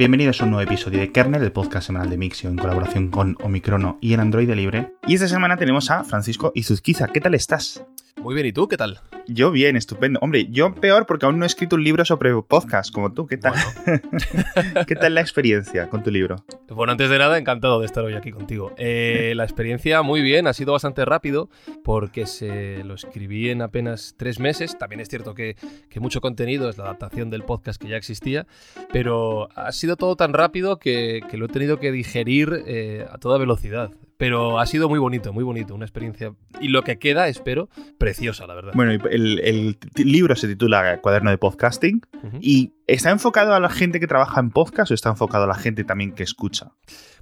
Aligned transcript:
Bienvenidos 0.00 0.40
a 0.40 0.44
un 0.44 0.52
nuevo 0.52 0.66
episodio 0.66 0.98
de 0.98 1.12
Kernel, 1.12 1.42
el 1.42 1.52
podcast 1.52 1.88
semanal 1.88 2.08
de 2.08 2.16
Mixio 2.16 2.48
en 2.48 2.56
colaboración 2.56 3.10
con 3.10 3.36
Omicrono 3.42 3.98
y 4.00 4.14
el 4.14 4.20
Android 4.20 4.48
Libre. 4.48 4.94
Y 5.06 5.12
esta 5.12 5.28
semana 5.28 5.58
tenemos 5.58 5.90
a 5.90 6.04
Francisco 6.04 6.52
Izuzquiza. 6.54 7.08
¿Qué 7.08 7.20
tal 7.20 7.34
estás? 7.34 7.84
Muy 8.22 8.34
bien, 8.34 8.46
¿y 8.46 8.52
tú 8.52 8.68
qué 8.68 8.76
tal? 8.76 9.00
Yo 9.26 9.50
bien, 9.50 9.76
estupendo. 9.76 10.18
Hombre, 10.20 10.48
yo 10.50 10.74
peor 10.74 11.06
porque 11.06 11.24
aún 11.24 11.38
no 11.38 11.44
he 11.44 11.46
escrito 11.46 11.76
un 11.76 11.84
libro 11.84 12.04
sobre 12.04 12.34
podcast 12.42 12.92
como 12.92 13.14
tú. 13.14 13.26
¿Qué 13.26 13.38
tal? 13.38 13.54
¿Qué 14.86 14.94
tal 14.94 15.14
la 15.14 15.22
experiencia 15.22 15.88
con 15.88 16.02
tu 16.02 16.10
libro? 16.10 16.44
Bueno, 16.68 16.92
antes 16.92 17.08
de 17.08 17.18
nada, 17.18 17.38
encantado 17.38 17.80
de 17.80 17.86
estar 17.86 18.04
hoy 18.04 18.12
aquí 18.12 18.30
contigo. 18.30 18.74
Eh, 18.76 19.32
la 19.36 19.44
experiencia 19.44 20.02
muy 20.02 20.20
bien, 20.20 20.46
ha 20.46 20.52
sido 20.52 20.72
bastante 20.72 21.06
rápido 21.06 21.48
porque 21.82 22.26
se 22.26 22.84
lo 22.84 22.92
escribí 22.92 23.48
en 23.48 23.62
apenas 23.62 24.14
tres 24.18 24.38
meses. 24.38 24.76
También 24.76 25.00
es 25.00 25.08
cierto 25.08 25.34
que, 25.34 25.56
mucho 25.98 26.20
contenido 26.20 26.68
es 26.68 26.76
la 26.76 26.84
adaptación 26.84 27.30
del 27.30 27.44
podcast 27.44 27.80
que 27.80 27.88
ya 27.88 27.96
existía, 27.96 28.46
pero 28.92 29.48
ha 29.54 29.72
sido 29.72 29.96
todo 29.96 30.16
tan 30.16 30.34
rápido 30.34 30.78
que, 30.78 31.22
lo 31.32 31.46
he 31.46 31.48
tenido 31.48 31.78
que 31.78 31.90
digerir 31.90 32.64
eh, 32.66 33.06
a 33.10 33.16
toda 33.16 33.38
velocidad. 33.38 33.92
Pero 34.20 34.58
ha 34.58 34.66
sido 34.66 34.90
muy 34.90 34.98
bonito, 34.98 35.32
muy 35.32 35.42
bonito, 35.42 35.74
una 35.74 35.86
experiencia. 35.86 36.34
Y 36.60 36.68
lo 36.68 36.84
que 36.84 36.98
queda, 36.98 37.28
espero, 37.28 37.70
preciosa, 37.96 38.46
la 38.46 38.54
verdad. 38.54 38.72
Bueno, 38.74 38.92
el, 38.92 39.78
libro 39.96 40.36
se 40.36 40.46
titula 40.46 41.00
Cuaderno 41.00 41.30
de 41.30 41.38
Podcasting 41.38 42.02
y 42.38 42.74
¿está 42.90 43.10
enfocado 43.10 43.54
a 43.54 43.60
la 43.60 43.68
gente 43.68 44.00
que 44.00 44.08
trabaja 44.08 44.40
en 44.40 44.50
podcast 44.50 44.90
o 44.90 44.94
está 44.94 45.10
enfocado 45.10 45.44
a 45.44 45.46
la 45.46 45.54
gente 45.54 45.84
también 45.84 46.12
que 46.12 46.24
escucha? 46.24 46.72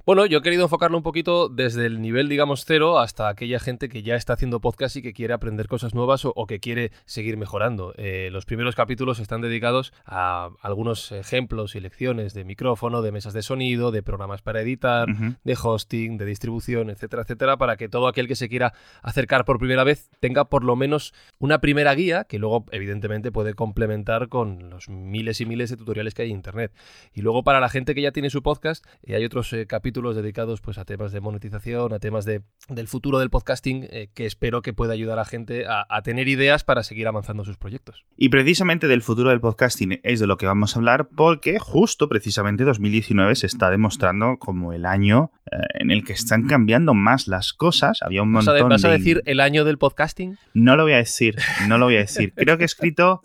Bueno, 0.05 0.25
yo 0.25 0.39
he 0.39 0.41
querido 0.41 0.63
enfocarlo 0.63 0.97
un 0.97 1.03
poquito 1.03 1.49
desde 1.49 1.85
el 1.85 2.01
nivel, 2.01 2.29
digamos, 2.29 2.65
cero 2.65 2.97
hasta 2.97 3.27
aquella 3.27 3.59
gente 3.59 3.89
que 3.89 4.01
ya 4.01 4.15
está 4.15 4.33
haciendo 4.33 4.59
podcast 4.59 4.95
y 4.95 5.03
que 5.03 5.13
quiere 5.13 5.35
aprender 5.35 5.67
cosas 5.67 5.93
nuevas 5.93 6.23
o, 6.25 6.47
que 6.47 6.59
quiere 6.59 6.91
seguir 7.05 7.37
mejorando. 7.37 7.93
Eh, 7.95 8.29
los 8.31 8.45
primeros 8.45 8.73
capítulos 8.73 9.19
están 9.19 9.41
dedicados 9.41 9.93
a 10.05 10.49
algunos 10.63 11.11
ejemplos 11.11 11.75
y 11.75 11.79
lecciones 11.79 12.33
de 12.33 12.43
micrófono, 12.43 13.03
de 13.03 13.11
mesas 13.11 13.33
de 13.33 13.43
sonido, 13.43 13.91
de 13.91 14.01
programas 14.01 14.41
para 14.41 14.61
editar, 14.61 15.07
de 15.43 15.57
hosting, 15.61 16.17
de 16.17 16.25
distribución, 16.25 16.89
etcétera, 16.89 17.21
etcétera, 17.21 17.57
para 17.57 17.77
que 17.77 17.87
todo 17.87 18.07
aquel 18.07 18.27
que 18.27 18.35
se 18.35 18.49
quiera 18.49 18.73
acercar 19.03 19.45
por 19.45 19.59
primera 19.59 19.83
vez 19.83 20.09
tenga 20.19 20.45
por 20.45 20.63
lo 20.63 20.75
menos 20.75 21.13
una 21.37 21.61
primera 21.61 21.93
guía 21.93 22.23
que 22.23 22.39
luego, 22.39 22.65
evidentemente, 22.71 23.31
puede 23.31 23.53
complementar 23.53 24.27
con 24.29 24.71
los 24.71 24.89
miles 24.89 25.39
y 25.39 25.45
miles 25.45 25.58
de 25.67 25.75
tutoriales 25.75 26.13
que 26.13 26.21
hay 26.21 26.29
en 26.29 26.37
Internet. 26.37 26.71
Y 27.13 27.21
luego, 27.21 27.43
para 27.43 27.59
la 27.59 27.67
gente 27.67 27.93
que 27.93 28.01
ya 28.01 28.11
tiene 28.11 28.29
su 28.29 28.41
podcast, 28.41 28.85
eh, 29.03 29.15
hay 29.15 29.25
otros 29.25 29.51
eh, 29.51 29.65
capítulos 29.67 30.15
dedicados 30.15 30.61
pues, 30.61 30.77
a 30.77 30.85
temas 30.85 31.11
de 31.11 31.19
monetización, 31.19 31.91
a 31.91 31.99
temas 31.99 32.23
de, 32.23 32.43
del 32.69 32.87
futuro 32.87 33.19
del 33.19 33.29
podcasting, 33.29 33.87
eh, 33.89 34.09
que 34.13 34.25
espero 34.25 34.61
que 34.61 34.71
pueda 34.71 34.93
ayudar 34.93 35.13
a 35.13 35.21
la 35.23 35.25
gente 35.25 35.65
a, 35.67 35.85
tener 36.03 36.29
ideas 36.29 36.63
para 36.63 36.83
seguir 36.83 37.09
avanzando 37.09 37.43
sus 37.43 37.57
proyectos. 37.57 38.05
Y 38.15 38.29
precisamente 38.29 38.87
del 38.87 39.01
futuro 39.01 39.31
del 39.31 39.41
podcasting 39.41 39.99
es 40.03 40.21
de 40.21 40.27
lo 40.27 40.37
que 40.37 40.45
vamos 40.45 40.75
a 40.75 40.79
hablar, 40.79 41.09
porque 41.09 41.59
justo 41.59 42.07
precisamente 42.07 42.63
2019 42.63 43.35
se 43.35 43.47
está 43.47 43.69
demostrando 43.69 44.37
como 44.39 44.71
el 44.71 44.85
año 44.85 45.31
en 45.73 45.91
el 45.91 46.05
que 46.05 46.13
están 46.13 46.47
cambiando 46.47 46.93
más 46.93 47.27
las 47.27 47.51
cosas. 47.51 48.01
Había 48.01 48.21
un 48.21 48.31
montón 48.31 48.69
¿Vas 48.69 48.85
a 48.85 48.91
decir 48.91 49.23
el 49.25 49.39
año 49.39 49.65
del 49.65 49.77
podcasting? 49.77 50.37
No 50.53 50.75
lo 50.75 50.83
voy 50.83 50.93
a 50.93 50.97
decir, 50.97 51.35
no 51.67 51.77
lo 51.77 51.85
voy 51.85 51.95
a 51.95 51.99
decir. 51.99 52.33
Creo 52.35 52.57
que 52.57 52.63
he 52.63 52.65
escrito 52.65 53.21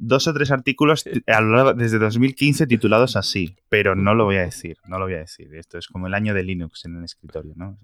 dos 0.00 0.26
o 0.26 0.32
tres 0.32 0.50
artículos 0.50 1.04
desde 1.04 1.98
2015 1.98 2.66
titulados 2.66 3.16
así, 3.16 3.56
pero 3.68 3.94
no 3.94 4.14
lo 4.14 4.24
voy 4.24 4.36
a 4.36 4.42
decir, 4.42 4.78
no 4.86 4.98
lo 4.98 5.04
voy 5.04 5.14
a 5.14 5.18
decir. 5.18 5.54
Esto 5.54 5.78
es 5.78 5.86
como 5.86 6.06
el 6.06 6.14
año 6.14 6.34
de 6.34 6.42
Linux 6.42 6.86
en 6.86 6.96
el 6.96 7.04
escritorio, 7.04 7.52
¿no? 7.54 7.78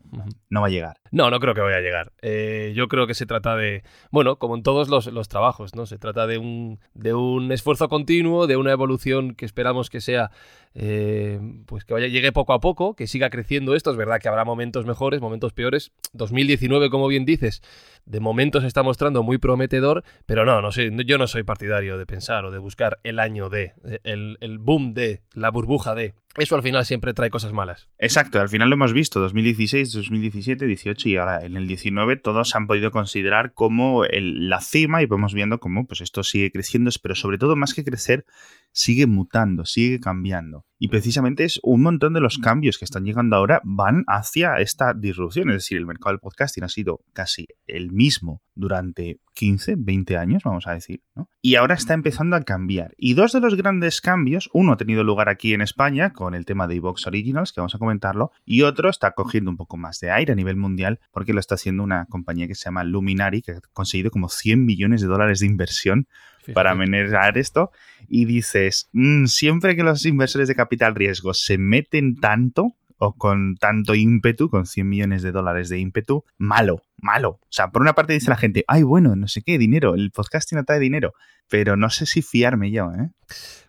No 0.49 0.61
va 0.63 0.67
a 0.67 0.71
llegar. 0.71 0.97
No, 1.11 1.31
no 1.31 1.39
creo 1.39 1.55
que 1.55 1.61
vaya 1.61 1.77
a 1.77 1.81
llegar. 1.81 2.13
Eh, 2.23 2.73
yo 2.75 2.89
creo 2.89 3.07
que 3.07 3.15
se 3.15 3.27
trata 3.27 3.55
de, 3.55 3.85
bueno, 4.11 4.37
como 4.37 4.57
en 4.57 4.63
todos 4.63 4.89
los, 4.89 5.29
trabajos, 5.29 5.75
¿no? 5.75 5.87
Se 5.87 5.99
trata 5.99 6.27
de 6.27 6.39
un, 6.39 6.81
de 6.95 7.13
un 7.13 7.53
esfuerzo 7.53 7.89
continuo, 7.89 8.47
de 8.47 8.57
una 8.57 8.73
evolución 8.73 9.35
que 9.35 9.45
esperamos 9.45 9.91
que 9.91 10.01
sea 10.01 10.31
eh, 10.79 11.41
pues 11.65 11.87
que 11.87 11.95
vaya, 11.95 12.07
llegue 12.07 12.33
poco 12.33 12.53
a 12.53 12.61
poco, 12.61 12.95
que 12.95 13.07
siga 13.07 13.31
creciendo 13.31 13.75
esto. 13.75 13.91
Es 13.91 13.97
verdad 13.97 14.21
que 14.21 14.29
habrá 14.29 14.45
momentos 14.45 14.85
mejores, 14.85 15.23
momentos 15.23 15.55
peores. 15.55 15.91
2019, 16.13 16.91
como 16.91 17.09
bien 17.09 17.25
dices, 17.25 17.63
de 18.05 18.21
momento 18.21 18.61
se 18.61 18.67
está 18.67 18.83
mostrando 18.83 19.23
muy 19.23 19.39
prometedor, 19.39 20.05
pero 20.27 20.45
no, 20.45 20.61
no 20.61 20.71
yo 20.71 21.17
no 21.17 21.27
soy 21.27 21.45
partidario 21.45 21.97
de 21.97 22.05
pensar 22.05 22.45
o 22.45 22.51
de 22.51 22.59
buscar 22.59 22.99
el 23.05 23.19
año 23.21 23.49
de, 23.49 23.73
el, 24.05 24.37
el 24.41 24.59
boom 24.59 24.93
de, 24.93 25.23
la 25.33 25.51
burbuja 25.51 25.95
de 25.95 26.15
eso 26.37 26.57
al 26.57 26.63
final 26.63 26.85
siempre 26.85 27.15
trae 27.15 27.31
cosas 27.31 27.53
malas. 27.53 27.89
Exacto, 27.99 28.41
al 28.41 28.49
final 28.49 28.69
lo 28.69 28.75
hemos 28.75 28.93
visto, 28.93 29.21
2016, 29.21 29.93
2017, 29.93 30.67
18 30.67 31.09
y 31.09 31.17
ahora 31.17 31.45
en 31.45 31.57
el 31.57 31.67
19 31.67 32.17
todos 32.17 32.55
han 32.55 32.67
podido 32.67 32.91
considerar 32.91 33.53
como 33.55 34.05
la 34.11 34.61
cima 34.61 35.03
y 35.03 35.07
vamos 35.07 35.35
viendo 35.35 35.59
cómo 35.59 35.87
pues 35.87 36.01
esto 36.01 36.23
sigue 36.23 36.51
creciendo, 36.51 36.91
pero 37.03 37.15
sobre 37.15 37.39
todo 37.39 37.57
más 37.57 37.75
que 37.75 37.85
crecer, 37.85 38.25
sigue 38.73 39.07
mutando, 39.07 39.65
sigue 39.65 40.01
cambiando. 40.01 40.67
Y 40.79 40.89
precisamente 40.89 41.45
es 41.45 41.59
un 41.63 41.81
montón 41.83 42.13
de 42.13 42.21
los 42.21 42.39
cambios 42.39 42.77
que 42.77 42.85
están 42.85 43.05
llegando 43.05 43.37
ahora 43.37 43.63
van 43.65 44.05
hacia 44.07 44.57
esta 44.59 44.93
disrupción, 44.93 45.49
es 45.49 45.57
decir, 45.57 45.79
el 45.79 45.87
mercado 45.87 46.13
del 46.13 46.21
podcasting 46.21 46.65
ha 46.65 46.69
sido 46.69 47.01
casi 47.15 47.47
el 47.67 47.93
mismo 47.93 48.43
durante 48.55 49.21
15, 49.35 49.77
20 49.79 50.17
años, 50.19 50.43
vamos 50.45 50.67
a 50.67 50.73
decir, 50.73 51.03
¿no? 51.15 51.31
Y 51.41 51.55
ahora 51.55 51.75
está 51.75 51.95
empezando 51.95 52.37
a 52.37 52.43
cambiar. 52.43 52.95
Y 52.99 53.15
dos 53.15 53.33
de 53.33 53.41
los 53.41 53.55
grandes 53.55 54.01
cambios, 54.03 54.51
uno 54.53 54.73
ha 54.73 54.77
tenido 54.77 55.05
lugar 55.05 55.29
aquí 55.29 55.55
en 55.55 55.63
España, 55.63 56.13
con 56.13 56.26
el 56.35 56.45
tema 56.45 56.67
de 56.67 56.77
Evox 56.77 57.07
Originals, 57.07 57.53
que 57.53 57.61
vamos 57.61 57.75
a 57.75 57.79
comentarlo, 57.79 58.33
y 58.45 58.63
otro 58.63 58.91
está 58.91 59.13
cogiendo 59.13 59.51
un 59.51 59.57
poco 59.57 59.77
más 59.77 60.01
de 60.01 60.11
aire 60.11 60.33
a 60.33 60.37
nivel 60.37 60.57
mundial, 60.57 61.01
porque 61.13 61.33
lo 61.33 61.41
está 61.41 61.55
haciendo 61.55 61.83
una 61.83 62.07
compañía 62.07 62.47
que 62.47 62.55
se 62.55 62.65
llama 62.65 62.85
Luminary, 62.85 63.43
que 63.43 63.53
ha 63.53 63.61
conseguido 63.73 64.11
como 64.11 64.29
100 64.29 64.65
millones 64.65 65.01
de 65.01 65.07
dólares 65.07 65.41
de 65.41 65.47
inversión 65.47 66.09
para 66.55 66.75
manejar 66.75 67.39
esto. 67.39 67.71
Y 68.09 68.25
dices, 68.25 68.89
mm, 68.93 69.27
siempre 69.27 69.77
que 69.77 69.83
los 69.83 70.05
inversores 70.07 70.49
de 70.49 70.55
capital 70.55 70.95
riesgo 70.95 71.35
se 71.35 71.59
meten 71.59 72.17
tanto, 72.17 72.75
o 72.99 73.13
con 73.15 73.57
tanto 73.57 73.95
ímpetu, 73.95 74.49
con 74.49 74.67
100 74.67 74.89
millones 74.89 75.23
de 75.23 75.33
dólares 75.33 75.69
de 75.69 75.79
ímpetu, 75.79 76.25
malo, 76.39 76.83
malo. 76.99 77.41
O 77.43 77.49
sea, 77.51 77.69
por 77.69 77.83
una 77.83 77.95
parte 77.95 78.13
dice 78.13 78.31
la 78.31 78.37
gente, 78.37 78.65
ay, 78.69 78.83
bueno, 78.83 79.17
no 79.17 79.29
sé 79.29 79.43
qué, 79.43 79.59
dinero, 79.59 79.95
el 79.95 80.11
podcasting 80.11 80.59
atrae 80.59 80.79
dinero, 80.79 81.13
pero 81.49 81.77
no 81.77 81.91
sé 81.91 82.07
si 82.07 82.23
fiarme 82.23 82.71
yo, 82.71 82.91
¿eh? 82.93 83.11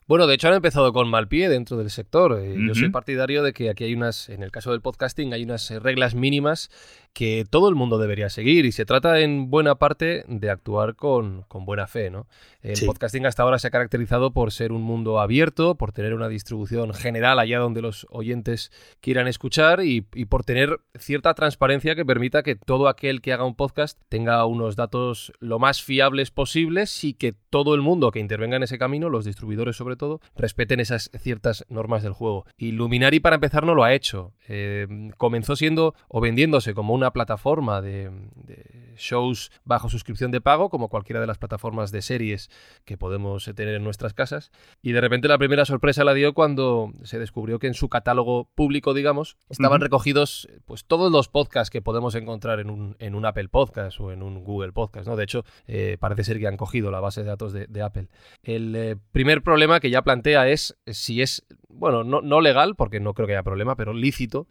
Bueno, 0.07 0.25
de 0.25 0.35
hecho 0.35 0.47
han 0.47 0.53
empezado 0.53 0.93
con 0.93 1.09
mal 1.09 1.27
pie 1.27 1.49
dentro 1.49 1.75
del 1.75 1.89
sector. 1.89 2.39
Eh, 2.39 2.55
yo 2.65 2.73
soy 2.73 2.89
partidario 2.89 3.43
de 3.43 3.51
que 3.51 3.69
aquí 3.69 3.83
hay 3.83 3.93
unas, 3.93 4.29
en 4.29 4.41
el 4.41 4.51
caso 4.51 4.71
del 4.71 4.79
podcasting, 4.79 5.33
hay 5.33 5.43
unas 5.43 5.69
eh, 5.69 5.79
reglas 5.79 6.15
mínimas 6.15 6.69
que 7.11 7.45
todo 7.49 7.67
el 7.67 7.75
mundo 7.75 7.97
debería 7.97 8.29
seguir 8.29 8.65
y 8.65 8.71
se 8.71 8.85
trata 8.85 9.19
en 9.19 9.49
buena 9.49 9.75
parte 9.75 10.23
de 10.27 10.49
actuar 10.49 10.95
con, 10.95 11.45
buena 11.49 11.87
fe, 11.87 12.09
¿no? 12.09 12.27
El 12.61 12.79
podcasting 12.85 13.25
hasta 13.25 13.43
ahora 13.43 13.59
se 13.59 13.67
ha 13.67 13.71
caracterizado 13.71 14.31
por 14.31 14.51
ser 14.51 14.71
un 14.71 14.83
mundo 14.83 15.19
abierto, 15.19 15.75
por 15.75 15.91
tener 15.91 16.13
una 16.13 16.29
distribución 16.29 16.93
general 16.93 17.39
allá 17.39 17.59
donde 17.59 17.81
los 17.81 18.05
oyentes 18.09 18.71
quieran 19.01 19.27
escuchar 19.27 19.83
y, 19.83 20.01
por 20.01 20.43
tener 20.43 20.79
cierta 20.95 21.33
transparencia 21.33 21.95
que 21.95 22.05
permita 22.05 22.43
que 22.43 22.55
todo 22.55 22.87
aquel 22.87 23.16
que 23.21 23.33
haga 23.33 23.45
un 23.45 23.55
podcast 23.55 23.99
tenga 24.09 24.45
unos 24.45 24.75
datos 24.75 25.33
lo 25.39 25.59
más 25.59 25.81
fiables 25.81 26.31
posibles 26.31 27.03
y 27.03 27.13
que 27.13 27.33
todo 27.33 27.75
el 27.75 27.81
mundo 27.81 28.11
que 28.11 28.19
intervenga 28.19 28.57
en 28.57 28.63
ese 28.63 28.77
camino, 28.77 29.09
los 29.09 29.25
distribuidores 29.25 29.75
sobre 29.75 29.95
todo, 29.95 30.21
respeten 30.35 30.79
esas 30.79 31.09
ciertas 31.19 31.65
normas 31.69 32.03
del 32.03 32.13
juego. 32.13 32.45
Y 32.57 32.71
Luminary 32.71 33.19
para 33.19 33.35
empezar 33.35 33.65
no 33.65 33.75
lo 33.75 33.83
ha 33.83 33.93
hecho. 33.93 34.33
Eh, 34.47 34.87
comenzó 35.17 35.55
siendo 35.55 35.93
o 36.07 36.21
vendiéndose 36.21 36.73
como 36.73 36.93
una 36.93 37.11
plataforma 37.11 37.81
de, 37.81 38.11
shows 38.95 39.51
bajo 39.63 39.89
suscripción 39.89 40.31
de 40.31 40.41
pago, 40.41 40.69
como 40.69 40.89
cualquiera 40.89 41.19
de 41.21 41.27
las 41.27 41.37
plataformas 41.37 41.91
de 41.91 42.01
series 42.01 42.49
que 42.85 42.97
podemos 42.97 43.45
tener 43.55 43.75
en 43.75 43.83
nuestras 43.83 44.13
casas. 44.13 44.51
Y 44.81 44.91
de 44.91 45.01
repente 45.01 45.27
la 45.27 45.37
primera 45.37 45.65
sorpresa 45.65 46.03
la 46.03 46.13
dio 46.13 46.33
cuando 46.33 46.91
se 47.03 47.19
descubrió 47.19 47.59
que 47.59 47.67
en 47.67 47.73
su 47.73 47.89
catálogo 47.89 48.49
público, 48.55 48.93
digamos, 48.93 49.37
estaban 49.49 49.81
recogidos 49.81 50.47
pues 50.65 50.85
todos 50.85 51.11
los 51.11 51.27
podcasts 51.27 51.69
que 51.69 51.81
podemos 51.81 52.15
encontrar 52.15 52.59
en 52.59 52.69
un, 52.69 52.95
en 52.99 53.06
un 53.15 53.25
Apple 53.25 53.49
Podcast 53.49 53.99
o 53.99 54.11
en 54.11 54.23
un 54.23 54.43
Google 54.43 54.71
Podcast. 54.71 55.07
¿no? 55.07 55.15
De 55.15 55.23
hecho, 55.23 55.43
eh, 55.67 55.97
parece 55.99 56.23
ser 56.23 56.39
que 56.39 56.47
han 56.47 56.57
cogido 56.57 56.91
la 56.91 56.99
base 56.99 57.21
de 57.21 57.27
datos 57.27 57.53
de, 57.53 57.81
Apple. 57.81 58.07
El 58.43 58.75
eh, 58.75 58.95
primer 59.11 59.41
problema 59.43 59.79
que 59.79 59.89
ya 59.89 60.01
plantea 60.01 60.47
es 60.49 60.77
si 60.87 61.21
es, 61.21 61.45
bueno, 61.69 62.03
no, 62.03 62.21
no 62.21 62.41
legal, 62.41 62.75
porque 62.75 62.99
no 62.99 63.13
creo 63.13 63.27
que 63.27 63.33
haya 63.33 63.43
problema, 63.43 63.75
pero 63.75 63.93
lícito 63.93 64.47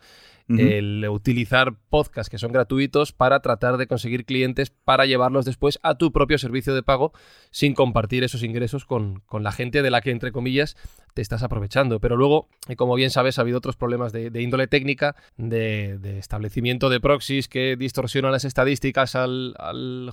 el 0.48 1.06
utilizar 1.08 1.74
podcasts 1.88 2.30
que 2.30 2.38
son 2.38 2.52
gratuitos 2.52 3.12
para 3.12 3.40
tratar 3.40 3.76
de 3.76 3.86
conseguir 3.86 4.24
clientes 4.24 4.70
para 4.70 5.06
llevarlos 5.06 5.44
después 5.44 5.78
a 5.82 5.96
tu 5.96 6.12
propio 6.12 6.38
servicio 6.38 6.74
de 6.74 6.82
pago 6.82 7.12
sin 7.50 7.74
compartir 7.74 8.22
esos 8.22 8.42
ingresos 8.42 8.84
con, 8.84 9.20
con 9.26 9.42
la 9.42 9.52
gente 9.52 9.82
de 9.82 9.90
la 9.90 10.00
que, 10.00 10.10
entre 10.10 10.32
comillas, 10.32 10.76
te 11.16 11.22
estás 11.22 11.42
aprovechando. 11.42 11.98
Pero 11.98 12.16
luego, 12.16 12.48
como 12.76 12.94
bien 12.94 13.08
sabes, 13.08 13.38
ha 13.38 13.40
habido 13.40 13.56
otros 13.56 13.76
problemas 13.76 14.12
de, 14.12 14.30
índole 14.40 14.66
técnica, 14.66 15.16
de, 15.38 16.18
establecimiento 16.18 16.90
de 16.90 17.00
proxies 17.00 17.48
que 17.48 17.74
distorsionan 17.76 18.32
las 18.32 18.44
estadísticas 18.44 19.16
al, 19.16 19.54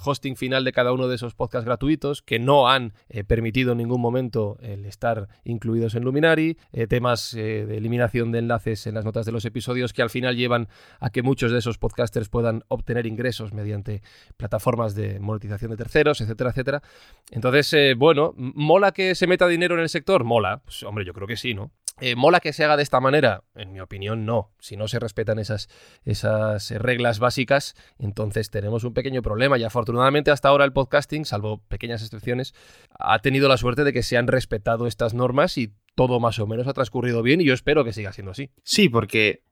hosting 0.01 0.37
final 0.37 0.63
de 0.63 0.71
cada 0.71 0.93
uno 0.93 1.09
de 1.09 1.15
esos 1.15 1.35
podcasts 1.35 1.65
gratuitos, 1.65 2.21
que 2.21 2.39
no 2.39 2.69
han 2.69 2.93
eh, 3.09 3.25
permitido 3.25 3.73
en 3.73 3.79
ningún 3.79 3.99
momento 3.99 4.57
el 4.61 4.85
estar 4.85 5.27
incluidos 5.43 5.95
en 5.95 6.05
Luminary, 6.05 6.57
eh, 6.71 6.87
temas 6.87 7.33
eh, 7.33 7.65
de 7.67 7.77
eliminación 7.77 8.31
de 8.31 8.39
enlaces 8.39 8.87
en 8.87 8.95
las 8.95 9.03
notas 9.03 9.25
de 9.25 9.33
los 9.33 9.43
episodios 9.43 9.91
que 9.91 10.03
al 10.03 10.09
final 10.09 10.22
llevan 10.31 10.67
a 10.99 11.09
que 11.09 11.21
muchos 11.21 11.51
de 11.51 11.59
esos 11.59 11.77
podcasters 11.77 12.29
puedan 12.29 12.63
obtener 12.67 13.05
ingresos 13.05 13.53
mediante 13.53 14.01
plataformas 14.37 14.95
de 14.95 15.19
monetización 15.19 15.71
de 15.71 15.77
terceros, 15.77 16.21
etcétera, 16.21 16.51
etcétera. 16.51 16.81
Entonces, 17.31 17.95
bueno, 17.97 18.33
¿mola 18.37 18.91
que 18.91 19.15
se 19.15 19.27
meta 19.27 19.47
dinero 19.47 19.75
en 19.75 19.81
el 19.81 19.89
sector? 19.89 20.23
Mola. 20.23 20.61
Pues, 20.63 20.83
hombre, 20.83 21.05
yo 21.05 21.13
creo 21.13 21.27
que 21.27 21.37
sí, 21.37 21.53
¿no? 21.53 21.71
Eh, 22.01 22.15
¿Mola 22.15 22.39
que 22.39 22.53
se 22.53 22.63
haga 22.63 22.75
de 22.75 22.83
esta 22.83 22.99
manera? 22.99 23.43
En 23.53 23.71
mi 23.71 23.79
opinión, 23.79 24.25
no. 24.25 24.51
Si 24.59 24.75
no 24.75 24.87
se 24.87 24.99
respetan 24.99 25.37
esas, 25.37 25.69
esas 26.03 26.71
reglas 26.71 27.19
básicas, 27.19 27.75
entonces 27.99 28.49
tenemos 28.49 28.83
un 28.83 28.93
pequeño 28.93 29.21
problema. 29.21 29.57
Y 29.57 29.63
afortunadamente 29.63 30.31
hasta 30.31 30.49
ahora 30.49 30.65
el 30.65 30.73
podcasting, 30.73 31.25
salvo 31.25 31.61
pequeñas 31.67 32.01
excepciones, 32.01 32.55
ha 32.97 33.19
tenido 33.19 33.47
la 33.47 33.57
suerte 33.57 33.83
de 33.83 33.93
que 33.93 34.01
se 34.01 34.17
han 34.17 34.27
respetado 34.27 34.87
estas 34.87 35.13
normas 35.13 35.57
y 35.57 35.73
todo 35.95 36.19
más 36.19 36.39
o 36.39 36.47
menos 36.47 36.67
ha 36.67 36.73
transcurrido 36.73 37.21
bien 37.21 37.41
y 37.41 37.45
yo 37.45 37.53
espero 37.53 37.83
que 37.83 37.93
siga 37.93 38.11
siendo 38.11 38.31
así. 38.31 38.49
Sí, 38.63 38.89
porque 38.89 39.43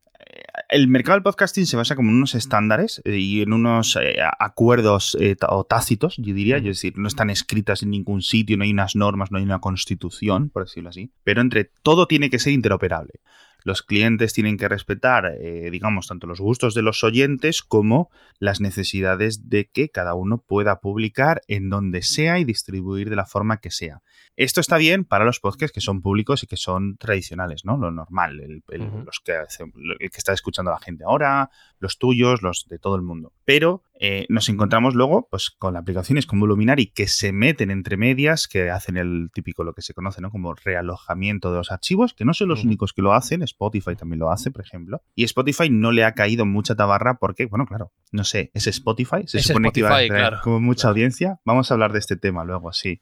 el 0.71 0.88
mercado 0.88 1.18
del 1.18 1.23
podcasting 1.23 1.65
se 1.65 1.75
basa 1.75 1.95
como 1.95 2.09
en 2.09 2.15
unos 2.15 2.33
estándares 2.33 3.01
eh, 3.03 3.18
y 3.18 3.41
en 3.41 3.51
unos 3.51 3.97
eh, 4.01 4.15
acuerdos 4.39 5.18
eh, 5.19 5.35
o 5.50 5.65
tácitos, 5.65 6.15
yo 6.18 6.33
diría, 6.33 6.57
es 6.57 6.63
decir, 6.63 6.94
no 6.95 7.09
están 7.09 7.29
escritas 7.29 7.83
en 7.83 7.91
ningún 7.91 8.21
sitio, 8.21 8.57
no 8.57 8.63
hay 8.63 8.71
unas 8.71 8.95
normas, 8.95 9.31
no 9.31 9.38
hay 9.38 9.44
una 9.44 9.59
constitución, 9.59 10.50
por 10.50 10.63
decirlo 10.63 10.89
así, 10.89 11.12
pero 11.23 11.41
entre 11.41 11.69
todo 11.83 12.07
tiene 12.07 12.29
que 12.29 12.39
ser 12.39 12.53
interoperable. 12.53 13.19
Los 13.63 13.81
clientes 13.81 14.33
tienen 14.33 14.57
que 14.57 14.67
respetar, 14.67 15.37
digamos, 15.71 16.07
tanto 16.07 16.27
los 16.27 16.39
gustos 16.39 16.73
de 16.73 16.81
los 16.81 17.03
oyentes 17.03 17.61
como 17.61 18.09
las 18.39 18.61
necesidades 18.61 19.49
de 19.49 19.69
que 19.69 19.89
cada 19.89 20.15
uno 20.15 20.39
pueda 20.39 20.79
publicar 20.79 21.41
en 21.47 21.69
donde 21.69 22.01
sea 22.01 22.39
y 22.39 22.43
distribuir 22.43 23.09
de 23.09 23.15
la 23.15 23.25
forma 23.25 23.57
que 23.57 23.71
sea. 23.71 24.01
Esto 24.35 24.61
está 24.61 24.77
bien 24.77 25.05
para 25.05 25.25
los 25.25 25.39
podcasts 25.39 25.73
que 25.73 25.81
son 25.81 26.01
públicos 26.01 26.43
y 26.43 26.47
que 26.47 26.57
son 26.57 26.97
tradicionales, 26.97 27.65
¿no? 27.65 27.77
Lo 27.77 27.91
normal, 27.91 28.39
el, 28.39 28.63
los 29.05 29.19
que, 29.23 29.33
el 29.33 30.09
que 30.09 30.17
está 30.17 30.33
escuchando 30.33 30.71
la 30.71 30.79
gente 30.79 31.03
ahora, 31.03 31.49
los 31.79 31.97
tuyos, 31.97 32.41
los 32.41 32.65
de 32.67 32.79
todo 32.79 32.95
el 32.95 33.01
mundo. 33.01 33.33
Pero 33.51 33.83
eh, 34.00 34.25
nos 34.30 34.48
encontramos 34.48 34.95
luego 34.95 35.27
pues, 35.30 35.50
con 35.50 35.75
aplicaciones 35.75 36.25
como 36.25 36.48
Luminary 36.48 36.86
que 36.86 37.09
se 37.09 37.33
meten 37.33 37.69
entre 37.69 37.98
medias, 37.98 38.48
que 38.48 38.69
hacen 38.69 38.95
el 38.95 39.30
típico, 39.33 39.65
lo 39.65 39.74
que 39.74 39.81
se 39.81 39.94
conoce 39.94 40.21
¿no? 40.21 40.31
como 40.31 40.53
realojamiento 40.53 41.51
de 41.51 41.57
los 41.57 41.69
archivos, 41.69 42.13
que 42.13 42.24
no 42.24 42.33
son 42.33 42.48
los 42.48 42.63
únicos 42.63 42.94
que 42.94 43.01
lo 43.01 43.12
hacen, 43.12 43.42
Spotify 43.42 43.98
también 43.98 44.19
lo 44.19 44.31
hace, 44.31 44.51
por 44.51 44.63
ejemplo. 44.63 45.01
Y 45.15 45.25
Spotify 45.25 45.69
no 45.69 45.92
le 45.92 46.06
ha 46.06 46.13
caído 46.13 46.45
mucha 46.45 46.75
tabarra 46.75 47.19
porque, 47.19 47.45
bueno, 47.48 47.65
claro, 47.65 47.92
no 48.13 48.24
sé, 48.24 48.51
es 48.53 48.68
Spotify, 48.68 49.24
se 49.25 49.42
supone 49.42 49.74
que 49.74 49.81
iba 49.81 49.98
a 49.98 50.00
tener 50.00 50.36
como 50.42 50.62
mucha 50.62 50.88
audiencia. 50.88 51.42
Vamos 51.44 51.69
a 51.69 51.74
hablar 51.74 51.92
de 51.92 52.00
este 52.00 52.15
tema 52.15 52.45
luego, 52.45 52.71
sí. 52.71 53.01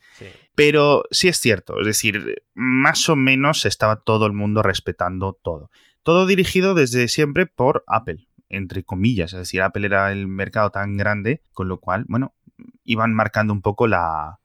Pero 0.55 1.03
sí 1.11 1.27
es 1.27 1.37
cierto, 1.37 1.79
es 1.79 1.85
decir, 1.85 2.41
más 2.55 3.07
o 3.07 3.15
menos 3.15 3.67
estaba 3.67 3.97
todo 3.97 4.25
el 4.25 4.33
mundo 4.33 4.63
respetando 4.63 5.37
todo. 5.43 5.69
Todo 6.01 6.25
dirigido 6.25 6.73
desde 6.73 7.07
siempre 7.07 7.45
por 7.45 7.83
Apple 7.85 8.28
entre 8.49 8.83
comillas. 8.83 9.33
Es 9.33 9.39
decir, 9.39 9.61
Apple 9.61 9.85
era 9.85 10.11
el 10.11 10.27
mercado 10.27 10.69
tan 10.71 10.97
grande, 10.97 11.41
con 11.53 11.67
lo 11.67 11.79
cual, 11.79 12.05
bueno, 12.07 12.33
iban 12.83 13.13
marcando 13.13 13.53
un 13.53 13.61
poco 13.61 13.87
la, 13.87 14.39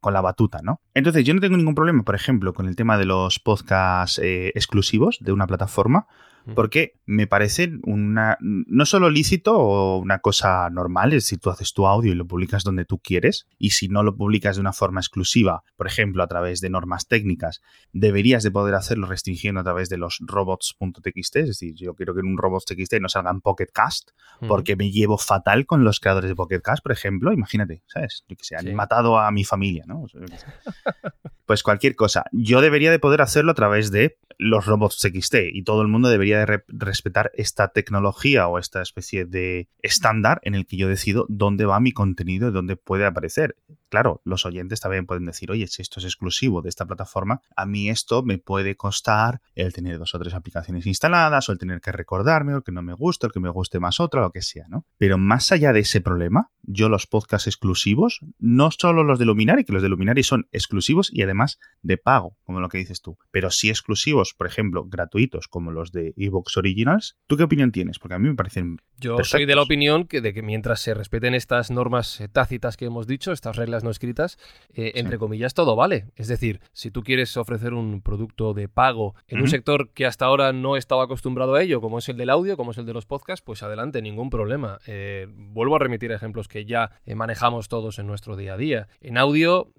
con 0.00 0.12
la 0.12 0.20
batuta, 0.20 0.60
¿no? 0.62 0.80
Entonces, 0.94 1.24
yo 1.24 1.34
no 1.34 1.40
tengo 1.40 1.56
ningún 1.56 1.74
problema, 1.74 2.02
por 2.02 2.14
ejemplo, 2.14 2.52
con 2.52 2.66
el 2.66 2.76
tema 2.76 2.98
de 2.98 3.06
los 3.06 3.38
podcasts 3.38 4.18
eh, 4.18 4.52
exclusivos 4.54 5.18
de 5.20 5.32
una 5.32 5.46
plataforma, 5.46 6.06
porque 6.54 6.94
me 7.06 7.26
parece 7.26 7.72
una, 7.82 8.36
no 8.40 8.86
solo 8.86 9.10
lícito 9.10 9.58
o 9.58 9.98
una 9.98 10.18
cosa 10.20 10.68
normal, 10.70 11.12
es 11.12 11.24
decir, 11.24 11.38
tú 11.38 11.50
haces 11.50 11.72
tu 11.72 11.86
audio 11.86 12.12
y 12.12 12.14
lo 12.14 12.26
publicas 12.26 12.64
donde 12.64 12.84
tú 12.84 12.98
quieres, 12.98 13.46
y 13.58 13.70
si 13.70 13.88
no 13.88 14.02
lo 14.02 14.16
publicas 14.16 14.56
de 14.56 14.60
una 14.60 14.72
forma 14.72 15.00
exclusiva, 15.00 15.62
por 15.76 15.86
ejemplo, 15.86 16.22
a 16.22 16.26
través 16.26 16.60
de 16.60 16.70
normas 16.70 17.06
técnicas, 17.06 17.60
deberías 17.92 18.42
de 18.42 18.50
poder 18.50 18.74
hacerlo 18.74 19.06
restringiendo 19.06 19.60
a 19.60 19.64
través 19.64 19.88
de 19.88 19.98
los 19.98 20.18
robots.txt, 20.20 21.36
es 21.36 21.48
decir, 21.48 21.74
yo 21.74 21.94
quiero 21.94 22.14
que 22.14 22.20
en 22.20 22.26
un 22.26 22.38
robots.txt 22.38 23.00
no 23.00 23.08
salgan 23.08 23.40
Pocketcast, 23.40 24.10
porque 24.46 24.76
me 24.76 24.90
llevo 24.90 25.18
fatal 25.18 25.66
con 25.66 25.84
los 25.84 26.00
creadores 26.00 26.30
de 26.30 26.34
Pocketcast, 26.34 26.82
por 26.82 26.92
ejemplo, 26.92 27.32
imagínate, 27.32 27.82
¿sabes? 27.86 28.24
que 28.28 28.36
se 28.40 28.56
han 28.56 28.74
matado 28.74 29.18
a 29.18 29.30
mi 29.30 29.44
familia, 29.44 29.84
¿no? 29.86 30.06
pues 31.46 31.62
cualquier 31.62 31.96
cosa. 31.96 32.24
Yo 32.32 32.60
debería 32.60 32.90
de 32.90 32.98
poder 32.98 33.22
hacerlo 33.22 33.52
a 33.52 33.54
través 33.54 33.90
de 33.90 34.18
los 34.38 34.66
robots 34.66 35.00
XT 35.00 35.34
y 35.52 35.64
todo 35.64 35.82
el 35.82 35.88
mundo 35.88 36.08
debería 36.08 36.29
de 36.38 36.62
respetar 36.68 37.30
esta 37.34 37.68
tecnología 37.68 38.48
o 38.48 38.58
esta 38.58 38.82
especie 38.82 39.24
de 39.24 39.68
estándar 39.82 40.40
en 40.44 40.54
el 40.54 40.66
que 40.66 40.76
yo 40.76 40.88
decido 40.88 41.26
dónde 41.28 41.66
va 41.66 41.80
mi 41.80 41.92
contenido 41.92 42.48
y 42.48 42.52
dónde 42.52 42.76
puede 42.76 43.06
aparecer. 43.06 43.56
Claro, 43.90 44.22
los 44.24 44.46
oyentes 44.46 44.80
también 44.80 45.04
pueden 45.04 45.26
decir, 45.26 45.50
oye, 45.50 45.66
si 45.66 45.82
esto 45.82 45.98
es 45.98 46.06
exclusivo 46.06 46.62
de 46.62 46.68
esta 46.68 46.86
plataforma, 46.86 47.42
a 47.56 47.66
mí 47.66 47.90
esto 47.90 48.22
me 48.22 48.38
puede 48.38 48.76
costar 48.76 49.40
el 49.54 49.72
tener 49.72 49.98
dos 49.98 50.14
o 50.14 50.18
tres 50.18 50.32
aplicaciones 50.32 50.86
instaladas 50.86 51.48
o 51.48 51.52
el 51.52 51.58
tener 51.58 51.80
que 51.80 51.92
recordarme 51.92 52.54
o 52.54 52.58
el 52.58 52.62
que 52.62 52.72
no 52.72 52.82
me 52.82 52.94
guste 52.94 53.26
o 53.26 53.28
el 53.28 53.32
que 53.32 53.40
me 53.40 53.50
guste 53.50 53.80
más 53.80 54.00
otra, 54.00 54.20
lo 54.20 54.30
que 54.30 54.42
sea, 54.42 54.66
¿no? 54.68 54.86
Pero 54.96 55.18
más 55.18 55.50
allá 55.52 55.72
de 55.72 55.80
ese 55.80 56.00
problema, 56.00 56.50
yo 56.62 56.88
los 56.88 57.06
podcasts 57.06 57.48
exclusivos, 57.48 58.20
no 58.38 58.70
solo 58.70 59.02
los 59.02 59.18
de 59.18 59.24
Luminari, 59.24 59.64
que 59.64 59.72
los 59.72 59.82
de 59.82 59.88
Luminari 59.88 60.22
son 60.22 60.48
exclusivos 60.52 61.10
y 61.12 61.22
además 61.22 61.58
de 61.82 61.98
pago, 61.98 62.36
como 62.44 62.60
lo 62.60 62.68
que 62.68 62.78
dices 62.78 63.02
tú, 63.02 63.18
pero 63.30 63.50
sí 63.50 63.68
exclusivos, 63.68 64.34
por 64.34 64.46
ejemplo, 64.46 64.84
gratuitos, 64.86 65.48
como 65.48 65.72
los 65.72 65.90
de 65.90 66.14
Evox 66.16 66.56
Originals. 66.56 67.16
¿Tú 67.26 67.36
qué 67.36 67.42
opinión 67.42 67.72
tienes? 67.72 67.98
Porque 67.98 68.14
a 68.14 68.18
mí 68.18 68.28
me 68.28 68.34
parecen. 68.34 68.78
Yo 68.98 69.22
soy 69.24 69.46
de 69.46 69.56
la 69.56 69.62
opinión 69.62 70.06
que, 70.06 70.20
de 70.20 70.32
que 70.32 70.42
mientras 70.42 70.80
se 70.80 70.94
respeten 70.94 71.34
estas 71.34 71.70
normas 71.70 72.20
eh, 72.20 72.28
tácitas 72.28 72.76
que 72.76 72.84
hemos 72.84 73.06
dicho, 73.06 73.32
estas 73.32 73.56
reglas 73.56 73.79
no 73.84 73.90
escritas, 73.90 74.38
eh, 74.74 74.92
entre 74.94 75.18
comillas, 75.18 75.54
todo 75.54 75.76
vale. 75.76 76.06
Es 76.16 76.28
decir, 76.28 76.60
si 76.72 76.90
tú 76.90 77.02
quieres 77.02 77.36
ofrecer 77.36 77.74
un 77.74 78.00
producto 78.00 78.54
de 78.54 78.68
pago 78.68 79.14
en 79.28 79.40
un 79.40 79.48
sector 79.48 79.90
que 79.90 80.06
hasta 80.06 80.26
ahora 80.26 80.52
no 80.52 80.76
estaba 80.76 81.04
acostumbrado 81.04 81.54
a 81.54 81.62
ello, 81.62 81.80
como 81.80 81.98
es 81.98 82.08
el 82.08 82.16
del 82.16 82.30
audio, 82.30 82.56
como 82.56 82.72
es 82.72 82.78
el 82.78 82.86
de 82.86 82.92
los 82.92 83.06
podcasts, 83.06 83.42
pues 83.44 83.62
adelante, 83.62 84.02
ningún 84.02 84.30
problema. 84.30 84.78
Eh, 84.86 85.26
vuelvo 85.30 85.76
a 85.76 85.78
remitir 85.78 86.12
ejemplos 86.12 86.48
que 86.48 86.64
ya 86.64 86.90
manejamos 87.14 87.68
todos 87.68 87.98
en 87.98 88.06
nuestro 88.06 88.36
día 88.36 88.54
a 88.54 88.56
día. 88.56 88.88
En 89.00 89.18
audio, 89.18 89.72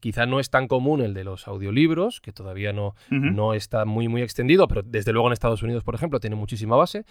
quizá 0.00 0.26
no 0.26 0.40
es 0.40 0.50
tan 0.50 0.68
común 0.68 1.00
el 1.00 1.14
de 1.14 1.24
los 1.24 1.48
audiolibros, 1.48 2.20
que 2.20 2.32
todavía 2.32 2.72
no, 2.72 2.94
no 3.10 3.54
está 3.54 3.84
muy, 3.84 4.08
muy 4.08 4.22
extendido, 4.22 4.68
pero 4.68 4.82
desde 4.82 5.12
luego 5.12 5.28
en 5.28 5.32
Estados 5.32 5.62
Unidos, 5.62 5.84
por 5.84 5.94
ejemplo, 5.94 6.20
tiene 6.20 6.36
muchísima 6.36 6.76
base. 6.76 7.04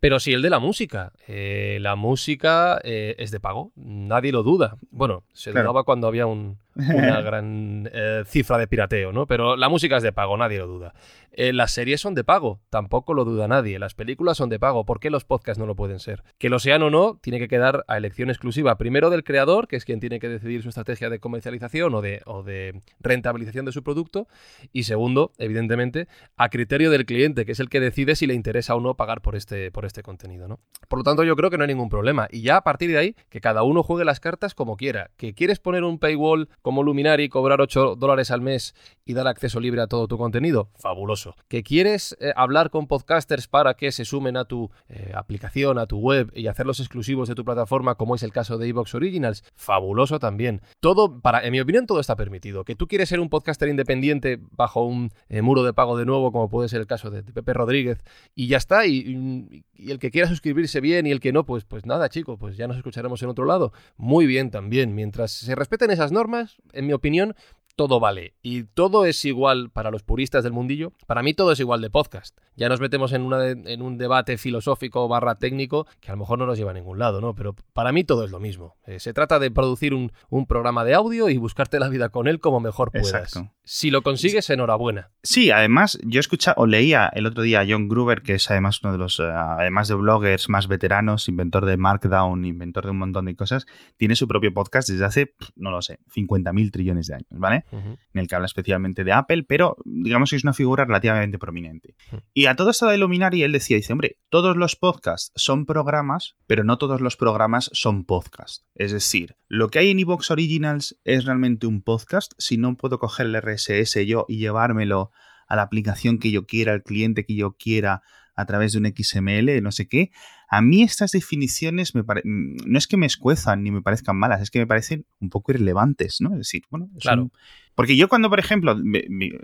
Pero 0.00 0.20
sí 0.20 0.32
el 0.32 0.42
de 0.42 0.50
la 0.50 0.58
música. 0.58 1.12
Eh, 1.26 1.78
la 1.80 1.96
música 1.96 2.80
eh, 2.84 3.16
es 3.18 3.30
de 3.30 3.40
pago, 3.40 3.72
nadie 3.76 4.32
lo 4.32 4.42
duda. 4.42 4.76
Bueno, 4.90 5.24
se 5.32 5.52
cuando 5.84 6.06
había 6.06 6.26
un, 6.26 6.58
una 6.78 7.20
gran 7.22 7.88
eh, 7.92 8.22
cifra 8.26 8.58
de 8.58 8.66
pirateo, 8.66 9.12
¿no? 9.12 9.26
Pero 9.26 9.56
la 9.56 9.68
música 9.68 9.96
es 9.96 10.02
de 10.02 10.12
pago, 10.12 10.36
nadie 10.36 10.58
lo 10.58 10.66
duda. 10.66 10.94
Eh, 11.32 11.52
las 11.52 11.72
series 11.72 12.00
son 12.00 12.14
de 12.14 12.24
pago, 12.24 12.60
tampoco 12.70 13.14
lo 13.14 13.24
duda 13.24 13.46
nadie. 13.48 13.78
Las 13.78 13.94
películas 13.94 14.36
son 14.36 14.48
de 14.48 14.58
pago, 14.58 14.84
¿por 14.84 14.98
qué 14.98 15.10
los 15.10 15.24
podcasts 15.24 15.58
no 15.58 15.66
lo 15.66 15.76
pueden 15.76 16.00
ser? 16.00 16.24
Que 16.38 16.48
lo 16.48 16.58
sean 16.58 16.82
o 16.82 16.90
no, 16.90 17.18
tiene 17.20 17.38
que 17.38 17.48
quedar 17.48 17.84
a 17.86 17.96
elección 17.96 18.30
exclusiva. 18.30 18.76
Primero 18.78 19.10
del 19.10 19.24
creador, 19.24 19.68
que 19.68 19.76
es 19.76 19.84
quien 19.84 20.00
tiene 20.00 20.20
que 20.20 20.28
decidir 20.28 20.62
su 20.62 20.68
estrategia 20.68 21.10
de 21.10 21.20
comercialización 21.20 21.94
o 21.94 22.00
de, 22.00 22.22
o 22.26 22.42
de 22.42 22.82
rentabilización 23.00 23.66
de 23.66 23.72
su 23.72 23.82
producto. 23.82 24.26
Y 24.72 24.84
segundo, 24.84 25.32
evidentemente, 25.38 26.08
a 26.36 26.48
criterio 26.48 26.90
del 26.90 27.06
cliente, 27.06 27.44
que 27.44 27.52
es 27.52 27.60
el 27.60 27.68
que 27.68 27.80
decide 27.80 28.16
si 28.16 28.26
le 28.26 28.34
interesa 28.34 28.74
o 28.74 28.80
no 28.80 28.94
pagar 28.94 29.20
por 29.20 29.36
este, 29.36 29.70
por 29.70 29.84
este 29.84 30.02
contenido, 30.02 30.48
¿no? 30.48 30.60
Por 30.88 30.98
lo 30.98 31.04
tanto, 31.04 31.24
yo 31.24 31.36
creo 31.36 31.50
que 31.50 31.58
no 31.58 31.64
hay 31.64 31.68
ningún 31.68 31.88
problema. 31.88 32.28
Y 32.30 32.42
ya 32.42 32.56
a 32.56 32.64
partir 32.64 32.90
de 32.90 32.98
ahí, 32.98 33.16
que 33.28 33.40
cada 33.40 33.62
uno 33.62 33.82
juegue 33.82 34.04
las 34.04 34.20
cartas 34.20 34.54
como 34.54 34.76
quiera. 34.76 35.10
Que 35.16 35.34
quieres 35.34 35.60
poner 35.60 35.84
un 35.84 35.98
paywall 35.98 36.48
como 36.68 36.82
Luminary, 36.82 37.30
cobrar 37.30 37.62
8 37.62 37.96
dólares 37.96 38.30
al 38.30 38.42
mes 38.42 38.74
y 39.06 39.14
dar 39.14 39.26
acceso 39.26 39.58
libre 39.58 39.80
a 39.80 39.86
todo 39.86 40.06
tu 40.06 40.18
contenido, 40.18 40.68
fabuloso. 40.76 41.34
¿Que 41.48 41.62
quieres 41.62 42.14
eh, 42.20 42.34
hablar 42.36 42.68
con 42.68 42.86
podcasters 42.86 43.48
para 43.48 43.72
que 43.72 43.90
se 43.90 44.04
sumen 44.04 44.36
a 44.36 44.44
tu 44.44 44.70
eh, 44.90 45.12
aplicación, 45.14 45.78
a 45.78 45.86
tu 45.86 45.96
web 45.98 46.30
y 46.34 46.46
hacerlos 46.46 46.78
exclusivos 46.80 47.26
de 47.26 47.34
tu 47.34 47.42
plataforma, 47.42 47.94
como 47.94 48.16
es 48.16 48.22
el 48.22 48.34
caso 48.34 48.58
de 48.58 48.68
Evox 48.68 48.94
Originals? 48.94 49.44
Fabuloso 49.56 50.18
también. 50.18 50.60
Todo, 50.78 51.22
para, 51.22 51.42
en 51.42 51.52
mi 51.52 51.60
opinión, 51.60 51.86
todo 51.86 52.00
está 52.00 52.16
permitido. 52.16 52.64
Que 52.64 52.74
tú 52.74 52.86
quieres 52.86 53.08
ser 53.08 53.20
un 53.20 53.30
podcaster 53.30 53.70
independiente 53.70 54.38
bajo 54.50 54.84
un 54.84 55.10
eh, 55.30 55.40
muro 55.40 55.62
de 55.62 55.72
pago 55.72 55.96
de 55.96 56.04
nuevo, 56.04 56.32
como 56.32 56.50
puede 56.50 56.68
ser 56.68 56.82
el 56.82 56.86
caso 56.86 57.08
de, 57.08 57.22
Pepe 57.22 57.54
Rodríguez, 57.54 58.04
y 58.34 58.48
ya 58.48 58.58
está. 58.58 58.84
Y, 58.84 59.64
y, 59.74 59.90
el 59.90 59.98
que 59.98 60.10
quiera 60.10 60.28
suscribirse 60.28 60.82
bien 60.82 61.06
y 61.06 61.12
el 61.12 61.20
que 61.20 61.32
no, 61.32 61.46
pues, 61.46 61.64
pues 61.64 61.86
nada, 61.86 62.10
chico, 62.10 62.36
pues 62.36 62.58
ya 62.58 62.68
nos 62.68 62.76
escucharemos 62.76 63.22
en 63.22 63.30
otro 63.30 63.46
lado. 63.46 63.72
Muy 63.96 64.26
bien 64.26 64.50
también. 64.50 64.94
Mientras 64.94 65.30
se 65.30 65.54
respeten 65.54 65.90
esas 65.90 66.12
normas, 66.12 66.57
en 66.72 66.86
mi 66.86 66.92
opinión, 66.92 67.34
todo 67.78 68.00
vale 68.00 68.34
y 68.42 68.64
todo 68.64 69.04
es 69.04 69.24
igual 69.24 69.70
para 69.70 69.92
los 69.92 70.02
puristas 70.02 70.42
del 70.42 70.52
mundillo. 70.52 70.92
Para 71.06 71.22
mí 71.22 71.32
todo 71.32 71.52
es 71.52 71.60
igual 71.60 71.80
de 71.80 71.90
podcast. 71.90 72.36
Ya 72.56 72.68
nos 72.68 72.80
metemos 72.80 73.12
en, 73.12 73.22
una 73.22 73.50
en 73.50 73.82
un 73.82 73.98
debate 73.98 74.36
filosófico 74.36 75.06
barra 75.06 75.36
técnico 75.36 75.86
que 76.00 76.10
a 76.10 76.14
lo 76.14 76.18
mejor 76.18 76.40
no 76.40 76.46
nos 76.46 76.58
lleva 76.58 76.72
a 76.72 76.74
ningún 76.74 76.98
lado, 76.98 77.20
¿no? 77.20 77.36
Pero 77.36 77.54
para 77.72 77.92
mí 77.92 78.02
todo 78.02 78.24
es 78.24 78.32
lo 78.32 78.40
mismo. 78.40 78.74
Eh, 78.84 78.98
se 78.98 79.12
trata 79.12 79.38
de 79.38 79.52
producir 79.52 79.94
un, 79.94 80.10
programa 80.48 80.84
de 80.84 80.94
audio 80.94 81.28
y 81.28 81.36
buscarte 81.36 81.78
la 81.78 81.88
vida 81.88 82.08
con 82.08 82.26
él 82.26 82.40
como 82.40 82.58
mejor 82.58 82.90
puedas. 82.90 83.38
Si 83.62 83.90
lo 83.90 84.02
consigues, 84.02 84.50
enhorabuena. 84.50 85.10
Sí, 85.22 85.50
además 85.50 85.98
yo 86.02 86.18
escucha 86.18 86.54
o 86.56 86.66
leía 86.66 87.08
el 87.12 87.26
otro 87.26 87.42
día 87.42 87.60
a 87.60 87.66
John 87.68 87.86
Gruber, 87.86 88.22
que 88.22 88.34
es 88.34 88.50
además 88.50 88.80
uno 88.82 88.92
de 88.92 88.98
los, 88.98 89.20
eh, 89.20 89.24
además 89.24 89.86
de 89.88 89.94
bloggers 89.94 90.48
más 90.48 90.66
veteranos, 90.66 91.28
inventor 91.28 91.66
de 91.66 91.76
Markdown, 91.76 92.44
inventor 92.44 92.86
de 92.86 92.90
un 92.90 92.98
montón 92.98 93.26
de 93.26 93.36
cosas, 93.36 93.66
tiene 93.98 94.16
su 94.16 94.26
propio 94.26 94.52
podcast 94.52 94.88
desde 94.88 95.04
hace, 95.04 95.34
no 95.54 95.70
lo 95.70 95.82
sé, 95.82 96.00
50.000 96.12 96.72
trillones 96.72 97.08
de 97.08 97.14
años, 97.16 97.28
¿vale? 97.30 97.64
En 97.72 97.98
el 98.12 98.28
que 98.28 98.34
habla 98.34 98.46
especialmente 98.46 99.04
de 99.04 99.12
Apple, 99.12 99.44
pero 99.44 99.76
digamos 99.84 100.30
que 100.30 100.36
es 100.36 100.44
una 100.44 100.52
figura 100.52 100.84
relativamente 100.84 101.38
prominente. 101.38 101.94
Y 102.34 102.46
a 102.46 102.56
todo 102.56 102.70
esto 102.70 102.86
de 102.86 102.98
Luminari, 102.98 103.42
él 103.42 103.52
decía, 103.52 103.76
dice, 103.76 103.92
hombre, 103.92 104.18
todos 104.28 104.56
los 104.56 104.76
podcasts 104.76 105.32
son 105.34 105.66
programas, 105.66 106.36
pero 106.46 106.64
no 106.64 106.78
todos 106.78 107.00
los 107.00 107.16
programas 107.16 107.70
son 107.72 108.04
podcasts. 108.04 108.66
Es 108.74 108.92
decir, 108.92 109.36
lo 109.48 109.68
que 109.68 109.80
hay 109.80 109.90
en 109.90 109.98
Evox 109.98 110.30
Originals 110.30 110.98
es 111.04 111.24
realmente 111.24 111.66
un 111.66 111.82
podcast, 111.82 112.32
si 112.38 112.56
no 112.56 112.76
puedo 112.76 112.98
coger 112.98 113.26
el 113.26 113.40
RSS 113.40 114.06
yo 114.06 114.24
y 114.28 114.38
llevármelo 114.38 115.10
a 115.48 115.56
la 115.56 115.62
aplicación 115.62 116.18
que 116.18 116.30
yo 116.30 116.46
quiera, 116.46 116.72
al 116.72 116.82
cliente 116.82 117.24
que 117.24 117.34
yo 117.34 117.52
quiera 117.52 118.02
a 118.38 118.46
través 118.46 118.72
de 118.72 118.78
un 118.78 118.86
XML, 118.86 119.60
no 119.60 119.72
sé 119.72 119.88
qué. 119.88 120.12
A 120.48 120.62
mí 120.62 120.84
estas 120.84 121.10
definiciones 121.10 121.96
me 121.96 122.02
mm, 122.02 122.56
no 122.66 122.78
es 122.78 122.86
que 122.86 122.96
me 122.96 123.04
escuezan 123.04 123.64
ni 123.64 123.72
me 123.72 123.82
parezcan 123.82 124.16
malas, 124.16 124.40
es 124.40 124.52
que 124.52 124.60
me 124.60 124.66
parecen 124.66 125.06
un 125.18 125.28
poco 125.28 125.50
irrelevantes, 125.50 126.20
¿no? 126.20 126.30
Es 126.30 126.38
decir, 126.38 126.62
bueno, 126.70 126.88
claro. 127.00 127.32
Porque 127.74 127.96
yo 127.96 128.08
cuando, 128.08 128.30
por 128.30 128.38
ejemplo, 128.38 128.76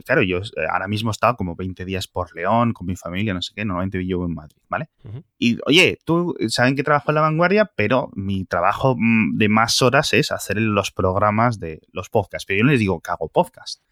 claro, 0.05 0.23
yo 0.23 0.39
eh, 0.39 0.67
ahora 0.73 0.87
mismo 0.89 1.11
he 1.11 1.13
estado 1.13 1.37
como 1.37 1.57
20 1.57 1.85
días 1.85 2.07
por 2.07 2.35
León, 2.35 2.73
con 2.73 2.87
mi 2.87 2.97
familia, 2.97 3.35
no 3.35 3.43
sé 3.43 3.53
qué, 3.55 3.65
normalmente 3.65 3.99
vivo 3.99 4.27
en 4.27 4.35
Madrid, 4.35 4.57
¿vale? 4.69 4.89
Y, 5.39 5.59
oye, 5.67 5.99
tú 6.05 6.37
saben 6.49 6.77
que 6.77 6.83
trabajo 6.83 7.11
en 7.11 7.17
la 7.17 7.21
vanguardia, 7.21 7.73
pero 7.77 8.11
mi 8.15 8.45
trabajo 8.45 8.97
mm, 8.97 9.37
de 9.37 9.49
más 9.49 9.83
horas 9.83 10.13
es 10.15 10.31
hacer 10.31 10.61
los 10.61 10.93
programas 10.93 11.59
de 11.59 11.83
los 11.93 12.11
podcasts. 12.11 12.47
Pero 12.47 12.59
yo 12.59 12.65
no 12.65 12.71
les 12.71 12.81
digo 12.81 13.01
que 13.01 13.11
hago 13.11 13.29
podcast, 13.29 13.83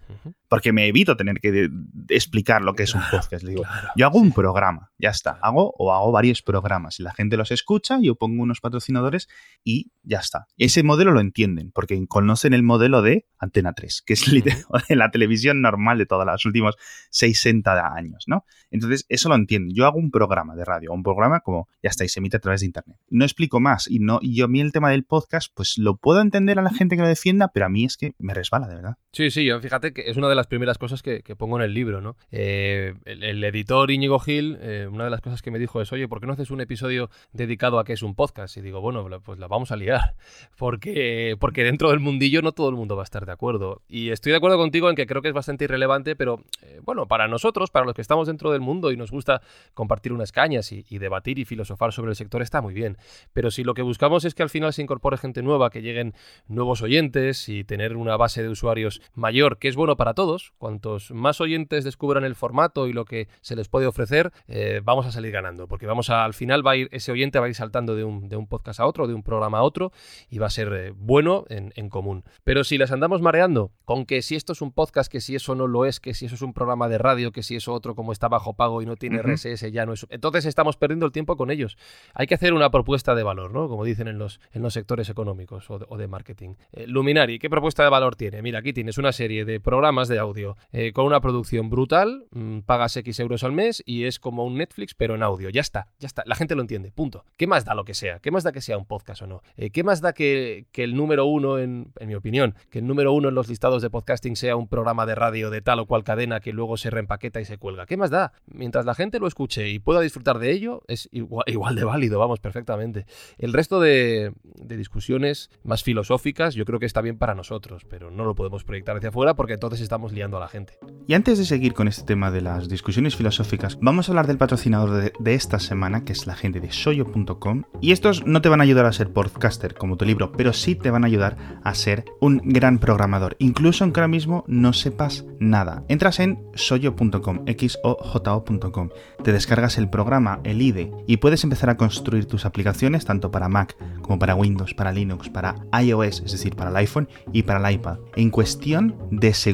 porque 0.48 0.72
me 0.72 0.86
evito 0.86 1.16
tener 1.16 1.40
que 1.40 1.70
explicar 2.08 2.62
lo 2.62 2.74
que 2.74 2.82
es 2.82 2.94
un 2.94 3.02
podcast. 3.10 3.44
digo, 3.44 3.62
yo 3.96 4.06
hago 4.06 4.18
un 4.18 4.32
programa, 4.32 4.92
ya 4.98 5.10
está. 5.10 5.38
Hago 5.42 5.74
o 5.78 5.92
hago 5.92 6.12
varios 6.12 6.42
programas. 6.42 7.00
Y 7.00 7.02
la 7.02 7.14
gente 7.14 7.36
los 7.36 7.50
escucha, 7.50 7.98
yo 8.00 8.16
pongo 8.16 8.42
unos 8.42 8.60
patrocinadores 8.60 9.28
y 9.64 9.92
ya 10.02 10.18
está. 10.18 10.46
Ese 10.58 10.82
modelo 10.82 11.12
lo 11.12 11.20
entienden, 11.20 11.70
porque 11.72 12.06
conocen 12.06 12.52
el 12.52 12.62
modelo 12.62 13.02
de 13.02 13.26
Antena 13.38 13.72
3, 13.72 14.02
que 14.02 14.12
es 14.12 14.24
la 14.90 15.10
televisión 15.10 15.62
normal 15.62 15.98
de 15.98 16.06
todos 16.06 16.26
los 16.26 16.44
últimos 16.44 16.76
60 17.10 17.94
años, 17.94 18.24
¿no? 18.26 18.44
Entonces, 18.70 19.06
eso 19.08 19.28
lo 19.28 19.34
entiendo. 19.34 19.72
Yo 19.74 19.86
hago 19.86 19.98
un 19.98 20.10
programa 20.10 20.54
de 20.54 20.64
radio, 20.64 20.92
un 20.92 21.02
programa 21.02 21.40
como, 21.40 21.68
ya 21.82 21.90
está, 21.90 22.04
y 22.04 22.08
se 22.08 22.20
emite 22.20 22.36
a 22.36 22.40
través 22.40 22.60
de 22.60 22.66
Internet. 22.66 22.98
No 23.08 23.24
explico 23.24 23.60
más. 23.60 23.88
Y, 23.88 23.98
no, 23.98 24.18
y 24.22 24.36
yo 24.36 24.46
a 24.46 24.48
mí 24.48 24.60
el 24.60 24.72
tema 24.72 24.90
del 24.90 25.04
podcast, 25.04 25.52
pues 25.54 25.78
lo 25.78 25.96
puedo 25.96 26.20
entender 26.20 26.58
a 26.58 26.62
la 26.62 26.70
gente 26.70 26.96
que 26.96 27.02
lo 27.02 27.08
defienda, 27.08 27.48
pero 27.48 27.66
a 27.66 27.68
mí 27.68 27.84
es 27.84 27.96
que 27.96 28.14
me 28.18 28.34
resbala, 28.34 28.68
de 28.68 28.76
verdad. 28.76 28.96
Sí, 29.12 29.30
sí, 29.30 29.44
yo 29.44 29.60
fíjate 29.60 29.92
que 29.92 30.01
es 30.06 30.16
una 30.16 30.28
de 30.28 30.34
las 30.34 30.46
primeras 30.46 30.78
cosas 30.78 31.02
que, 31.02 31.22
pongo 31.36 31.56
en 31.56 31.62
el 31.62 31.74
libro, 31.74 32.00
¿no? 32.00 32.16
Eh, 32.30 32.94
el, 33.04 33.42
editor 33.42 33.90
Íñigo 33.90 34.18
Gil, 34.18 34.58
eh, 34.60 34.88
una 34.90 35.04
de 35.04 35.10
las 35.10 35.20
cosas 35.20 35.42
que 35.42 35.50
me 35.50 35.58
dijo 35.58 35.80
es, 35.80 35.92
oye, 35.92 36.08
¿por 36.08 36.20
qué 36.20 36.26
no 36.26 36.34
haces 36.34 36.50
un 36.50 36.60
episodio 36.60 37.10
dedicado 37.32 37.78
a 37.78 37.84
qué 37.84 37.94
es 37.94 38.02
un 38.02 38.14
podcast? 38.14 38.56
Y 38.56 38.60
digo, 38.60 38.80
bueno, 38.80 39.08
pues 39.22 39.38
la 39.38 39.48
vamos 39.48 39.72
a 39.72 39.76
liar, 39.76 40.14
porque, 40.58 41.36
porque 41.40 41.64
dentro 41.64 41.90
del 41.90 42.00
mundillo 42.00 42.42
no 42.42 42.52
todo 42.52 42.68
el 42.68 42.76
mundo 42.76 42.96
va 42.96 43.02
a 43.02 43.04
estar 43.04 43.26
de 43.26 43.32
acuerdo. 43.32 43.82
Y 43.88 44.10
estoy 44.10 44.32
de 44.32 44.36
acuerdo 44.36 44.58
contigo 44.58 44.90
en 44.90 44.96
que 44.96 45.06
creo 45.06 45.22
que 45.22 45.28
es 45.28 45.34
bastante 45.34 45.64
irrelevante, 45.64 46.16
pero 46.16 46.44
eh, 46.62 46.80
bueno, 46.82 47.06
para 47.06 47.28
nosotros, 47.28 47.70
para 47.70 47.86
los 47.86 47.94
que 47.94 48.02
estamos 48.02 48.26
dentro 48.26 48.52
del 48.52 48.60
mundo 48.60 48.92
y 48.92 48.96
nos 48.96 49.10
gusta 49.10 49.42
compartir 49.74 50.12
unas 50.12 50.32
cañas 50.32 50.72
y, 50.72 50.82
debatir 50.98 51.38
y 51.38 51.44
filosofar 51.44 51.92
sobre 51.92 52.10
el 52.10 52.16
sector, 52.16 52.42
está 52.42 52.60
muy 52.60 52.74
bien. 52.74 52.96
Pero 53.32 53.50
si 53.50 53.64
lo 53.64 53.74
que 53.74 53.82
buscamos 53.82 54.24
es 54.24 54.34
que 54.34 54.42
al 54.42 54.50
final 54.50 54.72
se 54.72 54.82
incorpore 54.82 55.16
gente 55.16 55.42
nueva, 55.42 55.70
que 55.70 55.82
lleguen 55.82 56.14
nuevos 56.46 56.82
oyentes 56.82 57.48
y 57.48 57.64
tener 57.64 57.96
una 57.96 58.16
base 58.16 58.42
de 58.42 58.48
usuarios 58.48 59.00
mayor, 59.14 59.58
que 59.58 59.68
es 59.68 59.76
bueno 59.82 59.96
para 59.96 60.14
todos, 60.14 60.52
cuantos 60.58 61.10
más 61.10 61.40
oyentes 61.40 61.82
descubran 61.82 62.22
el 62.22 62.36
formato 62.36 62.86
y 62.86 62.92
lo 62.92 63.04
que 63.04 63.26
se 63.40 63.56
les 63.56 63.68
puede 63.68 63.86
ofrecer, 63.86 64.32
eh, 64.46 64.80
vamos 64.84 65.06
a 65.06 65.10
salir 65.10 65.32
ganando, 65.32 65.66
porque 65.66 65.86
vamos 65.86 66.08
a, 66.08 66.22
al 66.24 66.34
final 66.34 66.64
va 66.64 66.70
a 66.70 66.76
ir, 66.76 66.88
ese 66.92 67.10
oyente 67.10 67.40
va 67.40 67.46
a 67.46 67.48
ir 67.48 67.56
saltando 67.56 67.96
de 67.96 68.04
un, 68.04 68.28
de 68.28 68.36
un 68.36 68.46
podcast 68.46 68.78
a 68.78 68.86
otro, 68.86 69.08
de 69.08 69.14
un 69.14 69.24
programa 69.24 69.58
a 69.58 69.62
otro, 69.62 69.90
y 70.30 70.38
va 70.38 70.46
a 70.46 70.50
ser 70.50 70.72
eh, 70.72 70.92
bueno 70.94 71.46
en, 71.48 71.72
en 71.74 71.88
común. 71.88 72.22
Pero 72.44 72.62
si 72.62 72.78
las 72.78 72.92
andamos 72.92 73.22
mareando 73.22 73.72
con 73.84 74.06
que 74.06 74.22
si 74.22 74.36
esto 74.36 74.52
es 74.52 74.62
un 74.62 74.70
podcast, 74.70 75.10
que 75.10 75.20
si 75.20 75.34
eso 75.34 75.56
no 75.56 75.66
lo 75.66 75.84
es, 75.84 75.98
que 75.98 76.14
si 76.14 76.26
eso 76.26 76.36
es 76.36 76.42
un 76.42 76.52
programa 76.52 76.88
de 76.88 76.98
radio, 76.98 77.32
que 77.32 77.42
si 77.42 77.56
eso 77.56 77.72
otro 77.72 77.96
como 77.96 78.12
está 78.12 78.28
bajo 78.28 78.54
pago 78.54 78.82
y 78.82 78.86
no 78.86 78.94
tiene 78.94 79.20
RSS 79.20 79.72
ya 79.72 79.84
no 79.84 79.94
es... 79.94 80.06
Entonces 80.10 80.46
estamos 80.46 80.76
perdiendo 80.76 81.06
el 81.06 81.12
tiempo 81.12 81.36
con 81.36 81.50
ellos. 81.50 81.76
Hay 82.14 82.28
que 82.28 82.34
hacer 82.34 82.52
una 82.52 82.70
propuesta 82.70 83.16
de 83.16 83.24
valor, 83.24 83.52
¿no? 83.52 83.68
Como 83.68 83.84
dicen 83.84 84.06
en 84.06 84.18
los, 84.18 84.40
en 84.52 84.62
los 84.62 84.74
sectores 84.74 85.08
económicos 85.08 85.68
o 85.68 85.96
de, 85.96 86.06
marketing. 86.06 86.54
Eh, 86.72 86.86
Luminari, 86.86 87.38
¿qué 87.38 87.50
propuesta 87.50 87.82
de 87.82 87.90
valor 87.90 88.14
tiene? 88.16 88.42
Mira, 88.42 88.60
aquí 88.60 88.72
tienes 88.72 88.98
una 88.98 89.12
serie 89.12 89.44
de 89.44 89.60
programas 89.72 90.06
de 90.08 90.18
audio 90.18 90.58
eh, 90.70 90.92
con 90.92 91.06
una 91.06 91.22
producción 91.22 91.70
brutal, 91.70 92.26
mm, 92.32 92.58
pagas 92.58 92.94
X 92.94 93.18
euros 93.20 93.42
al 93.42 93.52
mes 93.52 93.82
y 93.86 94.04
es 94.04 94.18
como 94.18 94.44
un 94.44 94.58
Netflix 94.58 94.92
pero 94.94 95.14
en 95.14 95.22
audio. 95.22 95.48
Ya 95.48 95.62
está, 95.62 95.88
ya 95.98 96.06
está. 96.06 96.22
La 96.26 96.34
gente 96.34 96.54
lo 96.54 96.60
entiende, 96.60 96.92
punto. 96.92 97.24
¿Qué 97.38 97.46
más 97.46 97.64
da 97.64 97.74
lo 97.74 97.86
que 97.86 97.94
sea? 97.94 98.18
¿Qué 98.18 98.30
más 98.30 98.44
da 98.44 98.52
que 98.52 98.60
sea 98.60 98.76
un 98.76 98.84
podcast 98.84 99.22
o 99.22 99.26
no? 99.26 99.40
Eh, 99.56 99.70
¿Qué 99.70 99.82
más 99.82 100.02
da 100.02 100.12
que, 100.12 100.66
que 100.72 100.84
el 100.84 100.94
número 100.94 101.24
uno, 101.24 101.58
en, 101.58 101.90
en 101.98 102.08
mi 102.08 102.14
opinión, 102.14 102.54
que 102.68 102.80
el 102.80 102.86
número 102.86 103.14
uno 103.14 103.30
en 103.30 103.34
los 103.34 103.48
listados 103.48 103.80
de 103.80 103.88
podcasting 103.88 104.36
sea 104.36 104.56
un 104.56 104.68
programa 104.68 105.06
de 105.06 105.14
radio 105.14 105.48
de 105.48 105.62
tal 105.62 105.78
o 105.78 105.86
cual 105.86 106.04
cadena 106.04 106.40
que 106.40 106.52
luego 106.52 106.76
se 106.76 106.90
reempaqueta 106.90 107.40
y 107.40 107.46
se 107.46 107.56
cuelga. 107.56 107.86
¿Qué 107.86 107.96
más 107.96 108.10
da? 108.10 108.34
Mientras 108.44 108.84
la 108.84 108.94
gente 108.94 109.20
lo 109.20 109.26
escuche 109.26 109.70
y 109.70 109.78
pueda 109.78 110.00
disfrutar 110.02 110.38
de 110.38 110.50
ello, 110.50 110.82
es 110.86 111.08
igual, 111.12 111.76
de 111.76 111.84
válido, 111.84 112.18
vamos, 112.18 112.40
perfectamente. 112.40 113.06
El 113.38 113.54
resto 113.54 113.80
de, 113.80 114.34
discusiones 114.44 115.48
más 115.64 115.82
filosóficas 115.82 116.54
yo 116.54 116.66
creo 116.66 116.78
que 116.78 116.84
está 116.84 117.00
bien 117.00 117.16
para 117.16 117.34
nosotros, 117.34 117.86
pero 117.88 118.10
no 118.10 118.26
lo 118.26 118.34
podemos 118.34 118.64
proyectar 118.64 118.98
hacia 118.98 119.08
afuera 119.08 119.32
porque 119.32 119.61
entonces 119.62 119.84
estamos 119.84 120.12
liando 120.12 120.36
a 120.38 120.40
la 120.40 120.48
gente. 120.48 120.76
Y 121.06 121.14
antes 121.14 121.38
de 121.38 121.44
seguir 121.44 121.72
con 121.72 121.86
este 121.86 122.02
tema 122.02 122.32
de 122.32 122.40
las 122.40 122.68
discusiones 122.68 123.14
filosóficas, 123.14 123.78
vamos 123.80 124.08
a 124.08 124.12
hablar 124.12 124.26
del 124.26 124.36
patrocinador 124.36 125.12
de, 125.16 125.34
esta 125.34 125.60
semana, 125.60 126.04
que 126.04 126.12
es 126.12 126.26
la 126.26 126.34
gente 126.34 126.58
de 126.58 126.72
soyo.com. 126.72 127.62
Y 127.80 127.92
estos 127.92 128.26
no 128.26 128.42
te 128.42 128.48
van 128.48 128.60
a 128.60 128.64
ayudar 128.64 128.86
a 128.86 128.92
ser 128.92 129.12
podcaster 129.12 129.74
como 129.74 129.96
tu 129.96 130.04
libro, 130.04 130.32
pero 130.32 130.52
sí 130.52 130.74
te 130.74 130.90
van 130.90 131.04
a 131.04 131.06
ayudar 131.06 131.60
a 131.62 131.74
ser 131.74 132.04
un 132.20 132.38
gran 132.44 132.80
programador, 132.80 133.36
incluso 133.38 133.84
aunque 133.84 134.00
ahora 134.00 134.08
mismo 134.08 134.42
no 134.48 134.72
sepas 134.72 135.24
nada. 135.38 135.84
Entras 135.88 136.18
en 136.18 136.44
soyo.com, 136.54 137.44
xojo.com, 137.46 138.88
te 139.22 139.32
descargas 139.32 139.78
el 139.78 139.88
programa, 139.90 140.40
el 140.42 140.60
IDE, 140.60 140.90
y 141.06 141.18
puedes 141.18 141.44
empezar 141.44 141.70
a 141.70 141.76
construir 141.76 142.26
tus 142.26 142.46
aplicaciones 142.46 143.04
tanto 143.04 143.30
para 143.30 143.48
Mac 143.48 143.76
como 144.02 144.18
para 144.18 144.34
Windows, 144.34 144.74
para 144.74 144.90
Linux, 144.90 145.28
para 145.28 145.54
iOS, 145.80 146.22
es 146.24 146.32
decir, 146.32 146.56
para 146.56 146.70
el 146.70 146.76
iPhone 146.76 147.08
y 147.32 147.44
para 147.44 147.68
el 147.68 147.74
iPad, 147.76 147.98
en 148.16 148.30
cuestión 148.30 148.96
de 149.12 149.32
segundos. 149.34 149.51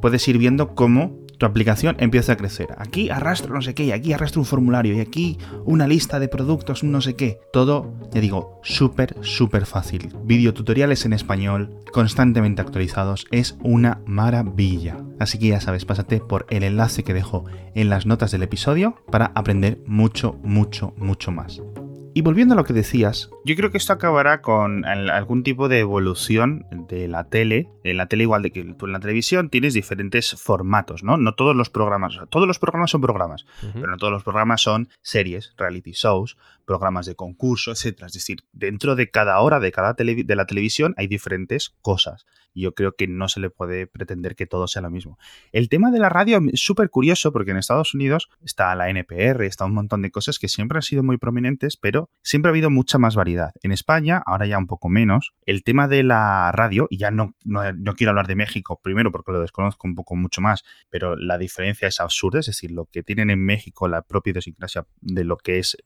Puedes 0.00 0.26
ir 0.28 0.38
viendo 0.38 0.74
cómo 0.74 1.20
tu 1.40 1.46
aplicación 1.46 1.96
empieza 1.98 2.34
a 2.34 2.36
crecer. 2.36 2.68
Aquí 2.76 3.08
arrastro 3.08 3.54
no 3.54 3.62
sé 3.62 3.74
qué, 3.74 3.84
y 3.84 3.92
aquí 3.92 4.12
arrastro 4.12 4.42
un 4.42 4.46
formulario, 4.46 4.94
y 4.94 5.00
aquí 5.00 5.38
una 5.64 5.88
lista 5.88 6.20
de 6.20 6.28
productos, 6.28 6.84
no 6.84 7.00
sé 7.00 7.16
qué. 7.16 7.40
Todo, 7.50 7.94
ya 8.12 8.20
digo, 8.20 8.60
súper, 8.62 9.16
súper 9.22 9.64
fácil. 9.64 10.14
Videotutoriales 10.24 11.06
en 11.06 11.14
español, 11.14 11.74
constantemente 11.92 12.60
actualizados, 12.60 13.26
es 13.30 13.56
una 13.62 14.02
maravilla. 14.04 14.98
Así 15.18 15.38
que 15.38 15.48
ya 15.48 15.60
sabes, 15.60 15.86
pásate 15.86 16.20
por 16.20 16.46
el 16.50 16.62
enlace 16.62 17.04
que 17.04 17.14
dejo 17.14 17.46
en 17.74 17.88
las 17.88 18.04
notas 18.04 18.32
del 18.32 18.42
episodio 18.42 18.96
para 19.10 19.32
aprender 19.34 19.80
mucho, 19.86 20.38
mucho, 20.42 20.92
mucho 20.98 21.32
más. 21.32 21.62
Y 22.12 22.22
volviendo 22.22 22.54
a 22.54 22.56
lo 22.56 22.64
que 22.64 22.72
decías, 22.72 23.30
yo 23.44 23.54
creo 23.54 23.70
que 23.70 23.78
esto 23.78 23.92
acabará 23.92 24.42
con 24.42 24.84
algún 24.84 25.44
tipo 25.44 25.68
de 25.68 25.78
evolución 25.78 26.66
de 26.88 27.06
la 27.06 27.28
tele. 27.28 27.68
En 27.84 27.98
la 27.98 28.06
tele, 28.06 28.24
igual 28.24 28.42
de 28.42 28.50
que 28.50 28.64
tú 28.64 28.86
en 28.86 28.92
la 28.92 29.00
televisión, 29.00 29.48
tienes 29.48 29.74
diferentes 29.74 30.32
formatos, 30.32 31.04
¿no? 31.04 31.16
No 31.16 31.34
todos 31.34 31.54
los 31.54 31.70
programas, 31.70 32.18
todos 32.28 32.48
los 32.48 32.58
programas 32.58 32.90
son 32.90 33.00
programas, 33.00 33.46
pero 33.74 33.86
no 33.86 33.96
todos 33.96 34.12
los 34.12 34.24
programas 34.24 34.60
son 34.60 34.88
series, 35.02 35.54
reality 35.56 35.92
shows, 35.92 36.36
programas 36.64 37.06
de 37.06 37.14
concurso, 37.14 37.70
etc. 37.70 38.02
Es 38.06 38.12
decir, 38.12 38.40
dentro 38.52 38.96
de 38.96 39.08
cada 39.08 39.38
hora 39.40 39.60
de 39.60 39.70
cada 39.70 39.94
de 39.94 40.36
la 40.36 40.46
televisión 40.46 40.94
hay 40.96 41.06
diferentes 41.06 41.76
cosas 41.80 42.26
yo 42.54 42.74
creo 42.74 42.94
que 42.96 43.06
no 43.06 43.28
se 43.28 43.40
le 43.40 43.50
puede 43.50 43.86
pretender 43.86 44.36
que 44.36 44.46
todo 44.46 44.66
sea 44.66 44.82
lo 44.82 44.90
mismo. 44.90 45.18
El 45.52 45.68
tema 45.68 45.90
de 45.90 45.98
la 45.98 46.08
radio 46.08 46.40
es 46.52 46.60
súper 46.60 46.90
curioso 46.90 47.32
porque 47.32 47.50
en 47.50 47.56
Estados 47.56 47.94
Unidos 47.94 48.28
está 48.44 48.74
la 48.74 48.90
NPR, 48.90 49.44
está 49.44 49.64
un 49.64 49.74
montón 49.74 50.02
de 50.02 50.10
cosas 50.10 50.38
que 50.38 50.48
siempre 50.48 50.78
han 50.78 50.82
sido 50.82 51.02
muy 51.02 51.18
prominentes, 51.18 51.76
pero 51.76 52.10
siempre 52.22 52.48
ha 52.48 52.52
habido 52.52 52.70
mucha 52.70 52.98
más 52.98 53.16
variedad. 53.16 53.52
En 53.62 53.72
España, 53.72 54.22
ahora 54.26 54.46
ya 54.46 54.58
un 54.58 54.66
poco 54.66 54.88
menos, 54.88 55.32
el 55.46 55.62
tema 55.62 55.88
de 55.88 56.02
la 56.02 56.52
radio, 56.52 56.86
y 56.90 56.98
ya 56.98 57.10
no, 57.10 57.34
no, 57.44 57.94
quiero 57.94 58.10
hablar 58.10 58.26
de 58.26 58.36
México, 58.36 58.80
primero 58.82 59.12
porque 59.12 59.32
lo 59.32 59.40
desconozco 59.40 59.86
un 59.86 59.94
poco 59.94 60.16
mucho 60.16 60.40
más, 60.40 60.64
pero 60.88 61.16
la 61.16 61.38
diferencia 61.38 61.88
es 61.88 62.00
absurda, 62.00 62.40
es 62.40 62.46
decir, 62.46 62.70
lo 62.70 62.86
que 62.86 63.02
tienen 63.02 63.30
en 63.30 63.44
México, 63.44 63.88
la 63.88 64.02
propia 64.02 64.32
idiosincrasia 64.32 64.86
de 65.00 65.24
lo 65.24 65.36
que 65.36 65.58
es 65.58 65.76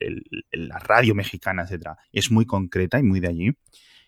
la 0.53 0.79
radio 0.79 1.15
mexicana, 1.15 1.63
etcétera, 1.63 1.99
es 2.13 2.31
muy 2.31 2.47
concreta 2.47 2.99
y 2.99 3.03
muy 3.03 3.21
de 3.21 3.29
allí. 3.29 3.57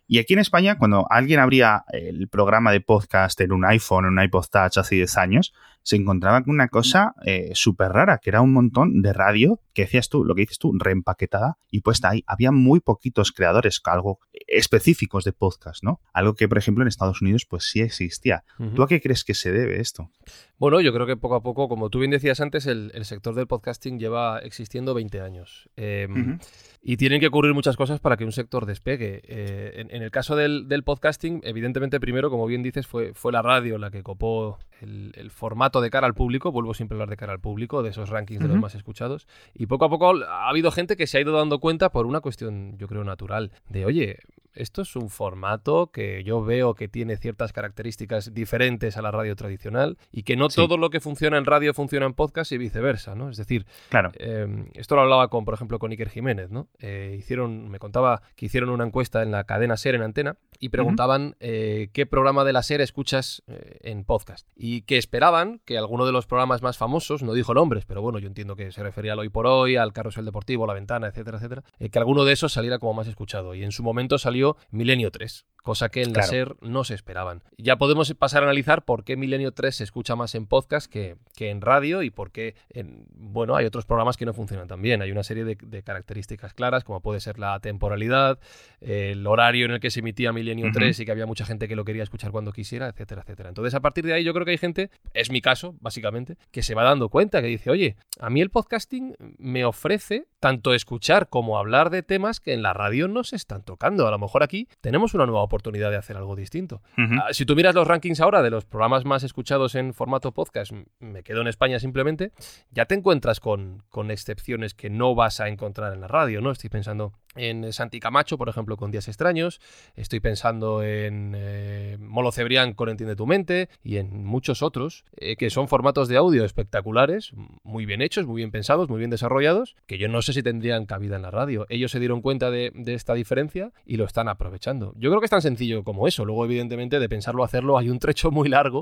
Y 0.08 0.18
aquí 0.18 0.34
en 0.34 0.38
España, 0.38 0.78
cuando 0.78 1.06
alguien 1.10 1.40
abría 1.40 1.84
el 1.90 2.28
programa 2.28 2.70
de 2.70 2.80
podcast 2.80 3.40
en 3.40 3.52
un 3.52 3.64
iPhone 3.64 4.04
o 4.04 4.08
un 4.08 4.22
iPod 4.22 4.46
Touch 4.50 4.78
hace 4.78 4.94
10 4.94 5.16
años, 5.18 5.52
se 5.87 5.95
encontraba 5.95 6.43
con 6.43 6.52
una 6.52 6.66
cosa 6.66 7.14
eh, 7.25 7.52
súper 7.55 7.93
rara, 7.93 8.19
que 8.19 8.31
era 8.31 8.40
un 8.40 8.52
montón 8.52 9.02
de 9.02 9.12
radio 9.12 9.61
que 9.73 9.83
decías 9.83 10.09
tú, 10.09 10.25
lo 10.25 10.35
que 10.35 10.40
dices 10.40 10.59
tú, 10.59 10.73
reempaquetada 10.76 11.59
y 11.71 11.83
puesta 11.83 12.09
ahí. 12.09 12.25
Había 12.26 12.50
muy 12.50 12.81
poquitos 12.81 13.31
creadores, 13.31 13.81
algo 13.85 14.19
específicos 14.33 15.23
de 15.23 15.33
podcast, 15.33 15.85
¿no? 15.85 16.00
Algo 16.12 16.35
que, 16.35 16.49
por 16.49 16.59
ejemplo, 16.59 16.83
en 16.83 16.88
Estados 16.88 17.23
Unidos 17.23 17.47
pues 17.49 17.71
sí 17.71 17.83
existía. 17.83 18.43
¿Tú 18.75 18.83
a 18.83 18.88
qué 18.88 19.00
crees 19.00 19.23
que 19.23 19.35
se 19.35 19.52
debe 19.52 19.81
esto? 19.81 20.11
Bueno, 20.59 20.81
yo 20.81 20.93
creo 20.93 21.07
que 21.07 21.16
poco 21.16 21.37
a 21.37 21.43
poco, 21.43 21.69
como 21.69 21.88
tú 21.88 22.00
bien 22.00 22.11
decías 22.11 22.40
antes, 22.40 22.66
el, 22.66 22.90
sector 23.05 23.37
del 23.37 23.47
podcasting 23.47 24.00
lleva 24.00 24.40
existiendo 24.40 24.93
20 24.93 25.21
años. 25.21 25.71
Em, 25.76 26.40
y 26.83 26.97
tienen 26.97 27.21
que 27.21 27.28
ocurrir 27.28 27.55
muchas 27.55 27.76
cosas 27.76 28.00
para 28.00 28.16
que 28.16 28.25
un 28.25 28.33
sector 28.33 28.66
despegue. 28.66 29.21
Eh, 29.25 29.87
en, 29.88 30.02
el 30.02 30.11
caso 30.11 30.35
del, 30.35 30.83
podcasting, 30.83 31.43
evidentemente, 31.45 32.00
primero, 32.00 32.28
como 32.28 32.47
bien 32.47 32.64
dices, 32.64 32.88
fue, 32.88 33.14
fue 33.14 33.31
la 33.31 33.43
radio 33.43 33.78
la 33.78 33.93
que 33.93 34.02
copó 34.02 34.59
el, 34.80 35.30
formato 35.30 35.80
de 35.80 35.90
cara 35.90 36.06
al 36.06 36.14
público, 36.14 36.52
vuelvo 36.52 36.75
siempre 36.75 36.95
a 36.95 36.97
hablar 36.97 37.11
de 37.11 37.16
cara 37.16 37.33
al 37.33 37.40
público, 37.40 37.83
de 37.83 37.90
esos 37.90 38.09
rankings 38.09 38.40
de 38.40 38.49
los 38.49 38.59
más 38.59 38.75
escuchados, 38.75 39.26
y 39.54 39.66
poco 39.66 39.85
a 39.85 39.88
poco 39.88 40.25
ha 40.25 40.49
habido 40.49 40.71
gente 40.71 40.97
que 40.97 41.06
se 41.06 41.18
ha 41.18 41.21
ido 41.21 41.33
dando 41.33 41.59
cuenta 41.59 41.90
por 41.90 42.06
una 42.06 42.21
cuestión, 42.21 42.76
yo 42.78 42.88
creo, 42.88 43.04
natural, 43.04 43.52
de, 43.68 43.85
oye, 43.85 44.18
esto 44.56 44.82
es 44.82 44.96
un 44.96 45.10
formato 45.10 45.90
que 45.92 46.25
yo 46.25 46.42
veo 46.42 46.75
que 46.75 46.88
tiene 46.88 47.16
ciertas 47.16 47.52
características 47.52 48.34
diferentes 48.34 48.96
a 48.96 49.02
la 49.02 49.10
radio 49.10 49.36
tradicional 49.36 49.98
y 50.12 50.22
que 50.22 50.36
no 50.36 50.48
todo 50.48 50.76
lo 50.78 50.90
que 50.90 51.00
funciona 51.00 51.38
en 51.38 51.44
radio 51.44 51.75
funciona 51.75 52.06
en 52.06 52.14
podcast 52.14 52.52
y 52.52 52.58
viceversa, 52.58 53.14
¿no? 53.14 53.30
Es 53.30 53.36
decir, 53.36 53.66
claro. 53.88 54.12
Em, 54.18 54.66
esto 54.75 54.94
lo 54.94 55.02
hablaba 55.02 55.28
con, 55.28 55.44
por 55.44 55.54
ejemplo, 55.54 55.78
con 55.78 55.90
Iker 55.90 56.08
Jiménez, 56.08 56.50
¿no? 56.50 56.68
Eh, 56.78 57.16
hicieron, 57.18 57.68
me 57.68 57.78
contaba 57.78 58.22
que 58.34 58.46
hicieron 58.46 58.70
una 58.70 58.84
encuesta 58.84 59.22
en 59.22 59.30
la 59.30 59.44
cadena 59.44 59.76
SER 59.76 59.94
en 59.94 60.02
Antena 60.02 60.36
y 60.58 60.70
preguntaban 60.70 61.36
eh, 61.40 61.90
qué 61.92 62.06
programa 62.06 62.44
de 62.44 62.52
la 62.52 62.62
SER 62.62 62.80
escuchas 62.80 63.42
eh, 63.46 63.78
en 63.82 64.04
podcast 64.04 64.48
y 64.56 64.82
que 64.82 64.98
esperaban 64.98 65.60
que 65.64 65.78
alguno 65.78 66.06
de 66.06 66.12
los 66.12 66.26
programas 66.26 66.62
más 66.62 66.78
famosos, 66.78 67.22
no 67.22 67.34
dijo 67.34 67.54
nombres, 67.54 67.84
pero 67.84 68.02
bueno, 68.02 68.18
yo 68.18 68.28
entiendo 68.28 68.56
que 68.56 68.72
se 68.72 68.82
refería 68.82 69.12
al 69.12 69.18
Hoy 69.18 69.28
por 69.28 69.46
Hoy, 69.46 69.76
al 69.76 69.92
Carrusel 69.92 70.25
Deportivo, 70.25 70.66
La 70.66 70.75
Ventana, 70.75 71.08
etcétera, 71.08 71.38
etcétera, 71.38 71.64
que 71.90 71.98
alguno 71.98 72.25
de 72.25 72.32
esos 72.32 72.52
saliera 72.52 72.78
como 72.78 72.94
más 72.94 73.06
escuchado 73.06 73.54
y 73.54 73.64
en 73.64 73.72
su 73.72 73.82
momento 73.82 74.18
salió 74.18 74.45
Milenio 74.70 75.10
3 75.10 75.46
cosa 75.66 75.88
que 75.88 76.02
en 76.02 76.12
la 76.12 76.22
SER 76.22 76.54
no 76.60 76.84
se 76.84 76.94
esperaban. 76.94 77.42
Ya 77.58 77.76
podemos 77.76 78.14
pasar 78.14 78.44
a 78.44 78.46
analizar 78.46 78.84
por 78.84 79.02
qué 79.02 79.16
Milenio 79.16 79.50
3 79.50 79.74
se 79.74 79.82
escucha 79.82 80.14
más 80.14 80.36
en 80.36 80.46
podcast 80.46 80.88
que, 80.88 81.16
que 81.34 81.50
en 81.50 81.60
radio 81.60 82.02
y 82.02 82.10
por 82.10 82.30
qué, 82.30 82.54
en, 82.70 83.04
bueno, 83.10 83.56
hay 83.56 83.66
otros 83.66 83.84
programas 83.84 84.16
que 84.16 84.24
no 84.24 84.32
funcionan 84.32 84.68
tan 84.68 84.80
bien. 84.80 85.02
Hay 85.02 85.10
una 85.10 85.24
serie 85.24 85.44
de, 85.44 85.82
características 85.82 86.54
claras, 86.54 86.84
como 86.84 87.00
puede 87.00 87.18
ser 87.18 87.40
la 87.40 87.58
temporalidad, 87.58 88.38
el 88.80 89.26
horario 89.26 89.66
en 89.66 89.72
el 89.72 89.80
que 89.80 89.90
se 89.90 90.00
emitía 90.00 90.32
Milenio 90.32 90.70
3 90.72 91.00
y 91.00 91.04
que 91.04 91.10
había 91.10 91.26
mucha 91.26 91.44
gente 91.44 91.66
que 91.66 91.74
lo 91.74 91.84
quería 91.84 92.04
escuchar 92.04 92.30
cuando 92.30 92.52
quisiera, 92.52 92.86
etcétera, 92.86 93.22
etcétera. 93.22 93.48
Entonces, 93.48 93.74
a 93.74 93.80
partir 93.80 94.06
de 94.06 94.14
ahí, 94.14 94.22
yo 94.22 94.32
creo 94.34 94.44
que 94.44 94.52
hay 94.52 94.58
gente, 94.58 94.90
es 95.14 95.32
mi 95.32 95.40
caso, 95.40 95.74
básicamente, 95.80 96.36
que 96.52 96.62
se 96.62 96.76
va 96.76 96.84
dando 96.84 97.08
cuenta, 97.08 97.42
que 97.42 97.48
dice, 97.48 97.70
oye, 97.70 97.96
a 98.20 98.30
mí 98.30 98.40
el 98.40 98.50
podcasting 98.50 99.16
me 99.38 99.64
ofrece 99.64 100.28
tanto 100.38 100.74
escuchar 100.74 101.28
como 101.28 101.58
hablar 101.58 101.90
de 101.90 102.04
temas 102.04 102.38
que 102.38 102.52
en 102.52 102.62
la 102.62 102.72
radio 102.72 103.08
no 103.08 103.24
se 103.24 103.34
están 103.34 103.64
tocando. 103.64 104.06
A 104.06 104.12
lo 104.12 104.18
mejor 104.20 104.36
aquí 104.43 104.69
tenemos 104.81 105.14
una 105.14 105.26
nueva 105.26 105.43
oportunidad 105.43 105.57
oportunidad 105.57 105.90
de 105.90 105.97
hacer 105.97 106.16
algo 106.16 106.37
distinto. 106.37 106.83
Ah, 106.97 107.33
si 107.33 107.45
tú 107.45 107.57
miras 107.57 107.75
los 107.75 107.88
rankings 107.88 108.21
ahora 108.21 108.43
de 108.43 108.50
los 108.50 108.64
programas 108.64 109.05
más 109.05 109.25
escuchados 109.25 109.75
en 109.75 109.95
formato 109.95 110.33
podcast, 110.33 110.73
me 111.00 111.23
quedo 111.23 111.40
en 111.40 111.49
España 111.49 111.78
simplemente, 111.78 112.33
ya 112.71 112.85
te 112.85 112.95
encuentras 112.95 113.40
con, 113.40 113.83
con 113.88 114.11
excepciones 114.11 114.75
que 114.75 114.90
no 114.90 115.14
vas 115.14 115.40
a 115.40 115.49
encontrar 115.49 115.93
en 115.93 116.00
la 116.00 116.09
radio, 116.09 116.40
¿no? 116.40 116.50
Estoy 116.50 116.71
pensando 116.71 117.14
en 117.37 117.73
Santi 117.73 118.00
Camacho, 118.00 118.38
por 118.38 118.49
ejemplo, 118.49 118.76
con 118.76 118.90
Días 118.90 119.09
Extraños. 119.09 119.61
Estoy 119.95 120.21
pensando 120.21 120.83
en 120.83 121.35
eh, 121.37 121.97
Molo 122.00 122.33
Cebrián 122.33 122.75
con 122.75 122.88
Entiende 122.88 123.16
tu 123.16 123.26
Mente 123.26 123.69
y 123.83 123.97
en 123.99 124.25
muchos 124.25 124.62
otros, 124.62 125.05
eh, 125.16 125.37
que 125.37 125.50
son 125.50 125.69
formatos 125.69 126.09
de 126.09 126.16
audio 126.16 126.45
espectaculares, 126.45 127.33
muy 127.62 127.87
bien 127.87 128.02
hechos, 128.02 128.26
muy 128.26 128.37
bien 128.37 128.50
pensados, 128.50 128.88
muy 128.88 128.99
bien 128.99 129.11
desarrollados, 129.11 129.76
que 129.87 129.99
yo 129.99 130.09
no 130.09 130.23
sé 130.23 130.33
si 130.33 130.43
tendrían 130.43 130.87
cabida 130.87 131.16
en 131.16 131.23
la 131.23 131.31
radio. 131.31 131.66
Ellos 131.69 131.90
se 131.90 132.00
dieron 132.00 132.23
cuenta 132.23 132.50
de, 132.50 132.73
esta 132.87 133.14
diferencia 133.14 133.73
y 133.85 133.97
lo 133.97 134.05
están 134.05 134.28
aprovechando. 134.28 134.93
Yo 134.97 135.11
creo 135.11 135.21
que 135.21 135.26
es 135.26 135.31
tan 135.31 135.43
sencillo 135.43 135.85
como 135.85 136.09
eso. 136.09 136.25
Luego, 136.25 136.45
evidentemente, 136.45 136.99
de 136.99 137.09
pensarlo 137.09 137.45
hacerlo 137.45 137.78
hay 137.78 137.90
un 137.90 137.99
trecho 137.99 138.31
muy 138.31 138.49
largo 138.49 138.81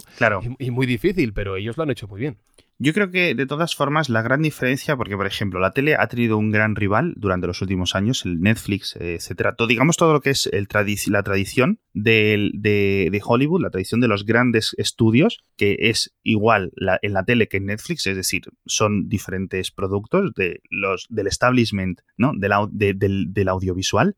y 0.58 0.70
muy 0.70 0.86
difícil, 0.86 1.32
pero 1.32 1.56
ellos 1.56 1.76
lo 1.76 1.82
han 1.82 1.90
hecho 1.90 2.06
muy 2.06 2.20
bien. 2.20 2.38
Yo 2.78 2.92
creo 2.92 3.10
que 3.10 3.34
de 3.34 3.46
todas 3.46 3.76
formas 3.76 4.08
la 4.08 4.22
gran 4.22 4.42
diferencia, 4.42 4.96
porque 4.96 5.16
por 5.16 5.26
ejemplo 5.26 5.60
la 5.60 5.70
tele 5.70 5.94
ha 5.94 6.08
tenido 6.08 6.36
un 6.36 6.50
gran 6.50 6.74
rival 6.74 7.14
durante 7.16 7.46
los 7.46 7.62
últimos 7.62 7.94
años, 7.94 8.24
el 8.24 8.40
Netflix, 8.40 8.96
etcétera, 8.96 9.54
todo, 9.54 9.68
digamos 9.68 9.96
todo 9.96 10.12
lo 10.12 10.20
que 10.20 10.30
es 10.30 10.46
el 10.52 10.66
la 11.06 11.22
tradición 11.22 11.78
de, 11.92 12.50
de, 12.52 13.22
Hollywood, 13.24 13.62
la 13.62 13.70
tradición 13.70 14.00
de 14.00 14.08
los 14.08 14.24
grandes 14.24 14.74
estudios, 14.76 15.44
que 15.56 15.76
es 15.78 16.14
igual 16.24 16.72
en 17.02 17.12
la 17.12 17.24
tele 17.24 17.46
que 17.46 17.58
en 17.58 17.66
Netflix, 17.66 18.08
es 18.08 18.16
decir, 18.16 18.42
son 18.66 19.08
diferentes 19.08 19.70
productos 19.70 20.32
de 20.34 20.60
los, 20.68 21.06
del 21.08 21.28
establishment, 21.28 22.00
¿no? 22.16 22.32
del, 22.34 22.52
del, 22.72 23.48
audiovisual, 23.48 24.16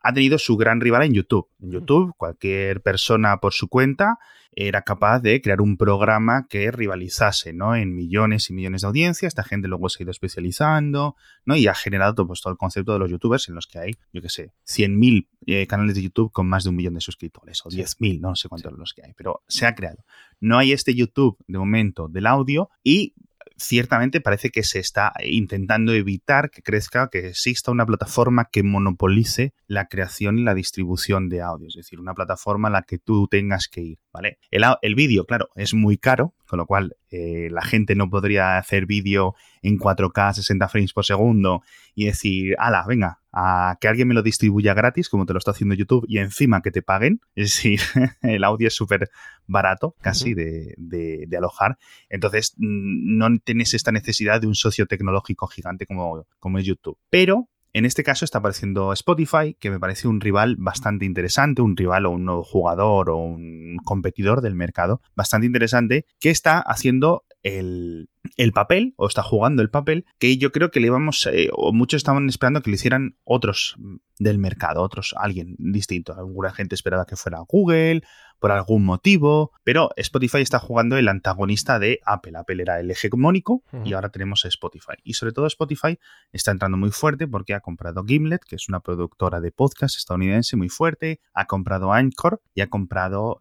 ha 0.00 0.12
tenido 0.14 0.38
su 0.38 0.56
gran 0.56 0.80
rival 0.80 1.02
en 1.02 1.14
YouTube. 1.14 1.48
En 1.60 1.72
YouTube, 1.72 2.14
cualquier 2.16 2.82
persona 2.82 3.38
por 3.38 3.52
su 3.52 3.66
cuenta 3.68 4.18
era 4.56 4.80
capaz 4.82 5.20
de 5.20 5.42
crear 5.42 5.60
un 5.60 5.76
programa 5.76 6.46
que 6.48 6.70
rivalizase, 6.70 7.52
¿no? 7.52 7.76
En 7.76 7.94
millones 7.94 8.48
y 8.48 8.54
millones 8.54 8.80
de 8.80 8.86
audiencias. 8.88 9.28
Esta 9.28 9.44
gente 9.44 9.68
luego 9.68 9.90
se 9.90 10.02
ha 10.02 10.04
ido 10.04 10.10
especializando, 10.10 11.14
¿no? 11.44 11.56
Y 11.56 11.66
ha 11.66 11.74
generado 11.74 12.26
pues, 12.26 12.40
todo 12.40 12.52
el 12.52 12.58
concepto 12.58 12.94
de 12.94 12.98
los 12.98 13.10
youtubers 13.10 13.48
en 13.50 13.54
los 13.54 13.66
que 13.66 13.78
hay, 13.78 13.92
yo 14.14 14.22
qué 14.22 14.30
sé, 14.30 14.54
100.000 14.66 15.28
eh, 15.46 15.66
canales 15.66 15.94
de 15.94 16.02
YouTube 16.02 16.32
con 16.32 16.48
más 16.48 16.64
de 16.64 16.70
un 16.70 16.76
millón 16.76 16.94
de 16.94 17.02
suscriptores, 17.02 17.60
o 17.66 17.68
10.000, 17.68 18.20
¿no? 18.20 18.34
sé 18.34 18.48
cuántos 18.48 18.72
los 18.72 18.94
que 18.94 19.02
hay, 19.04 19.12
pero 19.12 19.42
se 19.46 19.66
ha 19.66 19.74
creado. 19.74 20.04
No 20.40 20.56
hay 20.56 20.72
este 20.72 20.94
YouTube 20.94 21.36
de 21.46 21.58
momento 21.58 22.08
del 22.08 22.26
audio 22.26 22.70
y 22.82 23.14
ciertamente 23.56 24.20
parece 24.20 24.50
que 24.50 24.62
se 24.62 24.78
está 24.78 25.12
intentando 25.24 25.92
evitar 25.92 26.50
que 26.50 26.62
crezca, 26.62 27.08
que 27.08 27.28
exista 27.28 27.70
una 27.70 27.86
plataforma 27.86 28.48
que 28.50 28.62
monopolice 28.62 29.54
la 29.66 29.86
creación 29.86 30.38
y 30.38 30.42
la 30.42 30.54
distribución 30.54 31.28
de 31.28 31.42
audio, 31.42 31.68
es 31.68 31.74
decir, 31.74 32.00
una 32.00 32.14
plataforma 32.14 32.68
a 32.68 32.70
la 32.70 32.82
que 32.82 32.98
tú 32.98 33.28
tengas 33.28 33.68
que 33.68 33.80
ir, 33.80 33.98
¿vale? 34.16 34.38
El, 34.50 34.64
el 34.80 34.94
vídeo, 34.94 35.26
claro, 35.26 35.50
es 35.56 35.74
muy 35.74 35.98
caro, 35.98 36.32
con 36.46 36.58
lo 36.58 36.64
cual 36.64 36.96
eh, 37.10 37.48
la 37.50 37.60
gente 37.60 37.94
no 37.94 38.08
podría 38.08 38.56
hacer 38.56 38.86
vídeo 38.86 39.34
en 39.60 39.78
4K 39.78 40.32
60 40.32 40.68
frames 40.68 40.94
por 40.94 41.04
segundo 41.04 41.60
y 41.94 42.06
decir, 42.06 42.56
ala, 42.58 42.86
venga, 42.88 43.20
a 43.30 43.76
que 43.78 43.88
alguien 43.88 44.08
me 44.08 44.14
lo 44.14 44.22
distribuya 44.22 44.72
gratis, 44.72 45.10
como 45.10 45.26
te 45.26 45.34
lo 45.34 45.38
está 45.38 45.50
haciendo 45.50 45.74
YouTube, 45.74 46.06
y 46.08 46.16
encima 46.16 46.62
que 46.62 46.70
te 46.70 46.80
paguen. 46.80 47.20
Es 47.34 47.54
decir, 47.54 47.80
el 48.22 48.42
audio 48.42 48.68
es 48.68 48.74
súper 48.74 49.10
barato, 49.46 49.94
casi, 50.00 50.32
de, 50.32 50.72
de, 50.78 51.36
alojar. 51.36 51.76
Entonces, 52.08 52.54
mm, 52.56 53.18
no 53.18 53.38
tienes 53.44 53.74
esta 53.74 53.92
necesidad 53.92 54.40
de 54.40 54.46
un 54.46 54.54
socio 54.54 54.86
tecnológico 54.86 55.46
gigante 55.46 55.84
como, 55.84 56.26
como 56.38 56.58
es 56.58 56.64
YouTube. 56.64 56.96
Pero 57.10 57.50
en 57.76 57.84
este 57.84 58.02
caso 58.02 58.24
está 58.24 58.38
apareciendo 58.38 58.94
Spotify, 58.94 59.54
que 59.60 59.70
me 59.70 59.78
parece 59.78 60.08
un 60.08 60.22
rival 60.22 60.56
bastante 60.56 61.04
interesante, 61.04 61.60
un 61.60 61.76
rival 61.76 62.06
o 62.06 62.10
un 62.10 62.24
nuevo 62.24 62.42
jugador 62.42 63.10
o 63.10 63.18
un 63.18 63.76
competidor 63.84 64.40
del 64.40 64.54
mercado 64.54 65.02
bastante 65.14 65.46
interesante, 65.46 66.06
que 66.18 66.30
está 66.30 66.58
haciendo 66.58 67.26
el, 67.42 68.08
papel, 68.54 68.94
o 68.96 69.06
está 69.06 69.22
jugando 69.22 69.60
el 69.60 69.68
papel, 69.68 70.06
que 70.18 70.38
yo 70.38 70.52
creo 70.52 70.70
que 70.70 70.80
le 70.80 70.86
íbamos, 70.86 71.28
eh, 71.30 71.50
o 71.52 71.74
muchos 71.74 71.98
estaban 71.98 72.30
esperando 72.30 72.62
que 72.62 72.70
lo 72.70 72.76
hicieran 72.76 73.18
otros 73.24 73.76
del 74.18 74.38
mercado, 74.38 74.80
otros, 74.80 75.14
alguien 75.14 75.54
distinto. 75.58 76.14
Alguna 76.16 76.52
gente 76.52 76.74
esperaba 76.74 77.04
que 77.04 77.16
fuera 77.16 77.44
Google, 77.46 78.00
por 78.38 78.52
algún 78.52 78.84
motivo, 78.84 79.52
pero 79.64 79.90
Spotify 79.96 80.38
está 80.38 80.58
jugando 80.58 80.96
el 80.96 81.08
antagonista 81.08 81.78
de 81.78 82.00
Apple. 82.04 82.32
Apple 82.36 82.62
era 82.62 82.80
el 82.80 82.90
hegemónico 82.90 83.62
y 83.84 83.92
ahora 83.94 84.10
tenemos 84.10 84.44
Spotify. 84.44 84.94
Y 85.02 85.14
sobre 85.14 85.32
todo 85.32 85.46
Spotify 85.46 85.98
está 86.32 86.50
entrando 86.50 86.76
muy 86.76 86.90
fuerte 86.90 87.26
porque 87.26 87.54
ha 87.54 87.60
comprado 87.60 88.04
Gimlet, 88.04 88.44
que 88.44 88.56
es 88.56 88.68
una 88.68 88.80
productora 88.80 89.40
de 89.40 89.52
podcast 89.52 89.96
estadounidense 89.96 90.56
muy 90.56 90.68
fuerte, 90.68 91.20
ha 91.34 91.46
comprado 91.46 91.92
Anchor 91.92 92.40
y 92.54 92.60
ha 92.60 92.68
comprado 92.68 93.40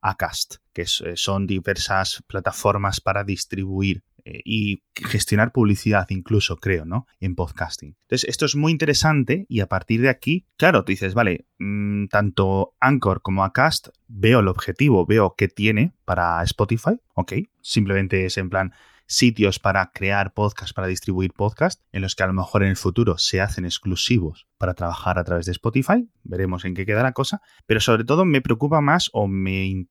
Acast, 0.00 0.56
que 0.72 0.82
eh, 0.82 0.86
son 1.16 1.46
diversas 1.46 2.22
plataformas 2.26 3.00
para 3.00 3.24
distribuir 3.24 4.02
y 4.44 4.82
gestionar 4.94 5.52
publicidad 5.52 6.06
incluso, 6.10 6.56
creo, 6.56 6.84
¿no? 6.84 7.06
En 7.20 7.34
podcasting. 7.34 7.96
Entonces, 8.02 8.28
esto 8.28 8.46
es 8.46 8.56
muy 8.56 8.72
interesante 8.72 9.46
y 9.48 9.60
a 9.60 9.66
partir 9.66 10.00
de 10.00 10.08
aquí, 10.08 10.46
claro, 10.56 10.84
tú 10.84 10.92
dices, 10.92 11.14
vale, 11.14 11.46
mm, 11.58 12.06
tanto 12.06 12.74
Anchor 12.80 13.22
como 13.22 13.44
Acast, 13.44 13.88
veo 14.06 14.40
el 14.40 14.48
objetivo, 14.48 15.06
veo 15.06 15.34
qué 15.36 15.48
tiene 15.48 15.92
para 16.04 16.42
Spotify, 16.42 17.00
ok, 17.14 17.32
simplemente 17.60 18.26
es 18.26 18.38
en 18.38 18.50
plan, 18.50 18.72
sitios 19.08 19.58
para 19.58 19.90
crear 19.92 20.32
podcasts, 20.34 20.72
para 20.72 20.86
distribuir 20.86 21.32
podcasts, 21.32 21.82
en 21.92 22.02
los 22.02 22.14
que 22.14 22.22
a 22.22 22.26
lo 22.28 22.34
mejor 22.34 22.62
en 22.62 22.68
el 22.68 22.76
futuro 22.76 23.18
se 23.18 23.40
hacen 23.40 23.64
exclusivos 23.64 24.46
para 24.58 24.74
trabajar 24.74 25.18
a 25.18 25.24
través 25.24 25.46
de 25.46 25.52
Spotify. 25.52 26.08
Veremos 26.22 26.64
en 26.64 26.74
qué 26.74 26.86
queda 26.86 27.02
la 27.02 27.12
cosa. 27.12 27.40
Pero 27.66 27.80
sobre 27.80 28.04
todo 28.04 28.24
me 28.24 28.42
preocupa 28.42 28.80
más 28.80 29.10
o 29.12 29.26
me, 29.26 29.86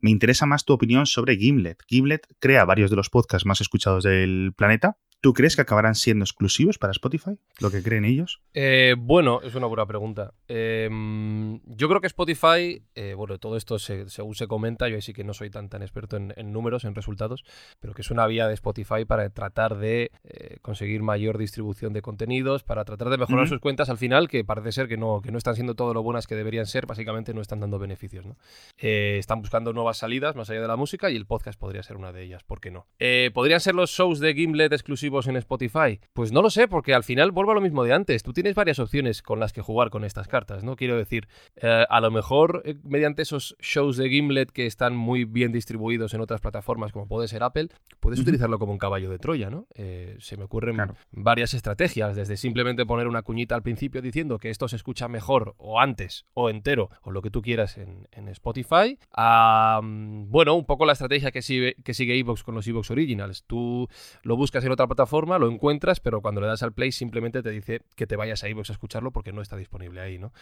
me 0.00 0.10
interesa 0.10 0.46
más 0.46 0.64
tu 0.64 0.72
opinión 0.72 1.06
sobre 1.06 1.36
Gimlet. 1.36 1.82
Gimlet 1.86 2.26
crea 2.40 2.64
varios 2.64 2.90
de 2.90 2.96
los 2.96 3.10
podcasts 3.10 3.46
más 3.46 3.60
escuchados 3.60 4.04
del 4.04 4.52
planeta 4.56 4.96
¿Tú 5.24 5.32
crees 5.32 5.56
que 5.56 5.62
acabarán 5.62 5.94
siendo 5.94 6.22
exclusivos 6.22 6.76
para 6.76 6.90
Spotify? 6.90 7.38
¿Lo 7.58 7.70
que 7.70 7.82
creen 7.82 8.04
ellos? 8.04 8.42
Eh, 8.52 8.94
bueno, 8.98 9.40
es 9.42 9.54
una 9.54 9.66
buena 9.66 9.86
pregunta. 9.86 10.34
Em, 10.48 11.62
yo 11.64 11.88
creo 11.88 12.02
que 12.02 12.08
Spotify, 12.08 12.84
eh, 12.94 13.14
bueno, 13.16 13.38
todo 13.38 13.56
esto 13.56 13.78
según 13.78 14.34
se 14.34 14.46
comenta, 14.46 14.86
yo 14.86 14.96
ahí 14.96 15.00
sí 15.00 15.14
que 15.14 15.24
no 15.24 15.32
soy 15.32 15.48
tan, 15.48 15.70
tan 15.70 15.80
experto 15.80 16.18
en, 16.18 16.52
números, 16.52 16.84
en 16.84 16.94
resultados, 16.94 17.42
pero 17.80 17.94
que 17.94 18.02
es 18.02 18.10
una 18.10 18.26
vía 18.26 18.48
de 18.48 18.52
Spotify 18.52 19.06
para 19.06 19.30
tratar 19.30 19.78
de 19.78 20.10
eh, 20.24 20.58
conseguir 20.60 21.02
mayor 21.02 21.38
distribución 21.38 21.94
de 21.94 22.02
contenidos, 22.02 22.62
para 22.62 22.84
tratar 22.84 23.08
de 23.08 23.16
mejorar 23.16 23.48
sus 23.48 23.60
cuentas 23.60 23.88
al 23.88 23.96
final, 23.96 24.28
que 24.28 24.44
parece 24.44 24.72
ser 24.72 24.88
que 24.88 24.98
no, 24.98 25.22
que 25.22 25.32
no 25.32 25.38
están 25.38 25.54
siendo 25.54 25.74
todo 25.74 25.94
lo 25.94 26.02
buenas 26.02 26.26
que 26.26 26.34
deberían 26.34 26.66
ser, 26.66 26.84
básicamente 26.84 27.32
no 27.32 27.40
están 27.40 27.60
dando 27.60 27.78
beneficios. 27.78 28.26
¿no? 28.26 28.36
están 28.76 29.40
buscando 29.40 29.72
nuevas 29.72 29.96
salidas 29.96 30.36
más 30.36 30.50
allá 30.50 30.60
de 30.60 30.68
la 30.68 30.76
música 30.76 31.08
y 31.08 31.16
el 31.16 31.24
podcast 31.24 31.58
podría 31.58 31.82
ser 31.82 31.96
una 31.96 32.12
de 32.12 32.24
ellas, 32.24 32.44
¿por 32.44 32.60
qué 32.60 32.70
no? 32.70 32.86
podrían 33.32 33.60
ser 33.60 33.74
los 33.74 33.88
shows 33.88 34.20
de 34.20 34.34
Gimlet 34.34 34.70
exclusivos 34.70 35.13
exclusivos 35.14 35.26
en 35.28 35.36
Spotify? 35.36 36.00
Pues 36.12 36.32
no 36.32 36.42
lo 36.42 36.50
sé, 36.50 36.68
porque 36.68 36.94
al 36.94 37.04
final 37.04 37.30
vuelvo 37.30 37.52
a 37.52 37.54
lo 37.54 37.60
mismo 37.60 37.84
de 37.84 37.92
antes. 37.92 38.22
Tú 38.22 38.32
tienes 38.32 38.54
varias 38.54 38.78
opciones 38.78 39.22
con 39.22 39.40
las 39.40 39.52
que 39.52 39.60
jugar 39.60 39.90
con 39.90 40.04
estas 40.04 40.28
cartas, 40.28 40.64
¿no? 40.64 40.76
Quiero 40.76 40.96
decir, 40.96 41.28
eh, 41.56 41.84
a 41.88 42.00
lo 42.00 42.10
mejor 42.10 42.62
eh, 42.64 42.76
mediante 42.82 43.22
esos 43.22 43.56
shows 43.60 43.96
de 43.96 44.08
Gimlet 44.08 44.50
que 44.50 44.66
están 44.66 44.96
muy 44.96 45.24
bien 45.24 45.52
distribuidos 45.52 46.14
en 46.14 46.20
otras 46.20 46.40
plataformas, 46.40 46.92
como 46.92 47.06
puede 47.06 47.28
ser 47.28 47.42
Apple, 47.42 47.68
puedes 48.00 48.20
utilizarlo 48.20 48.58
como 48.58 48.72
un 48.72 48.78
caballo 48.78 49.10
de 49.10 49.18
Troya, 49.18 49.50
¿no? 49.50 49.66
Eh, 49.74 50.16
se 50.20 50.36
me 50.36 50.44
ocurren 50.44 50.76
varias 51.12 51.54
estrategias, 51.54 52.16
desde 52.16 52.36
simplemente 52.36 52.86
poner 52.86 53.06
una 53.06 53.22
cuñita 53.22 53.54
al 53.54 53.62
principio 53.62 54.02
diciendo 54.02 54.38
que 54.38 54.50
esto 54.50 54.68
se 54.68 54.76
escucha 54.76 55.08
mejor 55.08 55.54
o 55.58 55.80
antes 55.80 56.26
o 56.34 56.50
entero 56.50 56.90
o 57.02 57.10
lo 57.10 57.22
que 57.22 57.30
tú 57.30 57.42
quieras 57.42 57.78
en, 57.78 58.04
Spotify, 58.28 58.98
a, 59.12 59.80
mm, 59.82 60.30
bueno, 60.30 60.54
un 60.54 60.64
poco 60.64 60.86
la 60.86 60.92
estrategia 60.94 61.30
que 61.30 61.42
sigue, 61.42 61.76
que 61.84 61.94
sigue 61.94 62.18
Evox 62.18 62.42
con 62.42 62.54
los 62.54 62.66
Evox 62.66 62.90
Originals. 62.90 63.44
Tú 63.46 63.88
lo 64.22 64.36
buscas 64.36 64.64
en 64.64 64.72
otra 64.72 64.86
plataforma, 64.86 64.93
lo 64.94 65.50
encuentras, 65.50 66.00
pero 66.00 66.20
cuando 66.20 66.40
le 66.40 66.46
das 66.46 66.62
al 66.62 66.72
play 66.72 66.92
simplemente 66.92 67.42
te 67.42 67.50
dice 67.50 67.82
que 67.96 68.06
te 68.06 68.16
vayas 68.16 68.44
a 68.44 68.48
Evox 68.48 68.70
a 68.70 68.72
escucharlo 68.72 69.10
porque 69.10 69.32
no 69.32 69.42
está 69.42 69.56
disponible 69.56 70.00
ahí, 70.00 70.18
¿no? 70.18 70.32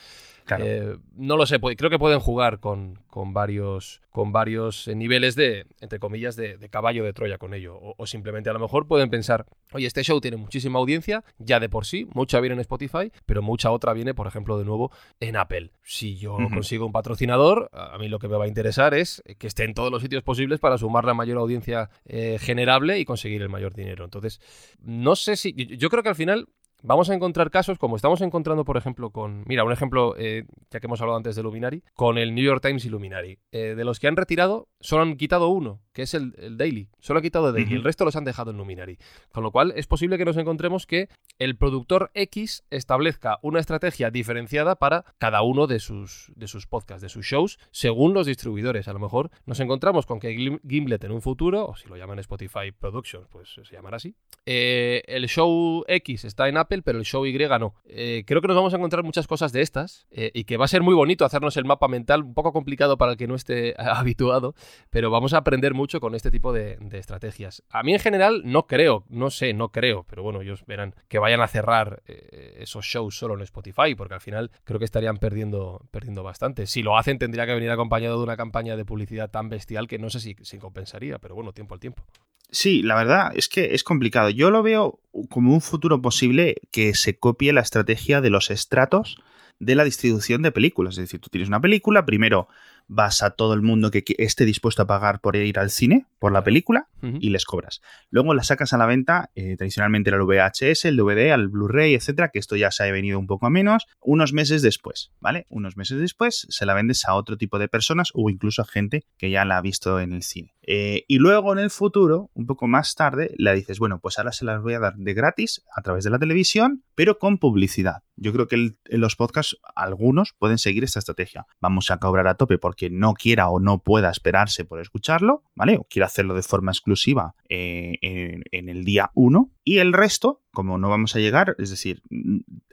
Eh, 0.58 0.96
no 1.16 1.36
lo 1.36 1.46
sé, 1.46 1.60
creo 1.60 1.90
que 1.90 1.98
pueden 1.98 2.20
jugar 2.20 2.60
con, 2.60 2.98
con 3.08 3.32
varios, 3.32 4.00
con 4.10 4.32
varios 4.32 4.88
eh, 4.88 4.94
niveles 4.94 5.34
de, 5.34 5.66
entre 5.80 5.98
comillas, 5.98 6.36
de, 6.36 6.58
caballo 6.70 7.04
de 7.04 7.12
Troya 7.12 7.38
con 7.38 7.54
ello. 7.54 7.78
O, 7.80 8.06
simplemente 8.06 8.50
a 8.50 8.52
lo 8.52 8.58
mejor 8.58 8.86
pueden 8.86 9.10
pensar, 9.10 9.46
oye, 9.72 9.86
este 9.86 10.02
show 10.02 10.20
tiene 10.20 10.36
muchísima 10.36 10.78
audiencia, 10.78 11.24
ya 11.38 11.60
de 11.60 11.68
por 11.68 11.86
sí, 11.86 12.08
mucha 12.14 12.40
viene 12.40 12.54
en 12.54 12.60
Spotify, 12.60 13.12
pero 13.26 13.42
mucha 13.42 13.70
otra 13.70 13.92
viene, 13.92 14.14
por 14.14 14.26
ejemplo, 14.26 14.58
de 14.58 14.64
nuevo 14.64 14.90
en 15.20 15.36
Apple. 15.36 15.72
Si 15.82 16.16
yo 16.16 16.36
consigo 16.52 16.86
un 16.86 16.92
patrocinador, 16.92 17.70
a 17.72 17.96
mí 17.98 18.08
lo 18.08 18.18
que 18.18 18.28
me 18.28 18.36
va 18.36 18.44
a 18.44 18.48
interesar 18.48 18.94
es 18.94 19.22
que 19.38 19.46
esté 19.46 19.64
en 19.64 19.74
todos 19.74 19.90
los 19.90 20.02
sitios 20.02 20.22
posibles 20.22 20.60
para 20.60 20.78
sumar 20.78 21.04
la 21.04 21.14
mayor 21.14 21.38
audiencia 21.38 21.90
eh, 22.04 22.38
generable 22.40 22.98
y 22.98 23.04
conseguir 23.04 23.42
el 23.42 23.48
mayor 23.48 23.74
dinero. 23.74 24.04
Entonces, 24.04 24.40
no 24.82 25.16
sé 25.16 25.36
si, 25.36 25.54
yo 25.54 25.88
creo 25.90 26.02
que 26.02 26.08
al 26.08 26.14
final 26.14 26.48
vamos 26.82 27.10
a 27.10 27.14
encontrar 27.14 27.50
casos 27.50 27.78
como 27.78 27.96
estamos 27.96 28.20
encontrando, 28.20 28.64
por 28.64 28.76
ejemplo, 28.76 29.10
con. 29.10 29.44
Mira, 29.46 29.64
un 29.64 29.72
ejemplo, 29.72 30.14
eh, 30.18 30.44
ya 30.70 30.80
que 30.80 30.86
hemos 30.86 31.00
hablado 31.00 31.16
antes 31.16 31.36
de 31.36 31.42
Luminary, 31.42 31.82
con 31.94 32.18
el 32.18 32.34
New 32.34 32.44
York 32.44 32.62
Times 32.62 32.84
Illuminary. 32.84 33.38
Eh, 33.52 33.74
de 33.76 33.84
los 33.84 34.00
que 34.00 34.08
han 34.08 34.16
retirado, 34.16 34.68
solo 34.80 35.02
han 35.02 35.16
quitado 35.16 35.48
uno, 35.48 35.80
que 35.92 36.02
es 36.02 36.14
el, 36.14 36.32
Daily. 36.56 36.88
Solo 37.00 37.20
ha 37.20 37.22
quitado 37.22 37.48
el 37.48 37.54
Daily. 37.54 37.74
El 37.74 37.84
resto 37.84 38.04
los 38.04 38.16
han 38.16 38.24
dejado 38.24 38.50
en 38.50 38.56
Luminary. 38.56 38.98
Con 39.32 39.42
lo 39.42 39.50
cual, 39.50 39.72
es 39.76 39.86
posible 39.86 40.18
que 40.18 40.24
nos 40.24 40.36
encontremos 40.36 40.86
que 40.86 41.08
el 41.38 41.56
productor 41.56 42.10
X 42.14 42.64
establezca 42.70 43.38
una 43.42 43.60
estrategia 43.60 44.10
diferenciada 44.10 44.76
para 44.76 45.04
cada 45.18 45.42
uno 45.42 45.66
de 45.66 45.80
sus, 45.80 46.32
de 46.36 46.48
sus 46.48 46.66
podcasts, 46.66 47.02
de 47.02 47.08
sus 47.08 47.26
shows, 47.26 47.58
según 47.70 48.14
los 48.14 48.26
distribuidores. 48.26 48.88
A 48.88 48.92
lo 48.92 48.98
mejor 48.98 49.30
nos 49.46 49.60
encontramos 49.60 50.06
con 50.06 50.20
que 50.20 50.58
Gimlet 50.68 51.04
en 51.04 51.12
un 51.12 51.22
futuro, 51.22 51.66
o 51.66 51.76
si 51.76 51.88
lo 51.88 51.96
llaman 51.96 52.18
Spotify 52.18 52.72
Productions, 52.78 53.26
pues 53.30 53.48
se 53.50 53.74
llamará 53.74 53.96
así, 53.96 54.14
eh, 54.46 55.02
el 55.06 55.28
show 55.28 55.84
X 55.86 56.24
está 56.24 56.48
en 56.48 56.56
Apple 56.56 56.71
pero 56.82 56.98
el 56.98 57.04
show 57.04 57.26
Y 57.26 57.36
no. 57.36 57.74
Eh, 57.84 58.24
creo 58.26 58.40
que 58.40 58.48
nos 58.48 58.56
vamos 58.56 58.72
a 58.72 58.78
encontrar 58.78 59.04
muchas 59.04 59.26
cosas 59.26 59.52
de 59.52 59.60
estas 59.60 60.06
eh, 60.10 60.30
y 60.32 60.44
que 60.44 60.56
va 60.56 60.64
a 60.64 60.68
ser 60.68 60.80
muy 60.80 60.94
bonito 60.94 61.26
hacernos 61.26 61.58
el 61.58 61.66
mapa 61.66 61.88
mental, 61.88 62.22
un 62.22 62.32
poco 62.32 62.52
complicado 62.52 62.96
para 62.96 63.12
el 63.12 63.18
que 63.18 63.26
no 63.26 63.34
esté 63.34 63.74
habituado, 63.78 64.54
pero 64.88 65.10
vamos 65.10 65.34
a 65.34 65.38
aprender 65.38 65.74
mucho 65.74 66.00
con 66.00 66.14
este 66.14 66.30
tipo 66.30 66.52
de, 66.54 66.78
estrategias. 66.92 67.62
A 67.68 67.82
mí 67.82 67.92
en 67.92 68.00
general 68.00 68.42
no 68.44 68.66
creo, 68.66 69.04
no 69.10 69.28
sé, 69.30 69.52
no 69.52 69.70
creo, 69.70 70.06
pero 70.08 70.22
bueno, 70.22 70.40
ellos 70.40 70.64
verán 70.66 70.94
que 71.08 71.18
vayan 71.18 71.42
a 71.42 71.48
cerrar 71.48 72.02
eh, 72.06 72.56
esos 72.60 72.86
shows 72.86 73.18
solo 73.18 73.34
en 73.34 73.42
Spotify, 73.42 73.94
porque 73.94 74.14
al 74.14 74.20
final 74.20 74.50
creo 74.64 74.78
que 74.78 74.84
estarían 74.86 75.18
perdiendo, 75.18 75.84
perdiendo 75.90 76.22
bastante. 76.22 76.66
Si 76.66 76.82
lo 76.82 76.96
hacen 76.96 77.18
tendría 77.18 77.44
que 77.44 77.54
venir 77.54 77.70
acompañado 77.70 78.16
de 78.16 78.22
una 78.24 78.36
campaña 78.36 78.76
de 78.76 78.84
publicidad 78.84 79.30
tan 79.30 79.50
bestial 79.50 79.88
que 79.88 79.98
no 79.98 80.08
sé 80.08 80.20
si, 80.20 80.36
si 80.42 80.58
compensaría, 80.58 81.18
pero 81.18 81.34
bueno, 81.34 81.52
tiempo 81.52 81.74
al 81.74 81.80
tiempo. 81.80 82.04
Sí, 82.52 82.82
la 82.82 82.96
verdad 82.96 83.32
es 83.34 83.48
que 83.48 83.74
es 83.74 83.82
complicado. 83.82 84.28
Yo 84.28 84.50
lo 84.50 84.62
veo 84.62 85.00
como 85.30 85.54
un 85.54 85.62
futuro 85.62 86.02
posible 86.02 86.56
que 86.70 86.94
se 86.94 87.18
copie 87.18 87.52
la 87.52 87.60
estrategia 87.60 88.20
de 88.20 88.30
los 88.30 88.50
estratos 88.50 89.16
de 89.58 89.74
la 89.74 89.84
distribución 89.84 90.42
de 90.42 90.52
películas. 90.52 90.94
Es 90.94 91.04
decir, 91.04 91.20
tú 91.20 91.28
tienes 91.30 91.48
una 91.48 91.60
película, 91.60 92.04
primero 92.04 92.48
vas 92.88 93.22
a 93.22 93.30
todo 93.30 93.54
el 93.54 93.62
mundo 93.62 93.90
que 93.90 94.04
esté 94.18 94.44
dispuesto 94.44 94.82
a 94.82 94.86
pagar 94.86 95.20
por 95.20 95.36
ir 95.36 95.58
al 95.58 95.70
cine, 95.70 96.06
por 96.18 96.32
la 96.32 96.44
película, 96.44 96.88
y 97.18 97.30
les 97.30 97.44
cobras. 97.44 97.80
Luego 98.10 98.32
la 98.32 98.44
sacas 98.44 98.72
a 98.72 98.78
la 98.78 98.86
venta, 98.86 99.30
eh, 99.34 99.56
tradicionalmente 99.56 100.10
el 100.10 100.22
VHS, 100.22 100.84
el 100.84 100.96
DVD, 100.96 101.32
al 101.32 101.48
Blu-ray, 101.48 101.94
etcétera, 101.94 102.28
que 102.28 102.38
esto 102.38 102.54
ya 102.54 102.70
se 102.70 102.84
ha 102.84 102.92
venido 102.92 103.18
un 103.18 103.26
poco 103.26 103.46
a 103.46 103.50
menos, 103.50 103.86
unos 104.00 104.32
meses 104.32 104.62
después, 104.62 105.10
¿vale? 105.18 105.46
Unos 105.48 105.76
meses 105.76 105.98
después 105.98 106.46
se 106.48 106.64
la 106.64 106.74
vendes 106.74 107.04
a 107.06 107.14
otro 107.14 107.36
tipo 107.36 107.58
de 107.58 107.66
personas 107.66 108.10
o 108.14 108.30
incluso 108.30 108.62
a 108.62 108.66
gente 108.66 109.04
que 109.18 109.30
ya 109.30 109.44
la 109.44 109.58
ha 109.58 109.62
visto 109.62 109.98
en 109.98 110.12
el 110.12 110.22
cine. 110.22 110.54
Eh, 110.62 111.04
y 111.08 111.18
luego 111.18 111.52
en 111.52 111.58
el 111.58 111.70
futuro, 111.70 112.30
un 112.34 112.46
poco 112.46 112.68
más 112.68 112.94
tarde, 112.94 113.34
le 113.36 113.52
dices, 113.54 113.78
bueno, 113.80 113.98
pues 113.98 114.18
ahora 114.18 114.32
se 114.32 114.44
las 114.44 114.62
voy 114.62 114.74
a 114.74 114.78
dar 114.78 114.94
de 114.94 115.14
gratis 115.14 115.64
a 115.74 115.82
través 115.82 116.04
de 116.04 116.10
la 116.10 116.18
televisión, 116.18 116.84
pero 116.94 117.18
con 117.18 117.38
publicidad. 117.38 118.02
Yo 118.16 118.32
creo 118.32 118.46
que 118.46 118.56
en 118.56 119.00
los 119.00 119.16
podcasts 119.16 119.56
algunos 119.74 120.34
pueden 120.38 120.58
seguir 120.58 120.84
esta 120.84 120.98
estrategia. 120.98 121.46
Vamos 121.60 121.90
a 121.90 121.98
cobrar 121.98 122.28
a 122.28 122.36
tope 122.36 122.58
porque 122.58 122.90
no 122.90 123.14
quiera 123.14 123.48
o 123.48 123.58
no 123.58 123.82
pueda 123.82 124.10
esperarse 124.10 124.64
por 124.64 124.80
escucharlo, 124.80 125.44
¿vale? 125.54 125.76
O 125.78 125.84
quiera 125.84 126.06
hacerlo 126.06 126.34
de 126.34 126.42
forma 126.42 126.72
exclusiva 126.72 127.34
eh, 127.48 127.98
en, 128.02 128.68
el 128.68 128.84
día 128.84 129.10
1 129.14 129.50
y 129.64 129.78
el 129.78 129.92
resto, 129.92 130.42
como 130.52 130.78
no 130.78 130.88
vamos 130.88 131.14
a 131.14 131.20
llegar, 131.20 131.54
es 131.58 131.70
decir, 131.70 132.02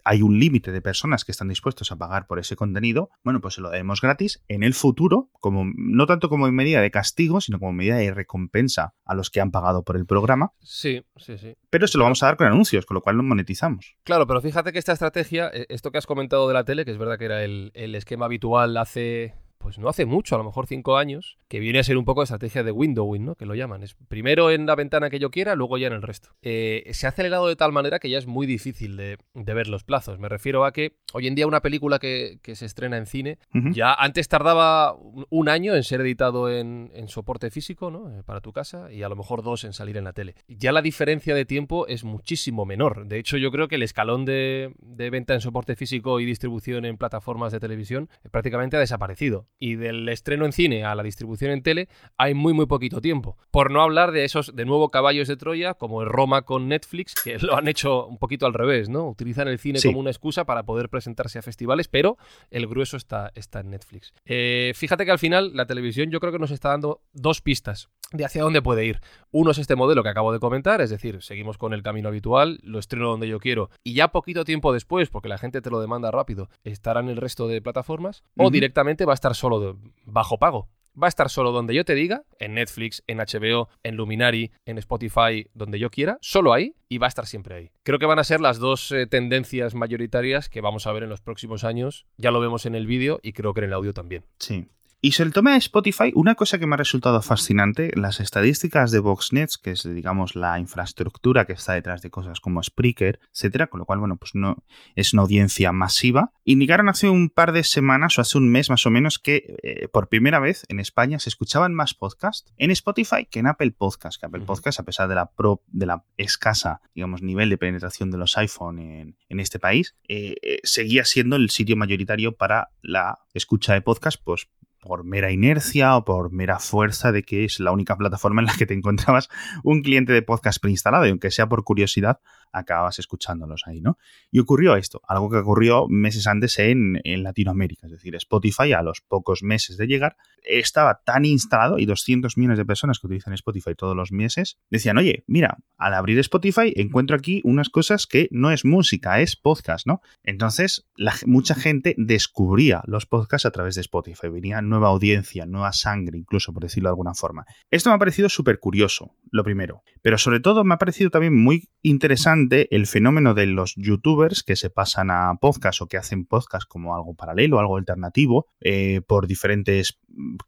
hay 0.03 0.21
un 0.21 0.39
límite 0.39 0.71
de 0.71 0.81
personas 0.81 1.23
que 1.23 1.31
están 1.31 1.47
dispuestos 1.47 1.91
a 1.91 1.97
pagar 1.97 2.25
por 2.25 2.39
ese 2.39 2.55
contenido, 2.55 3.11
bueno, 3.23 3.41
pues 3.41 3.55
se 3.55 3.61
lo 3.61 3.69
daremos 3.69 4.01
gratis 4.01 4.43
en 4.47 4.63
el 4.63 4.73
futuro, 4.73 5.29
como 5.33 5.65
no 5.75 6.05
tanto 6.07 6.29
como 6.29 6.47
en 6.47 6.55
medida 6.55 6.81
de 6.81 6.89
castigo, 6.89 7.41
sino 7.41 7.59
como 7.59 7.73
medida 7.73 7.97
de 7.97 8.11
recompensa 8.11 8.95
a 9.05 9.13
los 9.13 9.29
que 9.29 9.39
han 9.39 9.51
pagado 9.51 9.83
por 9.83 9.97
el 9.97 10.05
programa. 10.05 10.51
Sí, 10.61 11.03
sí, 11.17 11.37
sí. 11.37 11.55
Pero 11.69 11.87
se 11.87 11.97
lo 11.97 12.05
vamos 12.05 12.23
a 12.23 12.27
dar 12.27 12.37
con 12.37 12.47
anuncios, 12.47 12.85
con 12.85 12.95
lo 12.95 13.01
cual 13.01 13.17
lo 13.17 13.23
monetizamos. 13.23 13.95
Claro, 14.03 14.25
pero 14.25 14.41
fíjate 14.41 14.71
que 14.71 14.79
esta 14.79 14.93
estrategia, 14.93 15.51
eh, 15.53 15.67
esto 15.69 15.91
que 15.91 15.99
has 15.99 16.07
comentado 16.07 16.47
de 16.47 16.53
la 16.55 16.63
tele, 16.63 16.85
que 16.85 16.91
es 16.91 16.97
verdad 16.97 17.19
que 17.19 17.25
era 17.25 17.43
el, 17.43 17.71
el 17.75 17.93
esquema 17.93 18.25
habitual 18.25 18.75
hace 18.77 19.35
pues 19.59 19.77
no 19.77 19.89
hace 19.89 20.05
mucho, 20.05 20.35
a 20.35 20.37
lo 20.37 20.45
mejor 20.45 20.67
cinco 20.67 20.97
años, 20.97 21.37
que 21.49 21.59
viene 21.59 21.79
a 21.79 21.83
ser 21.83 21.97
un 21.97 22.05
poco 22.05 22.23
estrategia 22.23 22.63
de 22.63 22.71
windowing, 22.71 23.25
¿no? 23.25 23.35
Que 23.35 23.45
lo 23.45 23.55
llaman. 23.55 23.83
Es 23.83 23.93
primero 24.07 24.51
en 24.51 24.65
la 24.65 24.75
ventana 24.75 25.09
que 25.09 25.19
yo 25.19 25.31
quiera, 25.31 25.53
luego 25.53 25.77
ya 25.77 25.87
en 25.87 25.93
el 25.93 26.01
resto. 26.01 26.29
Eh, 26.41 26.89
se 26.93 27.05
ha 27.05 27.09
acelerado 27.09 27.47
de 27.47 27.57
tal 27.57 27.73
manera 27.73 27.99
que 27.99 28.09
ya 28.09 28.17
es 28.17 28.25
muy 28.25 28.47
difícil 28.47 28.95
de, 28.95 29.17
ver 29.33 29.67
los 29.67 29.83
plazos. 29.83 30.17
Me 30.17 30.29
refiero 30.29 30.63
a 30.63 30.71
que 30.71 30.95
hoy 31.13 31.27
en 31.27 31.35
día 31.35 31.45
una 31.45 31.61
película 31.61 31.99
que, 31.99 32.39
se 32.49 32.65
estrena 32.65 32.97
en 32.97 33.05
cine, 33.05 33.37
ya 33.71 33.93
antes 33.93 34.27
tardaba 34.27 34.95
un 35.29 35.49
año 35.49 35.75
en 35.75 35.83
ser 35.83 36.01
editado 36.01 36.49
en, 36.49 36.89
soporte 37.07 37.51
físico, 37.51 37.91
¿no? 37.91 38.09
Eh, 38.11 38.23
para 38.23 38.39
tu 38.39 38.53
casa, 38.53 38.91
y 38.91 39.03
a 39.03 39.09
lo 39.09 39.15
mejor 39.15 39.43
dos 39.43 39.65
en 39.65 39.73
salir 39.73 39.97
en 39.97 40.05
la 40.05 40.13
tele. 40.13 40.35
Ya 40.47 40.71
la 40.71 40.81
diferencia 40.81 41.35
de 41.35 41.45
tiempo 41.45 41.85
es 41.87 42.03
muchísimo 42.03 42.65
menor. 42.65 43.07
De 43.07 43.19
hecho, 43.19 43.37
yo 43.37 43.51
creo 43.51 43.67
que 43.67 43.75
el 43.75 43.83
escalón 43.83 44.25
de, 44.25 44.73
de 44.79 45.09
venta 45.09 45.33
en 45.33 45.41
soporte 45.41 45.75
físico 45.75 46.19
y 46.19 46.25
distribución 46.25 46.85
en 46.85 46.97
plataformas 46.97 47.51
de 47.51 47.59
televisión 47.59 48.09
prácticamente 48.31 48.77
ha 48.77 48.79
desaparecido 48.79 49.48
y 49.59 49.75
del 49.75 50.07
estreno 50.09 50.45
en 50.45 50.53
cine 50.53 50.85
a 50.85 50.95
la 50.95 51.03
distribución 51.03 51.51
en 51.51 51.61
tele 51.61 51.89
hay 52.17 52.33
muy 52.33 52.53
muy 52.53 52.65
poquito 52.65 53.01
tiempo. 53.01 53.37
Por 53.51 53.71
no 53.71 53.81
hablar 53.81 54.11
de 54.11 54.23
esos 54.23 54.55
de 54.55 54.65
nuevo 54.65 54.89
caballos 54.89 55.27
de 55.27 55.37
Troya 55.37 55.73
como 55.73 56.01
el 56.01 56.09
Roma 56.09 56.43
con 56.43 56.67
Netflix, 56.67 57.13
que 57.15 57.37
lo 57.39 57.57
han 57.57 57.67
hecho 57.67 58.07
un 58.07 58.17
poquito 58.17 58.45
al 58.45 58.53
revés, 58.53 58.89
¿no? 58.89 59.07
Utilizan 59.07 59.47
el 59.47 59.59
cine 59.59 59.79
como 59.83 59.99
una 59.99 60.11
excusa 60.11 60.45
para 60.45 60.63
poder 60.63 60.89
presentarse 60.89 61.39
a 61.39 61.41
festivales, 61.41 61.87
pero 61.87 62.17
el 62.51 62.67
grueso 62.67 62.97
está, 62.97 63.31
está 63.35 63.59
en 63.59 63.71
Netflix. 63.71 64.13
Eh, 64.25 64.71
fíjate 64.75 65.05
que 65.05 65.11
al 65.11 65.19
final 65.19 65.51
la 65.53 65.65
televisión 65.65 66.09
yo 66.09 66.19
creo 66.19 66.31
que 66.31 66.39
nos 66.39 66.51
está 66.51 66.69
dando 66.69 67.01
dos 67.13 67.41
pistas 67.41 67.89
de 68.11 68.25
hacia 68.25 68.43
dónde 68.43 68.61
puede 68.61 68.85
ir. 68.85 69.01
Uno 69.31 69.51
es 69.51 69.57
este 69.57 69.75
modelo 69.75 70.03
que 70.03 70.09
acabo 70.09 70.33
de 70.33 70.39
comentar, 70.39 70.81
es 70.81 70.89
decir, 70.89 71.21
seguimos 71.21 71.57
con 71.57 71.73
el 71.73 71.83
camino 71.83 72.09
habitual, 72.09 72.59
lo 72.63 72.79
estreno 72.79 73.09
donde 73.09 73.27
yo 73.27 73.39
quiero 73.39 73.69
y 73.83 73.93
ya 73.93 74.09
poquito 74.09 74.45
tiempo 74.45 74.73
después, 74.73 75.09
porque 75.09 75.29
la 75.29 75.37
gente 75.37 75.61
te 75.61 75.69
lo 75.69 75.79
demanda 75.79 76.11
rápido, 76.11 76.49
estará 76.63 76.99
en 76.99 77.09
el 77.09 77.17
resto 77.17 77.47
de 77.47 77.61
plataformas 77.61 78.23
o 78.37 78.49
directamente 78.49 79.05
va 79.05 79.13
a 79.13 79.15
estar 79.15 79.35
solo 79.35 79.59
de 79.59 79.75
bajo 80.05 80.37
pago. 80.37 80.69
Va 81.01 81.07
a 81.07 81.09
estar 81.09 81.29
solo 81.29 81.51
donde 81.51 81.73
yo 81.75 81.85
te 81.85 81.93
diga, 81.93 82.23
en 82.39 82.55
Netflix, 82.55 83.03
en 83.07 83.19
HBO, 83.19 83.69
en 83.83 83.95
Luminary, 83.95 84.51
en 84.65 84.77
Spotify, 84.79 85.47
donde 85.53 85.79
yo 85.79 85.91
quiera, 85.91 86.17
solo 86.19 86.51
ahí 86.51 86.75
y 86.89 86.97
va 86.97 87.07
a 87.07 87.09
estar 87.09 87.25
siempre 87.25 87.55
ahí. 87.55 87.71
Creo 87.83 87.99
que 87.99 88.05
van 88.05 88.19
a 88.19 88.23
ser 88.23 88.41
las 88.41 88.57
dos 88.57 88.91
eh, 88.91 89.05
tendencias 89.05 89.75
mayoritarias 89.75 90.49
que 90.49 90.61
vamos 90.61 90.87
a 90.87 90.91
ver 90.91 91.03
en 91.03 91.09
los 91.09 91.21
próximos 91.21 91.63
años. 91.63 92.05
Ya 92.17 92.31
lo 92.31 92.41
vemos 92.41 92.65
en 92.65 92.75
el 92.75 92.87
vídeo 92.87 93.19
y 93.21 93.33
creo 93.33 93.53
que 93.53 93.61
en 93.61 93.65
el 93.65 93.73
audio 93.73 93.93
también. 93.93 94.25
Sí. 94.39 94.67
Y 95.01 95.13
sobre 95.13 95.27
el 95.27 95.33
tema 95.33 95.53
de 95.53 95.59
Spotify, 95.59 96.11
una 96.13 96.35
cosa 96.35 96.59
que 96.59 96.67
me 96.67 96.73
ha 96.73 96.77
resultado 96.77 97.21
fascinante, 97.21 97.91
las 97.95 98.19
estadísticas 98.19 98.91
de 98.91 98.99
Voxnets, 98.99 99.57
que 99.57 99.71
es, 99.71 99.83
digamos, 99.83 100.35
la 100.35 100.59
infraestructura 100.59 101.45
que 101.45 101.53
está 101.53 101.71
detrás 101.71 102.01
de 102.01 102.09
cosas 102.09 102.41
como 102.41 102.61
Spreaker, 102.61 103.17
etcétera, 103.33 103.67
con 103.67 103.79
lo 103.79 103.85
cual, 103.85 103.99
bueno, 103.99 104.17
pues 104.17 104.35
no 104.35 104.61
es 104.95 105.13
una 105.13 105.21
audiencia 105.21 105.71
masiva, 105.71 106.33
indicaron 106.43 106.89
hace 106.89 107.09
un 107.09 107.29
par 107.29 107.53
de 107.53 107.63
semanas 107.63 108.17
o 108.17 108.21
hace 108.21 108.37
un 108.37 108.49
mes 108.49 108.69
más 108.69 108.85
o 108.85 108.89
menos 108.89 109.19
que 109.19 109.55
eh, 109.63 109.87
por 109.87 110.09
primera 110.09 110.39
vez 110.39 110.65
en 110.67 110.81
España 110.81 111.17
se 111.19 111.29
escuchaban 111.29 111.73
más 111.73 111.93
podcasts 111.93 112.51
en 112.57 112.69
Spotify 112.71 113.25
que 113.25 113.39
en 113.39 113.47
Apple 113.47 113.71
Podcasts, 113.71 114.17
que 114.17 114.25
Apple 114.25 114.41
Podcasts, 114.41 114.81
a 114.81 114.83
pesar 114.83 115.07
de 115.07 115.15
la, 115.15 115.31
pro, 115.31 115.63
de 115.67 115.85
la 115.85 116.03
escasa, 116.17 116.81
digamos, 116.93 117.21
nivel 117.21 117.49
de 117.49 117.57
penetración 117.57 118.11
de 118.11 118.17
los 118.17 118.37
iPhone 118.37 118.79
en, 118.79 119.17
en 119.29 119.39
este 119.39 119.59
país, 119.59 119.95
eh, 120.09 120.35
eh, 120.41 120.59
seguía 120.63 121.05
siendo 121.05 121.37
el 121.37 121.49
sitio 121.51 121.77
mayoritario 121.77 122.35
para 122.35 122.71
la 122.81 123.19
escucha 123.33 123.73
de 123.73 123.81
podcast, 123.81 124.21
pues 124.21 124.49
por 124.81 125.03
mera 125.03 125.31
inercia 125.31 125.95
o 125.95 126.05
por 126.05 126.31
mera 126.31 126.59
fuerza 126.59 127.11
de 127.11 127.23
que 127.23 127.45
es 127.45 127.59
la 127.59 127.71
única 127.71 127.97
plataforma 127.97 128.41
en 128.41 128.47
la 128.47 128.55
que 128.55 128.65
te 128.65 128.73
encontrabas 128.73 129.29
un 129.63 129.81
cliente 129.81 130.13
de 130.13 130.21
podcast 130.21 130.61
preinstalado 130.61 131.05
y 131.05 131.09
aunque 131.09 131.31
sea 131.31 131.47
por 131.47 131.63
curiosidad, 131.63 132.19
acababas 132.51 132.99
escuchándolos 132.99 133.63
ahí, 133.65 133.81
¿no? 133.81 133.97
Y 134.31 134.39
ocurrió 134.39 134.75
esto, 134.75 135.01
algo 135.07 135.29
que 135.29 135.37
ocurrió 135.37 135.87
meses 135.87 136.27
antes 136.27 136.57
en, 136.59 136.99
Latinoamérica, 137.03 137.87
es 137.87 137.91
decir, 137.91 138.15
Spotify 138.15 138.73
a 138.73 138.81
los 138.81 139.01
pocos 139.01 139.43
meses 139.43 139.77
de 139.77 139.87
llegar 139.87 140.15
estaba 140.43 141.01
tan 141.03 141.25
instalado 141.25 141.79
y 141.79 141.85
200 141.85 142.37
millones 142.37 142.57
de 142.57 142.65
personas 142.65 142.99
que 142.99 143.07
utilizan 143.07 143.33
Spotify 143.33 143.75
todos 143.75 143.95
los 143.95 144.11
meses 144.11 144.57
decían, 144.69 144.97
oye, 144.97 145.23
mira, 145.27 145.57
al 145.77 145.93
abrir 145.93 146.17
Spotify 146.19 146.73
encuentro 146.75 147.15
aquí 147.15 147.41
unas 147.43 147.69
cosas 147.69 148.07
que 148.07 148.29
no 148.31 148.51
es 148.51 148.63
música, 148.63 149.19
es 149.19 149.35
podcast, 149.35 149.85
¿no? 149.85 150.01
Entonces, 150.23 150.87
mucha 151.25 151.55
gente 151.55 151.93
descubría 151.97 152.81
los 152.85 153.05
podcasts 153.05 153.45
a 153.45 153.51
través 153.51 153.75
de 153.75 153.81
Spotify, 153.81 154.29
venía 154.29 154.61
nueva 154.61 154.87
audiencia, 154.87 155.45
nueva 155.45 155.73
sangre, 155.73 156.17
incluso 156.17 156.53
por 156.53 156.63
decirlo 156.63 156.89
de 156.89 156.91
alguna 156.91 157.13
forma. 157.13 157.45
Esto 157.69 157.89
me 157.89 157.95
ha 157.95 157.99
parecido 157.99 158.29
súper 158.29 158.59
curioso, 158.59 159.15
lo 159.31 159.43
primero, 159.43 159.83
pero 160.01 160.17
sobre 160.17 160.39
todo 160.39 160.63
me 160.63 160.73
ha 160.73 160.77
parecido 160.77 161.09
también 161.09 161.35
muy 161.35 161.69
interesante 161.81 162.38
el 162.49 162.87
fenómeno 162.87 163.33
de 163.33 163.45
los 163.47 163.73
youtubers 163.75 164.43
que 164.43 164.55
se 164.55 164.69
pasan 164.69 165.11
a 165.11 165.33
podcast 165.41 165.81
o 165.81 165.87
que 165.87 165.97
hacen 165.97 166.25
podcast 166.25 166.67
como 166.67 166.95
algo 166.95 167.15
paralelo, 167.15 167.59
algo 167.59 167.77
alternativo, 167.77 168.47
eh, 168.61 169.01
por 169.07 169.27
diferentes 169.27 169.99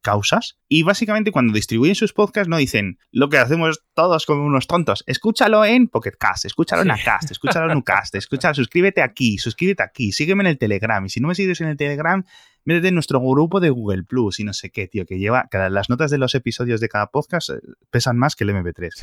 causas. 0.01 0.57
Y 0.67 0.83
básicamente 0.83 1.31
cuando 1.31 1.53
distribuyen 1.53 1.95
sus 1.95 2.13
podcasts 2.13 2.49
no 2.49 2.57
dicen 2.57 2.97
lo 3.11 3.29
que 3.29 3.37
hacemos 3.37 3.83
todos 3.93 4.25
como 4.25 4.45
unos 4.45 4.67
tontos. 4.67 5.03
Escúchalo 5.07 5.65
en 5.65 5.87
Pocket 5.87 6.13
Cast, 6.17 6.45
escúchalo 6.45 6.83
en 6.83 6.91
Acast, 6.91 7.31
escúchalo 7.31 7.71
en 7.71 7.77
Ucast, 7.79 8.15
escúchalo, 8.15 8.55
suscríbete 8.55 9.01
aquí, 9.01 9.37
suscríbete 9.37 9.83
aquí, 9.83 10.11
sígueme 10.11 10.43
en 10.43 10.47
el 10.47 10.57
Telegram. 10.57 11.05
Y 11.05 11.09
si 11.09 11.19
no 11.19 11.27
me 11.27 11.35
sigues 11.35 11.61
en 11.61 11.67
el 11.67 11.77
Telegram, 11.77 12.23
métete 12.65 12.89
en 12.89 12.95
nuestro 12.95 13.19
grupo 13.19 13.59
de 13.59 13.69
Google 13.69 14.03
Plus 14.03 14.39
y 14.39 14.43
no 14.43 14.53
sé 14.53 14.69
qué, 14.69 14.87
tío, 14.87 15.05
que 15.05 15.19
lleva. 15.19 15.47
Cada, 15.49 15.69
las 15.69 15.89
notas 15.89 16.11
de 16.11 16.17
los 16.17 16.35
episodios 16.35 16.79
de 16.79 16.89
cada 16.89 17.07
podcast 17.07 17.51
eh, 17.51 17.59
pesan 17.89 18.17
más 18.17 18.35
que 18.35 18.43
el 18.43 18.51
MP3. 18.51 18.89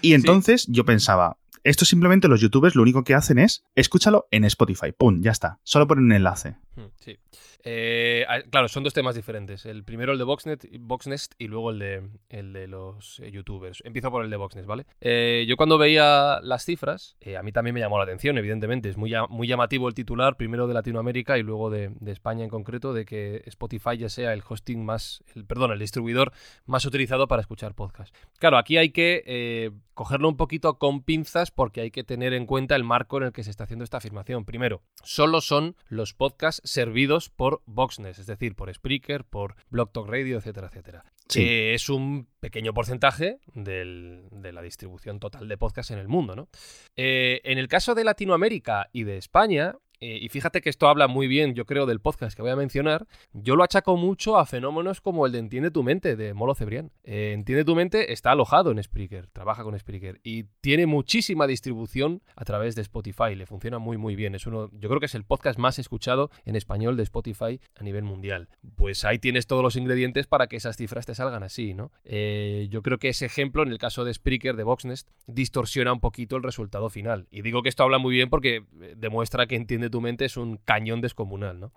Y 0.00 0.14
entonces 0.14 0.66
yo 0.68 0.84
pensaba, 0.84 1.38
esto 1.64 1.84
simplemente 1.84 2.28
los 2.28 2.40
youtubers 2.40 2.74
lo 2.74 2.82
único 2.82 3.04
que 3.04 3.14
hacen 3.14 3.38
es 3.38 3.64
escúchalo 3.74 4.26
en 4.30 4.44
Spotify. 4.44 4.92
¡Pum! 4.96 5.20
Ya 5.22 5.30
está. 5.30 5.60
Solo 5.62 5.86
por 5.86 5.98
un 5.98 6.12
enlace. 6.12 6.56
Hmm, 6.74 6.86
sí. 6.98 7.18
Eh, 7.64 8.26
claro, 8.50 8.68
son 8.68 8.82
dos 8.82 8.92
temas 8.92 9.14
diferentes. 9.14 9.66
El 9.66 9.84
primero 9.84 10.12
el 10.12 10.18
de 10.18 10.24
Voxnet, 10.24 10.66
Voxnest 10.80 11.34
y 11.38 11.48
luego 11.48 11.70
el 11.70 11.78
de, 11.78 12.08
el 12.28 12.52
de 12.52 12.66
los 12.66 13.20
eh, 13.20 13.30
youtubers. 13.30 13.82
Empiezo 13.84 14.10
por 14.10 14.24
el 14.24 14.30
de 14.30 14.36
Voxnest, 14.36 14.66
¿vale? 14.66 14.86
Eh, 15.00 15.44
yo 15.48 15.56
cuando 15.56 15.78
veía 15.78 16.40
las 16.42 16.64
cifras, 16.64 17.16
a 17.36 17.42
mí 17.42 17.52
también 17.52 17.74
me 17.74 17.80
llamó 17.80 17.98
la 17.98 18.04
atención, 18.04 18.38
evidentemente. 18.38 18.88
Es 18.88 18.96
muy, 18.96 19.12
muy 19.28 19.46
llamativo 19.46 19.88
el 19.88 19.94
titular, 19.94 20.36
primero 20.36 20.66
de 20.66 20.74
Latinoamérica 20.74 21.38
y 21.38 21.42
luego 21.42 21.70
de, 21.70 21.92
España 22.06 22.44
en 22.44 22.50
concreto, 22.50 22.92
de 22.92 23.04
que 23.04 23.42
Spotify 23.46 23.96
ya 23.96 24.08
sea 24.08 24.32
el 24.32 24.42
hosting 24.46 24.84
más, 24.84 25.24
el, 25.34 25.46
perdón, 25.46 25.72
el 25.72 25.78
distribuidor 25.78 26.32
más 26.66 26.84
utilizado 26.84 27.26
para 27.26 27.40
escuchar 27.40 27.74
podcasts. 27.74 28.16
Claro, 28.38 28.58
aquí 28.58 28.76
hay 28.76 28.90
que 28.90 29.72
cogerlo 29.94 30.28
un 30.28 30.36
poquito 30.36 30.78
con 30.78 31.02
pinzas 31.02 31.50
porque 31.50 31.80
hay 31.80 31.90
que 31.90 32.04
tener 32.04 32.32
en 32.32 32.46
cuenta 32.46 32.76
el 32.76 32.84
marco 32.84 33.18
en 33.18 33.24
el 33.24 33.32
que 33.32 33.44
se 33.44 33.50
está 33.50 33.64
haciendo 33.64 33.84
esta 33.84 33.98
afirmación. 33.98 34.44
Primero, 34.44 34.82
solo 35.02 35.40
son 35.40 35.76
los 35.88 36.14
podcasts 36.14 36.62
servidos 36.64 37.30
por 37.30 37.51
Voxnest, 37.66 38.20
es 38.20 38.26
decir, 38.26 38.54
por 38.54 38.72
Spreaker, 38.72 39.24
por 39.24 39.56
Blog 39.70 39.92
Talk 39.92 40.08
Radio, 40.08 40.38
etcétera, 40.38 40.68
etcétera. 40.68 41.04
Que 41.28 41.74
es 41.74 41.88
un 41.88 42.28
pequeño 42.40 42.74
porcentaje 42.74 43.38
de 43.54 44.52
la 44.52 44.62
distribución 44.62 45.18
total 45.18 45.48
de 45.48 45.56
podcasts 45.56 45.90
en 45.90 45.98
el 45.98 46.08
mundo, 46.08 46.36
¿no? 46.36 46.48
Eh, 46.96 47.40
en 47.44 47.58
el 47.58 47.68
caso 47.68 47.94
de 47.94 48.04
Latinoamérica 48.04 48.88
y 48.92 49.04
de 49.04 49.16
España, 49.16 49.76
eh, 50.02 50.18
y 50.20 50.28
fíjate 50.30 50.60
que 50.62 50.68
esto 50.68 50.88
habla 50.88 51.06
muy 51.06 51.28
bien, 51.28 51.54
yo 51.54 51.64
creo, 51.64 51.86
del 51.86 52.00
podcast 52.00 52.34
que 52.34 52.42
voy 52.42 52.50
a 52.50 52.56
mencionar. 52.56 53.06
Yo 53.32 53.54
lo 53.54 53.62
achaco 53.62 53.96
mucho 53.96 54.36
a 54.36 54.46
fenómenos 54.46 55.00
como 55.00 55.26
el 55.26 55.32
de 55.32 55.38
Entiende 55.38 55.70
tu 55.70 55.84
mente, 55.84 56.16
de 56.16 56.34
Molo 56.34 56.56
Cebrián. 56.56 56.90
Eh, 57.04 57.30
Entiende 57.34 57.64
tu 57.64 57.76
mente 57.76 58.12
está 58.12 58.32
alojado 58.32 58.72
en 58.72 58.82
Spreaker, 58.82 59.28
trabaja 59.28 59.62
con 59.62 59.78
Spreaker 59.78 60.20
y 60.24 60.46
tiene 60.60 60.86
muchísima 60.86 61.46
distribución 61.46 62.20
a 62.34 62.44
través 62.44 62.74
de 62.74 62.82
Spotify. 62.82 63.36
Le 63.36 63.46
funciona 63.46 63.78
muy, 63.78 63.96
muy 63.96 64.16
bien. 64.16 64.34
Es 64.34 64.44
uno, 64.44 64.70
yo 64.72 64.88
creo 64.88 64.98
que 64.98 65.06
es 65.06 65.14
el 65.14 65.22
podcast 65.22 65.56
más 65.60 65.78
escuchado 65.78 66.32
en 66.46 66.56
español 66.56 66.96
de 66.96 67.04
Spotify 67.04 67.60
a 67.76 67.84
nivel 67.84 68.02
mundial. 68.02 68.48
Pues 68.74 69.04
ahí 69.04 69.20
tienes 69.20 69.46
todos 69.46 69.62
los 69.62 69.76
ingredientes 69.76 70.26
para 70.26 70.48
que 70.48 70.56
esas 70.56 70.76
cifras 70.76 71.06
te 71.06 71.14
salgan 71.14 71.44
así, 71.44 71.74
¿no? 71.74 71.92
Eh, 72.04 72.66
yo 72.70 72.82
creo 72.82 72.98
que 72.98 73.10
ese 73.10 73.26
ejemplo, 73.26 73.62
en 73.62 73.68
el 73.68 73.78
caso 73.78 74.04
de 74.04 74.12
Spreaker, 74.12 74.56
de 74.56 74.64
Voxnest, 74.64 75.08
distorsiona 75.28 75.92
un 75.92 76.00
poquito 76.00 76.34
el 76.34 76.42
resultado 76.42 76.90
final. 76.90 77.28
Y 77.30 77.42
digo 77.42 77.62
que 77.62 77.68
esto 77.68 77.84
habla 77.84 77.98
muy 77.98 78.16
bien 78.16 78.30
porque 78.30 78.64
demuestra 78.96 79.46
que 79.46 79.54
entiende 79.54 79.91
tu 79.92 80.00
mente 80.00 80.24
es 80.24 80.36
un 80.36 80.56
cañón 80.56 81.00
descomunal, 81.00 81.60
¿no? 81.60 81.72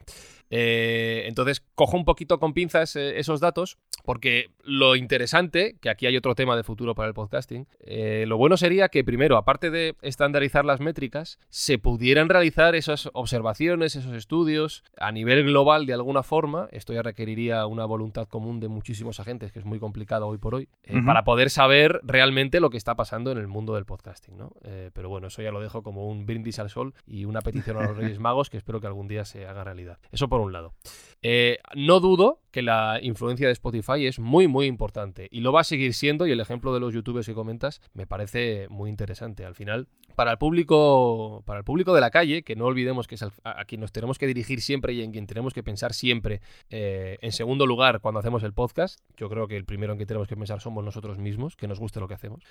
Eh, 0.49 1.23
entonces, 1.27 1.63
cojo 1.75 1.97
un 1.97 2.05
poquito 2.05 2.39
con 2.39 2.53
pinzas 2.53 2.95
eh, 2.95 3.19
esos 3.19 3.39
datos, 3.39 3.77
porque 4.03 4.51
lo 4.63 4.95
interesante, 4.95 5.77
que 5.81 5.89
aquí 5.89 6.05
hay 6.05 6.17
otro 6.17 6.35
tema 6.35 6.55
de 6.55 6.63
futuro 6.63 6.93
para 6.93 7.07
el 7.07 7.13
podcasting, 7.13 7.67
eh, 7.79 8.25
lo 8.27 8.37
bueno 8.37 8.57
sería 8.57 8.89
que 8.89 9.03
primero, 9.03 9.37
aparte 9.37 9.71
de 9.71 9.95
estandarizar 10.01 10.65
las 10.65 10.79
métricas, 10.79 11.39
se 11.49 11.77
pudieran 11.77 12.29
realizar 12.29 12.75
esas 12.75 13.09
observaciones, 13.13 13.95
esos 13.95 14.13
estudios 14.13 14.83
a 14.97 15.11
nivel 15.11 15.43
global 15.43 15.85
de 15.85 15.93
alguna 15.93 16.23
forma. 16.23 16.67
Esto 16.71 16.93
ya 16.93 17.01
requeriría 17.01 17.65
una 17.65 17.85
voluntad 17.85 18.27
común 18.27 18.59
de 18.59 18.67
muchísimos 18.67 19.19
agentes, 19.19 19.51
que 19.51 19.59
es 19.59 19.65
muy 19.65 19.79
complicado 19.79 20.27
hoy 20.27 20.37
por 20.37 20.55
hoy, 20.55 20.69
para 21.05 21.23
poder 21.23 21.49
saber 21.49 21.99
realmente 22.03 22.59
lo 22.59 22.69
que 22.69 22.77
está 22.77 22.95
pasando 22.95 23.31
en 23.31 23.37
el 23.37 23.47
mundo 23.47 23.75
del 23.75 23.85
podcasting, 23.85 24.37
¿no? 24.37 24.51
pero 24.93 25.09
bueno, 25.09 25.27
eso 25.27 25.41
ya 25.41 25.51
lo 25.51 25.61
dejo 25.61 25.83
como 25.83 26.07
un 26.07 26.25
brindis 26.25 26.59
al 26.59 26.69
sol 26.69 26.93
y 27.05 27.25
una 27.25 27.41
petición 27.41 27.77
a 27.77 27.87
los 27.87 27.97
Reyes 28.05 28.19
Magos 28.19 28.49
que 28.49 28.57
espero 28.57 28.79
que 28.79 28.87
algún 28.87 29.07
día 29.07 29.25
se 29.25 29.47
haga 29.47 29.63
realidad. 29.63 29.99
Eso 30.11 30.27
por 30.27 30.41
un 30.41 30.53
lado. 30.53 30.73
Eh, 31.21 31.59
no 31.75 31.99
dudo 31.99 32.41
que 32.55 32.61
la 32.61 32.99
influencia 33.01 33.47
de 33.47 33.51
Spotify 33.51 34.07
es 34.07 34.17
muy, 34.17 34.47
muy 34.47 34.65
importante 34.67 35.27
y 35.29 35.41
lo 35.41 35.51
va 35.51 35.59
a 35.59 35.63
seguir 35.65 35.93
siendo 35.93 36.25
y 36.25 36.31
el 36.31 36.39
ejemplo 36.39 36.73
de 36.73 36.79
los 36.79 36.93
youtubers 36.93 37.27
que 37.27 37.33
comentas 37.33 37.81
me 37.93 38.07
parece 38.07 38.67
muy 38.69 38.89
interesante. 38.89 39.43
Al 39.43 39.55
final, 39.55 39.89
para 40.15 40.31
el 40.31 40.37
público, 40.37 41.43
para 41.45 41.59
el 41.59 41.65
público 41.65 41.93
de 41.93 41.99
la 41.99 42.11
calle, 42.11 42.43
que 42.43 42.55
no 42.55 42.63
olvidemos 42.63 43.07
que 43.07 43.15
es 43.15 43.23
a, 43.23 43.65
quien 43.65 43.81
nos 43.81 43.91
tenemos 43.91 44.17
que 44.17 44.25
dirigir 44.25 44.61
siempre 44.61 44.93
y 44.93 45.01
en 45.01 45.11
quien 45.11 45.27
tenemos 45.27 45.53
que 45.53 45.63
pensar 45.63 45.93
siempre 45.93 46.39
eh, 46.69 47.17
en 47.19 47.33
segundo 47.33 47.65
lugar 47.65 47.99
cuando 47.99 48.21
hacemos 48.21 48.41
el 48.43 48.53
podcast, 48.53 49.01
yo 49.17 49.27
creo 49.27 49.49
que 49.49 49.57
el 49.57 49.65
primero 49.65 49.91
en 49.91 49.99
que 49.99 50.05
tenemos 50.05 50.29
que 50.29 50.37
pensar 50.37 50.61
somos 50.61 50.81
nosotros 50.81 51.17
mismos, 51.17 51.57
que 51.57 51.67
nos 51.67 51.81
guste 51.81 51.99
lo 51.99 52.07
que 52.07 52.13
hacemos. 52.13 52.41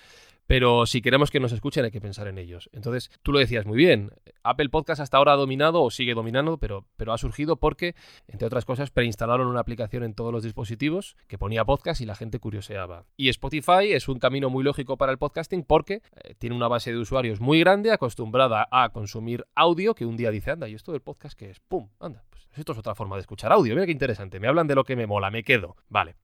Pero 0.46 0.84
si 0.84 1.00
queremos 1.00 1.30
que 1.30 1.40
nos 1.40 1.52
escuchen 1.52 1.82
hay 1.86 1.90
que 1.90 2.02
pensar 2.02 2.28
en 2.28 2.36
ellos. 2.36 2.68
Entonces, 2.74 3.10
tú 3.22 3.32
lo 3.32 3.38
decías 3.38 3.64
muy 3.64 3.78
bien, 3.78 4.10
Apple 4.42 4.68
Podcast 4.68 5.00
hasta 5.00 5.16
ahora 5.16 5.32
ha 5.32 5.36
dominado 5.36 5.82
o 5.82 5.90
sigue 5.90 6.12
dominando, 6.12 6.58
pero, 6.58 6.84
pero 6.98 7.14
ha 7.14 7.16
surgido 7.16 7.56
porque, 7.56 7.94
entre 8.28 8.46
otras 8.46 8.66
cosas, 8.66 8.90
preinstalaron 8.90 9.46
una 9.46 9.60
aplicación 9.60 9.93
en 10.02 10.14
todos 10.14 10.32
los 10.32 10.42
dispositivos 10.42 11.16
que 11.28 11.38
ponía 11.38 11.64
podcast 11.64 12.00
y 12.00 12.06
la 12.06 12.14
gente 12.14 12.38
curioseaba. 12.38 13.04
Y 13.16 13.28
Spotify 13.28 13.92
es 13.92 14.08
un 14.08 14.18
camino 14.18 14.50
muy 14.50 14.64
lógico 14.64 14.96
para 14.96 15.12
el 15.12 15.18
podcasting 15.18 15.64
porque 15.64 16.02
eh, 16.24 16.34
tiene 16.38 16.56
una 16.56 16.68
base 16.68 16.92
de 16.92 16.98
usuarios 16.98 17.40
muy 17.40 17.60
grande, 17.60 17.92
acostumbrada 17.92 18.66
a 18.70 18.90
consumir 18.90 19.44
audio, 19.54 19.94
que 19.94 20.06
un 20.06 20.16
día 20.16 20.30
dice, 20.30 20.50
anda, 20.50 20.68
¿y 20.68 20.74
esto 20.74 20.92
del 20.92 21.02
podcast 21.02 21.38
qué 21.38 21.50
es? 21.50 21.60
¡Pum! 21.60 21.88
Anda, 22.00 22.24
pues 22.30 22.48
esto 22.56 22.72
es 22.72 22.78
otra 22.78 22.94
forma 22.94 23.16
de 23.16 23.20
escuchar 23.20 23.52
audio. 23.52 23.74
Mira 23.74 23.86
qué 23.86 23.92
interesante, 23.92 24.40
me 24.40 24.48
hablan 24.48 24.66
de 24.66 24.74
lo 24.74 24.84
que 24.84 24.96
me 24.96 25.06
mola, 25.06 25.30
me 25.30 25.44
quedo. 25.44 25.76
Vale. 25.88 26.16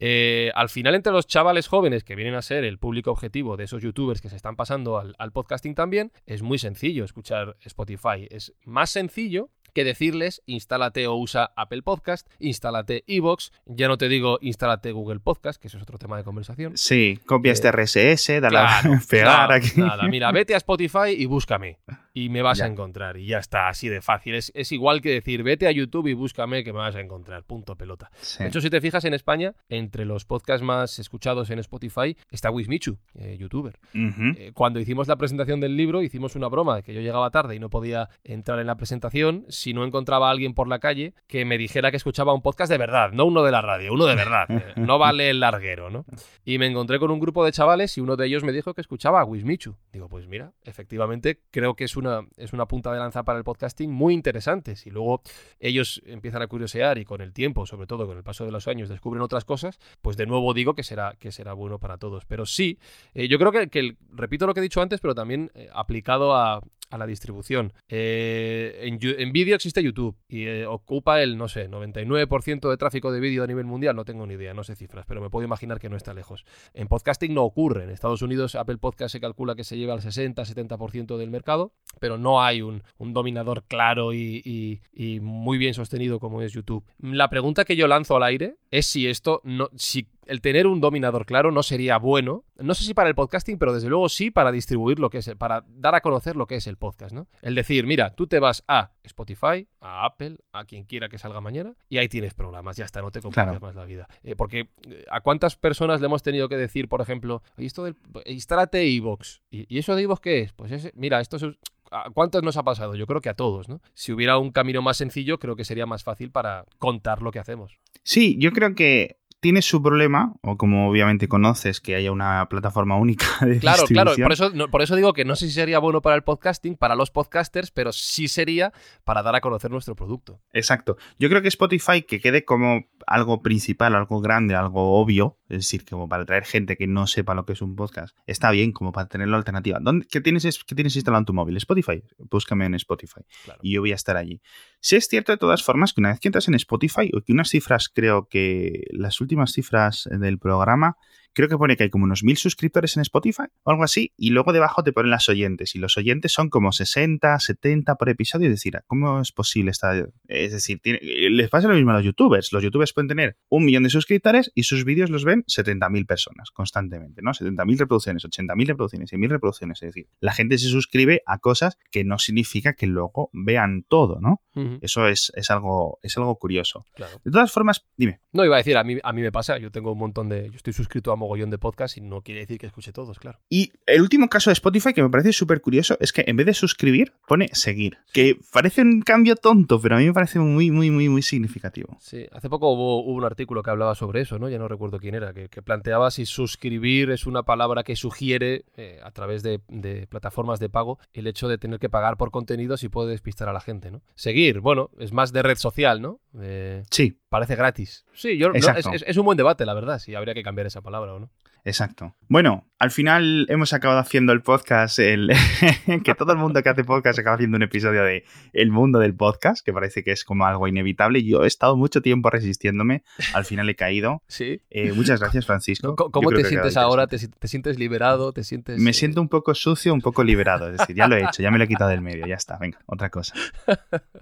Eh, 0.00 0.52
al 0.54 0.68
final, 0.68 0.94
entre 0.94 1.12
los 1.12 1.26
chavales 1.26 1.66
jóvenes 1.66 2.04
que 2.04 2.14
vienen 2.14 2.34
a 2.34 2.42
ser 2.42 2.64
el 2.64 2.78
público 2.78 3.10
objetivo 3.10 3.56
de 3.56 3.64
esos 3.64 3.82
youtubers 3.82 4.20
que 4.20 4.28
se 4.28 4.36
están 4.36 4.54
pasando 4.54 4.98
al, 4.98 5.32
podcasting 5.32 5.74
también, 5.74 6.12
es 6.24 6.42
muy 6.42 6.58
sencillo 6.58 7.04
escuchar 7.04 7.56
Spotify. 7.60 8.28
Es 8.30 8.54
más 8.64 8.90
sencillo 8.90 9.50
que 9.78 9.84
decirles 9.84 10.42
instálate 10.46 11.06
o 11.06 11.14
usa 11.14 11.52
Apple 11.54 11.82
Podcast, 11.82 12.26
instálate 12.40 13.04
Evox, 13.06 13.52
ya 13.64 13.86
no 13.86 13.96
te 13.96 14.08
digo 14.08 14.40
instálate 14.40 14.90
Google 14.90 15.20
Podcast, 15.20 15.60
que 15.62 15.68
eso 15.68 15.76
es 15.76 15.84
otro 15.84 15.98
tema 15.98 16.16
de 16.16 16.24
conversación. 16.24 16.76
Sí, 16.76 17.20
copia 17.26 17.52
este 17.52 17.70
RSS, 17.70 18.40
dale 18.40 18.58
a 18.58 18.82
pegar 19.08 19.52
aquí. 19.52 19.80
Nada, 19.80 20.08
mira, 20.08 20.32
vete 20.32 20.54
a 20.54 20.56
Spotify 20.56 21.10
y 21.16 21.26
búscame 21.26 21.78
y 22.12 22.28
me 22.28 22.42
vas 22.42 22.60
a 22.60 22.66
encontrar. 22.66 23.16
Y 23.16 23.26
ya 23.26 23.38
está, 23.38 23.68
así 23.68 23.88
de 23.88 24.00
fácil. 24.00 24.34
Es, 24.34 24.72
igual 24.72 25.00
que 25.00 25.10
decir, 25.10 25.42
vete 25.42 25.66
a 25.66 25.70
YouTube 25.70 26.08
y 26.08 26.14
búscame 26.14 26.64
que 26.64 26.72
me 26.72 26.78
vas 26.78 26.96
a 26.96 27.00
encontrar. 27.00 27.44
Punto 27.44 27.76
pelota. 27.76 28.10
De 28.38 28.48
hecho, 28.48 28.60
si 28.60 28.70
te 28.70 28.80
fijas 28.80 29.04
en 29.04 29.14
España, 29.14 29.54
entre 29.68 30.04
los 30.04 30.24
podcasts 30.24 30.64
más 30.64 30.98
escuchados 30.98 31.50
en 31.50 31.58
Spotify 31.58 32.16
está 32.30 32.50
Wismichu, 32.50 32.98
eh, 33.14 33.36
youtuber. 33.38 33.78
Eh, 33.94 34.52
cuando 34.54 34.80
hicimos 34.80 35.08
la 35.08 35.16
presentación 35.16 35.60
del 35.60 35.76
libro, 35.76 36.02
hicimos 36.02 36.36
una 36.36 36.48
broma 36.48 36.76
de 36.76 36.82
que 36.82 36.94
yo 36.94 37.00
llegaba 37.00 37.30
tarde 37.30 37.54
y 37.54 37.58
no 37.58 37.70
podía 37.70 38.08
entrar 38.24 38.58
en 38.58 38.66
la 38.66 38.76
presentación 38.76 39.44
si 39.48 39.72
no 39.72 39.84
encontraba 39.84 40.28
a 40.28 40.30
alguien 40.30 40.54
por 40.54 40.68
la 40.68 40.78
calle 40.78 41.14
que 41.26 41.44
me 41.44 41.58
dijera 41.58 41.90
que 41.90 41.96
escuchaba 41.96 42.34
un 42.34 42.42
podcast 42.42 42.70
de 42.70 42.78
verdad, 42.78 43.12
no 43.12 43.26
uno 43.26 43.42
de 43.42 43.52
la 43.52 43.62
radio, 43.62 43.92
uno 43.92 44.06
de 44.06 44.14
verdad. 44.14 44.46
Eh, 44.50 44.72
no 44.76 44.98
vale 44.98 45.30
el 45.30 45.40
larguero, 45.40 45.90
¿no? 45.90 46.04
Y 46.44 46.58
me 46.58 46.66
encontré 46.66 46.98
con 46.98 47.10
un 47.10 47.20
grupo 47.20 47.44
de 47.44 47.52
chavales 47.52 47.96
y 47.98 48.00
uno 48.00 48.16
de 48.16 48.26
ellos 48.26 48.44
me 48.44 48.52
dijo 48.52 48.74
que 48.74 48.80
escuchaba 48.80 49.20
a 49.20 49.24
Wismichu. 49.24 49.76
Digo, 49.92 50.08
pues 50.08 50.26
mira, 50.26 50.52
efectivamente 50.64 51.40
creo 51.50 51.74
que 51.74 51.84
es 51.84 51.96
una 51.96 52.07
es 52.36 52.52
una 52.52 52.66
punta 52.66 52.92
de 52.92 52.98
lanza 52.98 53.22
para 53.22 53.38
el 53.38 53.44
podcasting 53.44 53.90
muy 53.90 54.14
interesante. 54.14 54.76
Si 54.76 54.90
luego 54.90 55.22
ellos 55.60 56.02
empiezan 56.06 56.42
a 56.42 56.46
curiosear 56.46 56.98
y 56.98 57.04
con 57.04 57.20
el 57.20 57.32
tiempo, 57.32 57.66
sobre 57.66 57.86
todo 57.86 58.06
con 58.06 58.16
el 58.16 58.22
paso 58.22 58.44
de 58.44 58.52
los 58.52 58.68
años, 58.68 58.88
descubren 58.88 59.22
otras 59.22 59.44
cosas, 59.44 59.78
pues 60.02 60.16
de 60.16 60.26
nuevo 60.26 60.54
digo 60.54 60.74
que 60.74 60.82
será, 60.82 61.14
que 61.18 61.32
será 61.32 61.52
bueno 61.52 61.78
para 61.78 61.98
todos. 61.98 62.24
Pero 62.26 62.46
sí, 62.46 62.78
eh, 63.14 63.28
yo 63.28 63.38
creo 63.38 63.52
que, 63.52 63.96
repito 64.10 64.46
lo 64.46 64.54
que 64.54 64.60
he 64.60 64.62
dicho 64.62 64.80
antes, 64.80 65.00
pero 65.00 65.14
también 65.14 65.50
eh, 65.54 65.68
aplicado 65.72 66.34
a, 66.34 66.60
la 66.96 67.06
distribución. 67.06 67.74
Eh, 67.90 68.80
en, 68.80 69.32
vídeo 69.32 69.54
existe 69.54 69.82
YouTube 69.82 70.16
y 70.26 70.62
ocupa 70.62 71.22
el, 71.22 71.36
no 71.36 71.46
sé, 71.46 71.68
99% 71.68 72.70
de 72.70 72.76
tráfico 72.78 73.12
de 73.12 73.20
vídeo 73.20 73.44
a 73.44 73.46
nivel 73.46 73.66
mundial. 73.66 73.94
No 73.94 74.06
tengo 74.06 74.26
ni 74.26 74.34
idea, 74.34 74.54
no 74.54 74.64
sé 74.64 74.74
cifras, 74.74 75.04
pero 75.06 75.20
me 75.20 75.28
puedo 75.28 75.44
imaginar 75.44 75.80
que 75.80 75.90
no 75.90 75.98
está 75.98 76.14
lejos. 76.14 76.46
En 76.72 76.88
podcasting 76.88 77.34
no 77.34 77.44
ocurre. 77.44 77.84
En 77.84 77.90
Estados 77.90 78.22
Unidos 78.22 78.54
Apple 78.54 78.78
Podcast 78.78 79.12
se 79.12 79.20
calcula 79.20 79.54
que 79.54 79.64
se 79.64 79.76
lleva 79.76 79.92
al 79.92 80.00
60-70% 80.00 81.18
del 81.18 81.30
mercado, 81.30 81.74
pero 81.98 82.18
no 82.18 82.42
hay 82.42 82.62
un, 82.62 82.82
dominador 82.98 83.64
claro 83.64 84.12
y, 84.12 84.80
muy 85.20 85.58
bien 85.58 85.74
sostenido 85.74 86.18
como 86.20 86.42
es 86.42 86.52
YouTube. 86.52 86.84
La 87.00 87.28
pregunta 87.28 87.64
que 87.64 87.76
yo 87.76 87.86
lanzo 87.86 88.16
al 88.16 88.22
aire 88.22 88.56
es 88.70 88.86
si 88.86 89.06
esto 89.06 89.40
no, 89.44 89.70
si 89.76 90.08
el 90.26 90.40
tener 90.40 90.66
un 90.66 90.80
dominador 90.80 91.24
claro 91.26 91.50
no 91.50 91.62
sería 91.62 91.96
bueno. 91.96 92.44
No 92.58 92.74
sé 92.74 92.84
si 92.84 92.94
para 92.94 93.08
el 93.08 93.14
podcasting, 93.14 93.58
pero 93.58 93.72
desde 93.72 93.88
luego 93.88 94.08
sí 94.08 94.30
para 94.30 94.52
distribuir 94.52 94.98
lo 94.98 95.10
que 95.10 95.18
es, 95.18 95.30
para 95.38 95.64
dar 95.68 95.94
a 95.94 96.00
conocer 96.00 96.36
lo 96.36 96.46
que 96.46 96.56
es 96.56 96.66
el 96.66 96.76
podcast, 96.76 97.12
¿no? 97.12 97.26
El 97.40 97.54
decir, 97.54 97.86
mira, 97.86 98.14
tú 98.14 98.26
te 98.26 98.38
vas 98.38 98.62
a 98.68 98.90
Spotify, 99.08 99.66
a 99.80 100.06
Apple, 100.06 100.38
a 100.52 100.64
quien 100.64 100.84
quiera 100.84 101.08
que 101.08 101.18
salga 101.18 101.40
mañana, 101.40 101.74
y 101.88 101.98
ahí 101.98 102.08
tienes 102.08 102.34
programas, 102.34 102.76
ya 102.76 102.84
está, 102.84 103.02
no 103.02 103.10
te 103.10 103.20
complicas 103.20 103.60
más 103.60 103.74
la 103.74 103.84
vida. 103.84 104.08
Eh, 104.22 104.36
porque 104.36 104.68
eh, 104.88 105.04
¿a 105.10 105.20
cuántas 105.20 105.56
personas 105.56 106.00
le 106.00 106.06
hemos 106.06 106.22
tenido 106.22 106.48
que 106.48 106.56
decir, 106.56 106.88
por 106.88 107.00
ejemplo, 107.00 107.42
esto 107.56 107.84
del, 107.84 107.96
instálate 108.26 108.86
iVoox? 108.86 109.40
¿Y, 109.50 109.74
¿Y 109.74 109.78
eso 109.78 109.94
de 109.94 110.02
iVoox 110.02 110.20
qué 110.20 110.40
es? 110.40 110.52
Pues 110.52 110.72
es, 110.72 110.92
mira, 110.94 111.20
esto 111.20 111.36
es 111.36 111.44
¿A 111.90 112.10
cuántos 112.10 112.42
nos 112.42 112.56
ha 112.56 112.62
pasado? 112.62 112.94
Yo 112.94 113.06
creo 113.06 113.20
que 113.20 113.28
a 113.28 113.34
todos, 113.34 113.68
¿no? 113.68 113.80
Si 113.94 114.12
hubiera 114.12 114.38
un 114.38 114.50
camino 114.50 114.82
más 114.82 114.96
sencillo, 114.96 115.38
creo 115.38 115.56
que 115.56 115.64
sería 115.64 115.86
más 115.86 116.04
fácil 116.04 116.30
para 116.30 116.66
contar 116.78 117.22
lo 117.22 117.32
que 117.32 117.38
hacemos. 117.38 117.78
Sí, 118.02 118.36
yo 118.38 118.52
creo 118.52 118.74
que 118.74 119.16
tiene 119.40 119.62
su 119.62 119.82
problema, 119.82 120.34
o 120.42 120.56
como 120.56 120.88
obviamente 120.88 121.28
conoces, 121.28 121.80
que 121.80 121.94
haya 121.94 122.10
una 122.10 122.48
plataforma 122.48 122.96
única 122.96 123.26
de 123.46 123.58
Claro, 123.58 123.84
claro, 123.86 124.12
por 124.20 124.32
eso, 124.32 124.52
por 124.70 124.82
eso 124.82 124.96
digo 124.96 125.12
que 125.12 125.24
no 125.24 125.36
sé 125.36 125.46
si 125.46 125.52
sería 125.52 125.78
bueno 125.78 126.02
para 126.02 126.16
el 126.16 126.22
podcasting, 126.22 126.76
para 126.76 126.96
los 126.96 127.10
podcasters, 127.10 127.70
pero 127.70 127.92
sí 127.92 128.28
sería 128.28 128.72
para 129.04 129.22
dar 129.22 129.34
a 129.36 129.40
conocer 129.40 129.70
nuestro 129.70 129.94
producto. 129.94 130.40
Exacto. 130.52 130.96
Yo 131.18 131.28
creo 131.28 131.42
que 131.42 131.48
Spotify, 131.48 132.02
que 132.02 132.20
quede 132.20 132.44
como 132.44 132.86
algo 133.06 133.42
principal, 133.42 133.94
algo 133.94 134.20
grande, 134.20 134.54
algo 134.54 135.00
obvio, 135.00 135.38
es 135.48 135.58
decir, 135.58 135.84
como 135.84 136.08
para 136.08 136.24
traer 136.24 136.44
gente 136.44 136.76
que 136.76 136.86
no 136.86 137.06
sepa 137.06 137.34
lo 137.34 137.46
que 137.46 137.52
es 137.52 137.62
un 137.62 137.76
podcast, 137.76 138.16
está 138.26 138.50
bien 138.50 138.72
como 138.72 138.92
para 138.92 139.08
tener 139.08 139.28
la 139.28 139.36
alternativa. 139.36 139.78
¿Dónde, 139.80 140.06
qué, 140.10 140.20
tienes, 140.20 140.64
¿Qué 140.64 140.74
tienes 140.74 140.96
instalado 140.96 141.20
en 141.20 141.26
tu 141.26 141.32
móvil? 141.32 141.56
Spotify. 141.56 142.02
Búscame 142.30 142.66
en 142.66 142.74
Spotify. 142.74 143.20
Y 143.62 143.74
yo 143.74 143.80
voy 143.80 143.92
a 143.92 143.94
estar 143.94 144.16
allí. 144.16 144.40
Si 144.80 144.96
es 144.96 145.08
cierto 145.08 145.32
de 145.32 145.38
todas 145.38 145.62
formas 145.62 145.92
que 145.92 146.00
una 146.00 146.10
vez 146.10 146.20
que 146.20 146.28
entras 146.28 146.48
en 146.48 146.54
Spotify, 146.54 147.10
o 147.14 147.22
que 147.22 147.32
unas 147.32 147.50
cifras, 147.50 147.88
creo 147.88 148.28
que 148.28 148.84
las 148.90 149.20
últimas 149.20 149.52
cifras 149.52 150.08
del 150.10 150.38
programa 150.38 150.96
creo 151.38 151.48
que 151.48 151.56
pone 151.56 151.76
que 151.76 151.84
hay 151.84 151.90
como 151.90 152.02
unos 152.02 152.24
mil 152.24 152.36
suscriptores 152.36 152.96
en 152.96 153.02
Spotify 153.02 153.44
o 153.62 153.70
algo 153.70 153.84
así, 153.84 154.12
y 154.16 154.30
luego 154.30 154.52
debajo 154.52 154.82
te 154.82 154.92
ponen 154.92 155.12
las 155.12 155.28
oyentes, 155.28 155.76
y 155.76 155.78
los 155.78 155.96
oyentes 155.96 156.32
son 156.32 156.50
como 156.50 156.72
60, 156.72 157.38
70 157.38 157.94
por 157.94 158.08
episodio, 158.08 158.48
es 158.48 158.54
decir, 158.54 158.80
¿cómo 158.88 159.20
es 159.20 159.30
posible 159.30 159.70
esta...? 159.70 159.96
Es 160.26 160.50
decir, 160.50 160.80
les 160.82 161.48
pasa 161.48 161.68
lo 161.68 161.74
mismo 161.74 161.92
a 161.92 161.94
los 161.94 162.04
youtubers, 162.04 162.52
los 162.52 162.60
youtubers 162.60 162.92
pueden 162.92 163.06
tener 163.06 163.36
un 163.50 163.64
millón 163.64 163.84
de 163.84 163.90
suscriptores 163.90 164.50
y 164.52 164.64
sus 164.64 164.84
vídeos 164.84 165.10
los 165.10 165.24
ven 165.24 165.44
70.000 165.44 166.06
personas 166.06 166.50
constantemente, 166.50 167.22
¿no? 167.22 167.30
70.000 167.30 167.78
reproducciones, 167.78 168.24
80.000 168.24 168.66
reproducciones, 168.66 169.12
100.000 169.12 169.28
reproducciones, 169.28 169.82
es 169.84 169.88
decir, 169.90 170.08
la 170.18 170.32
gente 170.32 170.58
se 170.58 170.66
suscribe 170.66 171.22
a 171.24 171.38
cosas 171.38 171.78
que 171.92 172.02
no 172.02 172.18
significa 172.18 172.72
que 172.72 172.88
luego 172.88 173.30
vean 173.32 173.84
todo, 173.88 174.18
¿no? 174.20 174.42
Eso 174.80 175.06
es, 175.06 175.30
es, 175.36 175.52
algo, 175.52 176.00
es 176.02 176.16
algo 176.16 176.36
curioso. 176.36 176.84
De 177.24 177.30
todas 177.30 177.52
formas, 177.52 177.86
dime. 177.96 178.22
No, 178.32 178.44
iba 178.44 178.56
a 178.56 178.58
decir, 178.58 178.76
a 178.76 178.82
mí, 178.82 178.98
a 179.00 179.12
mí 179.12 179.22
me 179.22 179.30
pasa, 179.30 179.56
yo 179.58 179.70
tengo 179.70 179.92
un 179.92 179.98
montón 179.98 180.28
de... 180.28 180.50
Yo 180.50 180.56
estoy 180.56 180.72
suscrito 180.72 181.12
a 181.12 181.16
mogollón 181.28 181.50
de 181.50 181.58
podcast 181.58 181.98
y 181.98 182.00
no 182.00 182.22
quiere 182.22 182.40
decir 182.40 182.58
que 182.58 182.66
escuche 182.66 182.92
todos, 182.92 183.18
claro. 183.18 183.38
Y 183.50 183.72
el 183.86 184.00
último 184.00 184.28
caso 184.28 184.48
de 184.50 184.54
Spotify 184.54 184.94
que 184.94 185.02
me 185.02 185.10
parece 185.10 185.32
súper 185.32 185.60
curioso 185.60 185.96
es 186.00 186.12
que 186.12 186.24
en 186.26 186.36
vez 186.36 186.46
de 186.46 186.54
suscribir, 186.54 187.12
pone 187.26 187.48
seguir. 187.52 187.98
Que 188.12 188.38
parece 188.52 188.82
un 188.82 189.02
cambio 189.02 189.36
tonto, 189.36 189.80
pero 189.80 189.96
a 189.96 189.98
mí 189.98 190.06
me 190.06 190.14
parece 190.14 190.38
muy, 190.38 190.70
muy, 190.70 190.90
muy, 190.90 191.08
muy 191.08 191.22
significativo. 191.22 191.98
Sí, 192.00 192.26
hace 192.32 192.48
poco 192.48 192.72
hubo, 192.72 193.02
un 193.02 193.24
artículo 193.24 193.62
que 193.62 193.70
hablaba 193.70 193.94
sobre 193.94 194.22
eso, 194.22 194.38
¿no? 194.38 194.48
Ya 194.48 194.58
no 194.58 194.68
recuerdo 194.68 194.98
quién 194.98 195.14
era, 195.14 195.34
que, 195.34 195.48
planteaba 195.62 196.10
si 196.10 196.24
suscribir 196.24 197.10
es 197.10 197.26
una 197.26 197.42
palabra 197.42 197.82
que 197.82 197.96
sugiere 197.96 198.64
eh, 198.76 199.00
a 199.02 199.10
través 199.10 199.42
de, 199.42 199.60
plataformas 200.08 200.60
de 200.60 200.70
pago 200.70 200.98
el 201.12 201.26
hecho 201.26 201.48
de 201.48 201.58
tener 201.58 201.78
que 201.78 201.90
pagar 201.90 202.16
por 202.16 202.30
contenidos 202.30 202.82
y 202.84 202.88
puede 202.88 203.10
despistar 203.10 203.48
a 203.48 203.52
la 203.52 203.60
gente, 203.60 203.90
¿no? 203.90 204.00
Seguir, 204.14 204.60
bueno, 204.60 204.90
es 204.98 205.12
más 205.12 205.32
de 205.32 205.42
red 205.42 205.58
social, 205.58 206.00
¿no? 206.00 206.20
Eh, 206.40 206.82
sí. 206.90 207.18
Parece 207.28 207.56
gratis. 207.56 208.06
Sí, 208.14 208.38
yo, 208.38 208.50
es, 208.54 209.16
un 209.16 209.24
buen 209.24 209.36
debate, 209.36 209.66
la 209.66 209.74
verdad, 209.74 209.98
si 209.98 210.14
habría 210.14 210.34
que 210.34 210.42
cambiar 210.42 210.66
esa 210.66 210.80
palabra 210.80 211.12
o 211.12 211.18
no. 211.18 211.30
Exacto. 211.64 212.14
Bueno, 212.28 212.67
al 212.78 212.90
final 212.92 213.46
hemos 213.48 213.72
acabado 213.72 214.00
haciendo 214.00 214.32
el 214.32 214.40
podcast, 214.40 215.00
el 215.00 215.32
que 216.04 216.14
todo 216.14 216.32
el 216.32 216.38
mundo 216.38 216.62
que 216.62 216.68
hace 216.68 216.84
podcast 216.84 217.18
acaba 217.18 217.34
haciendo 217.34 217.56
un 217.56 217.62
episodio 217.62 218.04
de 218.04 218.24
El 218.52 218.70
mundo 218.70 219.00
del 219.00 219.14
podcast, 219.14 219.64
que 219.64 219.72
parece 219.72 220.04
que 220.04 220.12
es 220.12 220.24
como 220.24 220.46
algo 220.46 220.68
inevitable. 220.68 221.24
Yo 221.24 221.42
he 221.42 221.48
estado 221.48 221.76
mucho 221.76 222.02
tiempo 222.02 222.30
resistiéndome, 222.30 223.02
al 223.34 223.44
final 223.44 223.68
he 223.68 223.74
caído. 223.74 224.22
Sí. 224.38 224.62
Eh, 224.70 224.92
muchas 224.92 225.18
gracias, 225.18 225.46
Francisco. 225.46 225.96
¿Cómo, 225.96 226.30
te 226.30 226.44
sientes 226.44 226.76
ahora? 226.76 227.08
¿Te, 227.08 227.18
sientes 227.18 227.76
liberado? 227.76 228.32
¿Te 228.32 228.44
sientes...? 228.44 228.78
Me 228.78 228.92
siento 228.92 229.20
un 229.20 229.28
poco 229.28 229.52
sucio, 229.54 229.92
un 229.92 230.00
poco 230.00 230.22
liberado. 230.22 230.70
Es 230.70 230.78
decir, 230.78 230.94
ya 230.94 231.08
lo 231.08 231.16
he 231.16 231.24
hecho, 231.24 231.42
ya 231.42 231.50
me 231.50 231.58
lo 231.58 231.64
he 231.64 231.68
quitado 231.68 231.90
del 231.90 232.00
medio, 232.00 232.24
ya 232.24 232.36
está. 232.36 232.56
Venga, 232.58 232.78
otra 232.86 233.10
cosa. 233.10 233.34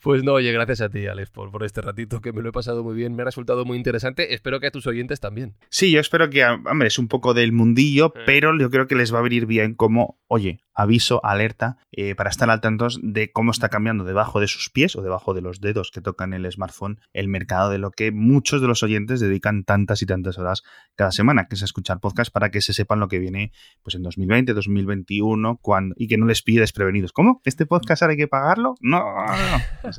Pues 0.00 0.22
no, 0.22 0.34
oye, 0.34 0.52
gracias 0.52 0.80
a 0.80 0.88
ti, 0.88 1.06
Alex, 1.06 1.30
por, 1.30 1.50
por 1.50 1.64
este 1.64 1.80
ratito 1.80 2.20
que 2.20 2.32
me 2.32 2.40
lo 2.40 2.50
he 2.50 2.52
pasado 2.52 2.84
muy 2.84 2.94
bien. 2.94 3.16
Me 3.16 3.22
ha 3.22 3.24
resultado 3.24 3.64
muy 3.64 3.76
interesante. 3.76 4.32
Espero 4.32 4.60
que 4.60 4.68
a 4.68 4.70
tus 4.70 4.86
oyentes 4.86 5.18
también. 5.18 5.56
Sí, 5.70 5.90
yo 5.90 5.98
espero 5.98 6.30
que, 6.30 6.44
hombre, 6.44 6.86
es 6.86 6.98
un 6.98 7.08
poco 7.08 7.34
del 7.48 7.56
mundillo, 7.56 8.12
pero 8.26 8.56
yo 8.58 8.70
creo 8.70 8.86
que 8.86 8.94
les 8.94 9.12
va 9.12 9.20
a 9.20 9.22
venir 9.22 9.46
bien 9.46 9.74
como, 9.74 10.18
oye, 10.26 10.60
aviso, 10.74 11.20
alerta, 11.24 11.76
eh, 11.90 12.14
para 12.14 12.30
estar 12.30 12.48
al 12.50 12.60
tanto 12.60 12.86
de 13.02 13.32
cómo 13.32 13.50
está 13.50 13.68
cambiando 13.68 14.04
debajo 14.04 14.38
de 14.38 14.46
sus 14.46 14.70
pies 14.70 14.94
o 14.94 15.02
debajo 15.02 15.34
de 15.34 15.40
los 15.40 15.60
dedos 15.60 15.90
que 15.90 16.00
tocan 16.00 16.32
el 16.32 16.50
smartphone 16.52 17.00
el 17.12 17.26
mercado 17.26 17.70
de 17.70 17.78
lo 17.78 17.90
que 17.90 18.12
muchos 18.12 18.60
de 18.60 18.68
los 18.68 18.84
oyentes 18.84 19.18
dedican 19.18 19.64
tantas 19.64 20.02
y 20.02 20.06
tantas 20.06 20.38
horas 20.38 20.62
cada 20.94 21.10
semana, 21.10 21.48
que 21.48 21.56
es 21.56 21.62
escuchar 21.62 21.98
podcast 21.98 22.32
para 22.32 22.50
que 22.50 22.60
se 22.60 22.72
sepan 22.74 23.00
lo 23.00 23.08
que 23.08 23.18
viene 23.18 23.50
pues 23.82 23.96
en 23.96 24.02
2020, 24.02 24.54
2021, 24.54 25.58
cuando, 25.60 25.96
y 25.98 26.06
que 26.06 26.16
no 26.16 26.26
les 26.26 26.42
pille 26.42 26.60
desprevenidos. 26.60 27.12
¿Cómo? 27.12 27.40
¿Este 27.44 27.66
podcast 27.66 28.02
ahora 28.02 28.12
hay 28.12 28.18
que 28.18 28.28
pagarlo? 28.28 28.76
No, 28.80 29.00
no, 29.00 29.90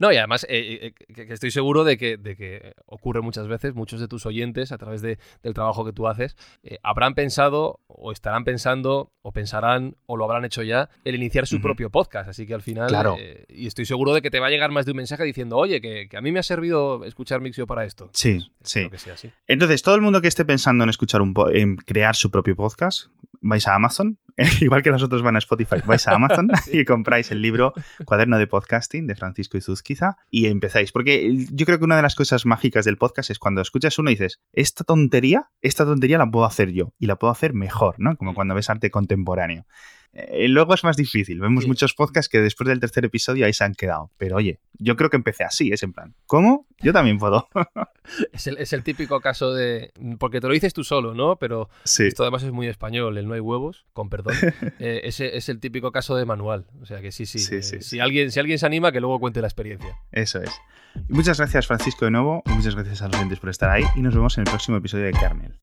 no. 0.00 0.12
y 0.12 0.16
además 0.16 0.46
eh, 0.48 0.94
eh, 1.08 1.26
estoy 1.28 1.50
seguro 1.50 1.84
de 1.84 1.98
que, 1.98 2.16
de 2.16 2.34
que 2.34 2.72
ocurre 2.86 3.20
muchas 3.20 3.46
veces, 3.46 3.74
muchos 3.74 4.00
de 4.00 4.08
tus 4.08 4.24
oyentes 4.24 4.72
a 4.72 4.78
través 4.78 5.02
de, 5.02 5.18
del 5.42 5.52
trabajo 5.52 5.84
que 5.84 5.92
tú 5.92 6.08
haces, 6.08 6.34
habrán 6.82 7.14
pensado 7.14 7.80
o 7.86 8.12
estarán 8.12 8.44
pensando 8.44 9.12
o 9.22 9.32
pensarán 9.32 9.96
o 10.06 10.16
lo 10.16 10.24
habrán 10.24 10.44
hecho 10.44 10.62
ya, 10.62 10.88
el 11.04 11.14
iniciar 11.14 11.46
su 11.46 11.60
propio 11.60 11.90
podcast. 11.90 12.28
Así 12.28 12.46
que 12.46 12.54
al 12.54 12.62
final, 12.62 12.88
claro. 12.88 13.16
Eh, 13.18 13.44
y 13.48 13.66
estoy 13.66 13.84
seguro 13.84 14.14
de 14.14 14.22
que 14.22 14.30
te 14.30 14.40
va 14.40 14.46
a 14.46 14.50
llegar 14.50 14.70
más 14.70 14.86
de 14.86 14.92
un 14.92 14.96
mensaje 14.96 15.24
diciendo, 15.24 15.56
oye, 15.56 15.80
que, 15.80 16.08
a 16.16 16.20
mí 16.20 16.32
me 16.32 16.38
ha 16.38 16.42
servido 16.42 17.04
escuchar 17.04 17.40
Mixio 17.40 17.66
para 17.66 17.84
esto. 17.84 18.10
Sí, 18.12 18.50
sí. 18.62 18.88
Entonces, 19.46 19.82
todo 19.82 19.94
el 19.94 20.00
mundo 20.00 20.20
que 20.20 20.28
esté 20.28 20.44
pensando 20.44 20.84
en 20.84 20.90
escuchar 20.90 21.20
un 21.20 21.34
en 21.52 21.76
crear 21.76 22.16
su 22.16 22.30
propio 22.30 22.56
podcast, 22.56 23.08
vais 23.40 23.66
a 23.66 23.74
Amazon, 23.74 24.18
igual 24.60 24.82
que 24.82 24.90
nosotros 24.90 25.22
van 25.22 25.36
a 25.36 25.38
Spotify, 25.38 25.76
vais 25.84 26.06
a 26.06 26.14
Amazon 26.14 26.48
y 26.72 26.84
compráis 26.84 27.30
el 27.30 27.42
libro 27.42 27.72
Cuaderno 28.04 28.38
de 28.38 28.46
Podcasting 28.46 29.06
de 29.06 29.16
Francisco 29.16 29.58
Izuzquiza 29.58 30.16
y 30.30 30.46
empezáis. 30.46 30.92
Porque 30.92 31.46
yo 31.50 31.66
creo 31.66 31.78
que 31.78 31.84
una 31.84 31.96
de 31.96 32.02
las 32.02 32.14
cosas 32.14 32.46
mágicas 32.46 32.84
del 32.84 32.98
podcast 32.98 33.30
es 33.30 33.38
cuando 33.38 33.60
escuchas 33.60 33.98
uno 33.98 34.10
y 34.10 34.14
dices, 34.14 34.40
esta 34.52 34.84
tontería, 34.84 35.50
esta 35.60 35.84
tontería 35.84 36.18
la 36.18 36.30
puedo 36.30 36.44
hacer 36.44 36.72
yo 36.72 36.92
y 36.98 37.06
la 37.06 37.16
puedo 37.16 37.32
hacer 37.32 37.52
mejor, 37.52 37.96
¿no? 37.98 38.16
Como 38.16 38.34
cuando 38.34 38.54
ves 38.54 38.70
arte 38.70 38.90
contemporáneo. 38.90 39.66
Eh, 40.18 40.48
luego 40.48 40.74
es 40.74 40.82
más 40.82 40.96
difícil. 40.96 41.40
Vemos 41.40 41.66
muchos 41.66 41.94
podcasts 41.94 42.28
que 42.28 42.40
después 42.40 42.68
del 42.68 42.80
tercer 42.80 43.04
episodio 43.04 43.46
ahí 43.46 43.52
se 43.52 43.62
han 43.62 43.74
quedado. 43.74 44.10
Pero 44.18 44.36
oye, 44.36 44.58
yo 44.74 44.96
creo 44.96 45.10
que 45.10 45.16
empecé 45.16 45.44
así, 45.44 45.70
es 45.72 45.82
en 45.82 45.92
plan, 45.92 46.14
¿cómo? 46.26 46.66
Yo 46.80 46.92
también 46.92 47.18
puedo. 47.18 47.48
es, 48.32 48.72
el, 48.72 48.82
típico 48.82 49.20
caso 49.20 49.52
de. 49.54 49.92
Porque 50.18 50.40
te 50.40 50.48
lo 50.48 50.54
dices 50.54 50.74
tú 50.74 50.82
solo, 50.82 51.14
¿no? 51.14 51.36
Pero 51.36 51.68
esto 51.84 52.22
además 52.24 52.42
es 52.42 52.50
muy 52.50 52.66
español, 52.66 53.16
el 53.16 53.28
no 53.28 53.34
hay 53.34 53.40
huevos, 53.40 53.86
con 53.92 54.08
perdón. 54.08 54.34
Eh, 54.80 55.00
ese 55.04 55.36
es 55.36 55.48
el 55.48 55.60
típico 55.60 55.90
caso 55.92 56.14
de 56.14 56.24
manual. 56.24 56.66
O 56.80 56.86
sea 56.86 57.00
que 57.00 57.10
sí, 57.10 57.26
sí. 57.26 57.38
Eh, 57.54 57.62
si, 57.62 58.00
alguien, 58.00 58.30
si 58.30 58.38
alguien 58.38 58.58
se 58.58 58.66
anima, 58.66 58.92
que 58.92 59.00
luego 59.00 59.18
cuente 59.18 59.40
la 59.40 59.48
experiencia. 59.48 59.96
Eso 60.12 60.40
es. 60.40 60.50
muchas 61.08 61.38
gracias, 61.38 61.66
Francisco, 61.66 62.04
de 62.04 62.12
nuevo. 62.12 62.42
muchas 62.46 62.74
gracias 62.74 63.02
a 63.02 63.08
los 63.08 63.16
oyentes 63.16 63.40
por 63.40 63.50
estar 63.50 63.70
ahí. 63.70 63.84
Y 63.96 64.02
nos 64.02 64.14
vemos 64.14 64.36
en 64.38 64.42
el 64.42 64.50
próximo 64.50 64.76
episodio 64.76 65.06
de 65.06 65.12
Kernel. 65.12 65.58